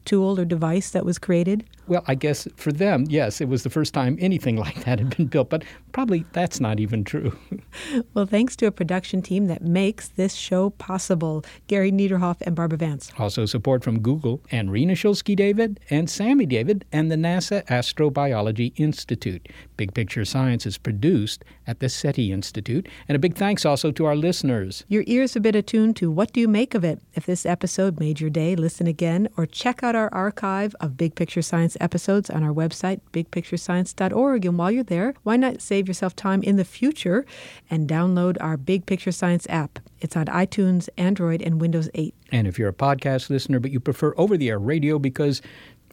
tool 0.05 0.39
or 0.39 0.45
device 0.45 0.91
that 0.91 1.05
was 1.05 1.17
created? 1.17 1.65
Well, 1.87 2.03
I 2.07 2.15
guess 2.15 2.47
for 2.55 2.71
them, 2.71 3.05
yes, 3.09 3.41
it 3.41 3.47
was 3.47 3.63
the 3.63 3.69
first 3.69 3.93
time 3.93 4.17
anything 4.19 4.55
like 4.63 4.85
that 4.85 4.99
had 4.99 5.15
been 5.15 5.27
built, 5.27 5.49
but 5.49 5.63
probably 5.91 6.25
that's 6.33 6.59
not 6.59 6.79
even 6.79 7.03
true. 7.03 7.37
well, 8.13 8.25
thanks 8.25 8.55
to 8.57 8.65
a 8.65 8.71
production 8.71 9.21
team 9.21 9.47
that 9.47 9.61
makes 9.61 10.09
this 10.09 10.33
show 10.33 10.69
possible 10.71 11.43
Gary 11.67 11.91
Niederhoff 11.91 12.37
and 12.41 12.55
Barbara 12.55 12.77
Vance. 12.77 13.11
Also, 13.17 13.45
support 13.45 13.83
from 13.83 13.99
Google 13.99 14.41
and 14.51 14.71
Rena 14.71 14.93
Shulsky 14.93 15.35
David 15.35 15.79
and 15.89 16.09
Sammy 16.09 16.45
David 16.45 16.85
and 16.91 17.11
the 17.11 17.15
NASA 17.15 17.65
Astrobiology 17.67 18.73
Institute. 18.77 19.47
Big 19.77 19.93
Picture 19.93 20.25
Science 20.25 20.65
is 20.65 20.77
produced 20.77 21.43
at 21.67 21.79
the 21.79 21.89
SETI 21.89 22.31
Institute. 22.31 22.87
And 23.07 23.15
a 23.15 23.19
big 23.19 23.35
thanks 23.35 23.65
also 23.65 23.91
to 23.91 24.05
our 24.05 24.15
listeners. 24.15 24.83
Your 24.87 25.03
ears 25.07 25.33
have 25.33 25.43
been 25.43 25.55
attuned 25.55 25.95
to 25.97 26.11
What 26.11 26.33
Do 26.33 26.39
You 26.39 26.47
Make 26.47 26.73
of 26.75 26.83
It? 26.83 27.01
If 27.13 27.25
this 27.25 27.45
episode 27.45 27.99
made 27.99 28.19
your 28.19 28.29
day, 28.29 28.55
listen 28.55 28.87
again 28.87 29.27
or 29.37 29.45
check 29.45 29.83
out 29.83 29.95
our 29.95 30.13
archive 30.13 30.75
of 30.79 30.97
Big 30.97 31.15
Picture 31.15 31.41
Science 31.41 31.72
episodes 31.79 32.29
on 32.29 32.43
our 32.43 32.53
website, 32.53 33.01
bigpicturescience.org. 33.11 34.45
And 34.45 34.57
while 34.57 34.71
you're 34.71 34.83
there, 34.83 35.13
why 35.23 35.37
not 35.37 35.61
save 35.61 35.87
yourself 35.87 36.15
time 36.15 36.43
in 36.43 36.57
the 36.57 36.65
future 36.65 37.25
and 37.69 37.87
download 37.87 38.37
our 38.39 38.57
Big 38.57 38.85
Picture 38.85 39.11
Science 39.11 39.45
app? 39.49 39.79
It's 39.99 40.17
on 40.17 40.25
iTunes, 40.25 40.89
Android, 40.97 41.41
and 41.41 41.61
Windows 41.61 41.89
8. 41.93 42.13
And 42.31 42.47
if 42.47 42.57
you're 42.59 42.69
a 42.69 42.73
podcast 42.73 43.29
listener, 43.29 43.59
but 43.59 43.71
you 43.71 43.79
prefer 43.79 44.13
over 44.17 44.37
the 44.37 44.49
air 44.49 44.59
radio 44.59 44.99
because 44.99 45.41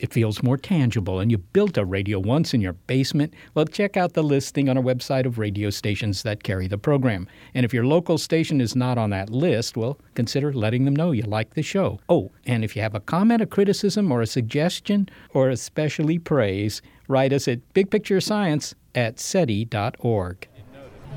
it 0.03 0.13
feels 0.13 0.43
more 0.43 0.57
tangible 0.57 1.21
and 1.21 1.31
you 1.31 1.39
built 1.39 1.77
a 1.77 1.85
radio 1.85 2.19
once 2.19 2.55
in 2.55 2.61
your 2.61 2.73
basement, 2.73 3.35
well, 3.55 3.65
check 3.65 3.97
out 3.97 4.15
the 4.15 4.23
listing 4.23 4.69
on 4.69 4.77
our 4.77 4.83
website 4.83 5.27
of 5.27 5.39
radio 5.39 5.71
stations 5.71 6.23
that 6.23 6.43
carry 6.43 6.67
the 6.67 6.79
program. 6.79 7.29
And 7.55 7.65
if 7.65 7.75
your 7.75 7.87
local 7.87 8.19
station 8.19 8.61
is 8.61 8.77
not 8.77 8.99
on 8.99 9.11
that 9.11 9.31
list, 9.31 9.77
well, 9.77 9.99
consider 10.15 10.53
letting 10.53 10.85
them 10.85 10.97
know 10.97 11.13
you 11.13 11.23
like 11.23 11.55
the 11.55 11.63
show. 11.63 12.01
Oh, 12.09 12.31
and 12.47 12.65
if 12.65 12.77
you 12.77 12.83
have 12.83 12.95
a 12.95 13.01
comment, 13.01 13.43
a 13.43 13.47
criticism, 13.47 14.11
or 14.11 14.23
a 14.23 14.27
suggestion, 14.27 15.09
or 15.35 15.51
especially 15.51 16.19
praise, 16.19 16.83
write 17.09 17.33
us 17.33 17.49
at 17.49 17.75
bigpicturescience 17.75 18.75
at 18.95 19.19
SETI.org. 19.19 20.49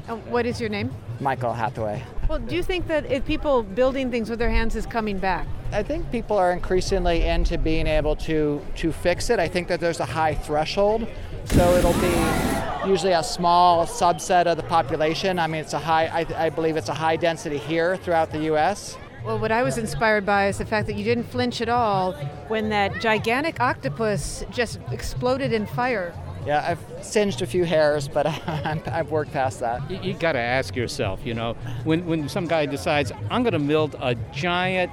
Uh, 0.08 0.16
what 0.16 0.45
is 0.45 0.60
your 0.60 0.70
name? 0.70 0.91
Michael 1.20 1.54
Hathaway. 1.54 2.04
Well, 2.28 2.39
do 2.39 2.56
you 2.56 2.64
think 2.64 2.88
that 2.88 3.06
if 3.06 3.26
people 3.26 3.64
building 3.64 4.12
things 4.12 4.30
with 4.30 4.39
their 4.39 4.49
hands 4.49 4.76
is 4.76 4.86
coming 4.86 5.18
back? 5.18 5.47
I 5.72 5.82
think 5.84 6.12
people 6.12 6.38
are 6.38 6.51
increasingly 6.51 7.24
into 7.24 7.58
being 7.58 7.88
able 7.88 8.16
to 8.18 8.62
to 8.76 8.91
fix 8.91 9.30
it. 9.30 9.39
I 9.39 9.47
think 9.47 9.68
that 9.70 9.80
there's 9.80 9.99
a 9.99 10.06
high 10.06 10.36
threshold, 10.36 11.08
so 11.45 11.76
it'll 11.76 11.93
be 11.93 12.89
usually 12.89 13.14
a 13.14 13.24
small 13.24 13.86
subset 13.86 14.45
of 14.45 14.58
the 14.58 14.64
population. 14.64 15.39
I 15.39 15.47
mean, 15.47 15.62
it's 15.62 15.74
a 15.74 15.80
high. 15.80 16.08
I, 16.08 16.45
I 16.45 16.49
believe 16.49 16.78
it's 16.78 16.89
a 16.89 16.93
high 16.93 17.16
density 17.16 17.58
here 17.58 17.97
throughout 17.97 18.32
the 18.32 18.39
U.S. 18.51 18.97
Well, 19.26 19.39
what 19.39 19.54
I 19.54 19.64
was 19.64 19.78
inspired 19.78 20.26
by 20.26 20.49
is 20.49 20.58
the 20.58 20.66
fact 20.66 20.86
that 20.88 20.95
you 20.95 21.04
didn't 21.06 21.24
flinch 21.24 21.62
at 21.62 21.70
all 21.70 22.12
when 22.49 22.68
that 22.70 22.99
gigantic 22.99 23.62
octopus 23.62 24.43
just 24.51 24.80
exploded 24.91 25.54
in 25.54 25.66
fire. 25.66 26.14
Yeah, 26.46 26.66
I've 26.68 27.06
singed 27.06 27.41
a 27.41 27.48
few 27.48 27.64
hairs, 27.64 28.08
but 28.08 28.26
I've 28.88 29.12
worked 29.12 29.32
past 29.32 29.62
that. 29.62 29.89
You, 29.89 30.00
you 30.02 30.14
got 30.14 30.34
to 30.34 30.39
ask 30.39 30.76
yourself, 30.76 31.26
you 31.26 31.34
know, 31.34 31.54
when, 31.84 32.06
when 32.06 32.28
some 32.28 32.48
guy 32.48 32.66
decides, 32.66 33.12
I'm 33.30 33.44
going 33.44 33.54
to 33.54 33.60
build 33.60 33.96
a 34.02 34.16
giant 34.34 34.91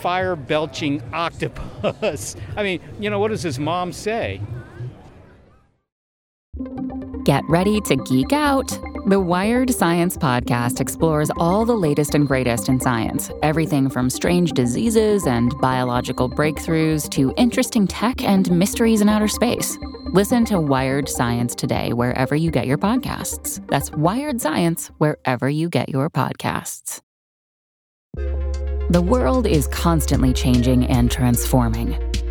fire 0.00 0.36
belching 0.36 1.02
octopus. 1.12 2.36
I 2.56 2.62
mean, 2.62 2.80
you 3.00 3.10
know, 3.10 3.18
what 3.18 3.28
does 3.28 3.42
his 3.42 3.58
mom 3.58 3.92
say? 3.92 4.40
Get 7.24 7.44
ready 7.48 7.80
to 7.82 7.96
geek 7.96 8.32
out. 8.32 8.72
The 9.04 9.18
Wired 9.18 9.74
Science 9.74 10.16
Podcast 10.16 10.80
explores 10.80 11.28
all 11.36 11.64
the 11.64 11.74
latest 11.74 12.14
and 12.14 12.24
greatest 12.24 12.68
in 12.68 12.78
science 12.78 13.32
everything 13.42 13.90
from 13.90 14.08
strange 14.08 14.52
diseases 14.52 15.26
and 15.26 15.52
biological 15.58 16.30
breakthroughs 16.30 17.10
to 17.10 17.34
interesting 17.36 17.88
tech 17.88 18.22
and 18.22 18.48
mysteries 18.52 19.00
in 19.00 19.08
outer 19.08 19.26
space. 19.26 19.76
Listen 20.12 20.44
to 20.44 20.60
Wired 20.60 21.08
Science 21.08 21.56
today, 21.56 21.92
wherever 21.92 22.36
you 22.36 22.52
get 22.52 22.68
your 22.68 22.78
podcasts. 22.78 23.60
That's 23.66 23.90
Wired 23.90 24.40
Science, 24.40 24.92
wherever 24.98 25.50
you 25.50 25.68
get 25.68 25.88
your 25.88 26.08
podcasts. 26.08 27.00
The 28.14 29.02
world 29.02 29.48
is 29.48 29.66
constantly 29.66 30.32
changing 30.32 30.86
and 30.86 31.10
transforming. 31.10 32.11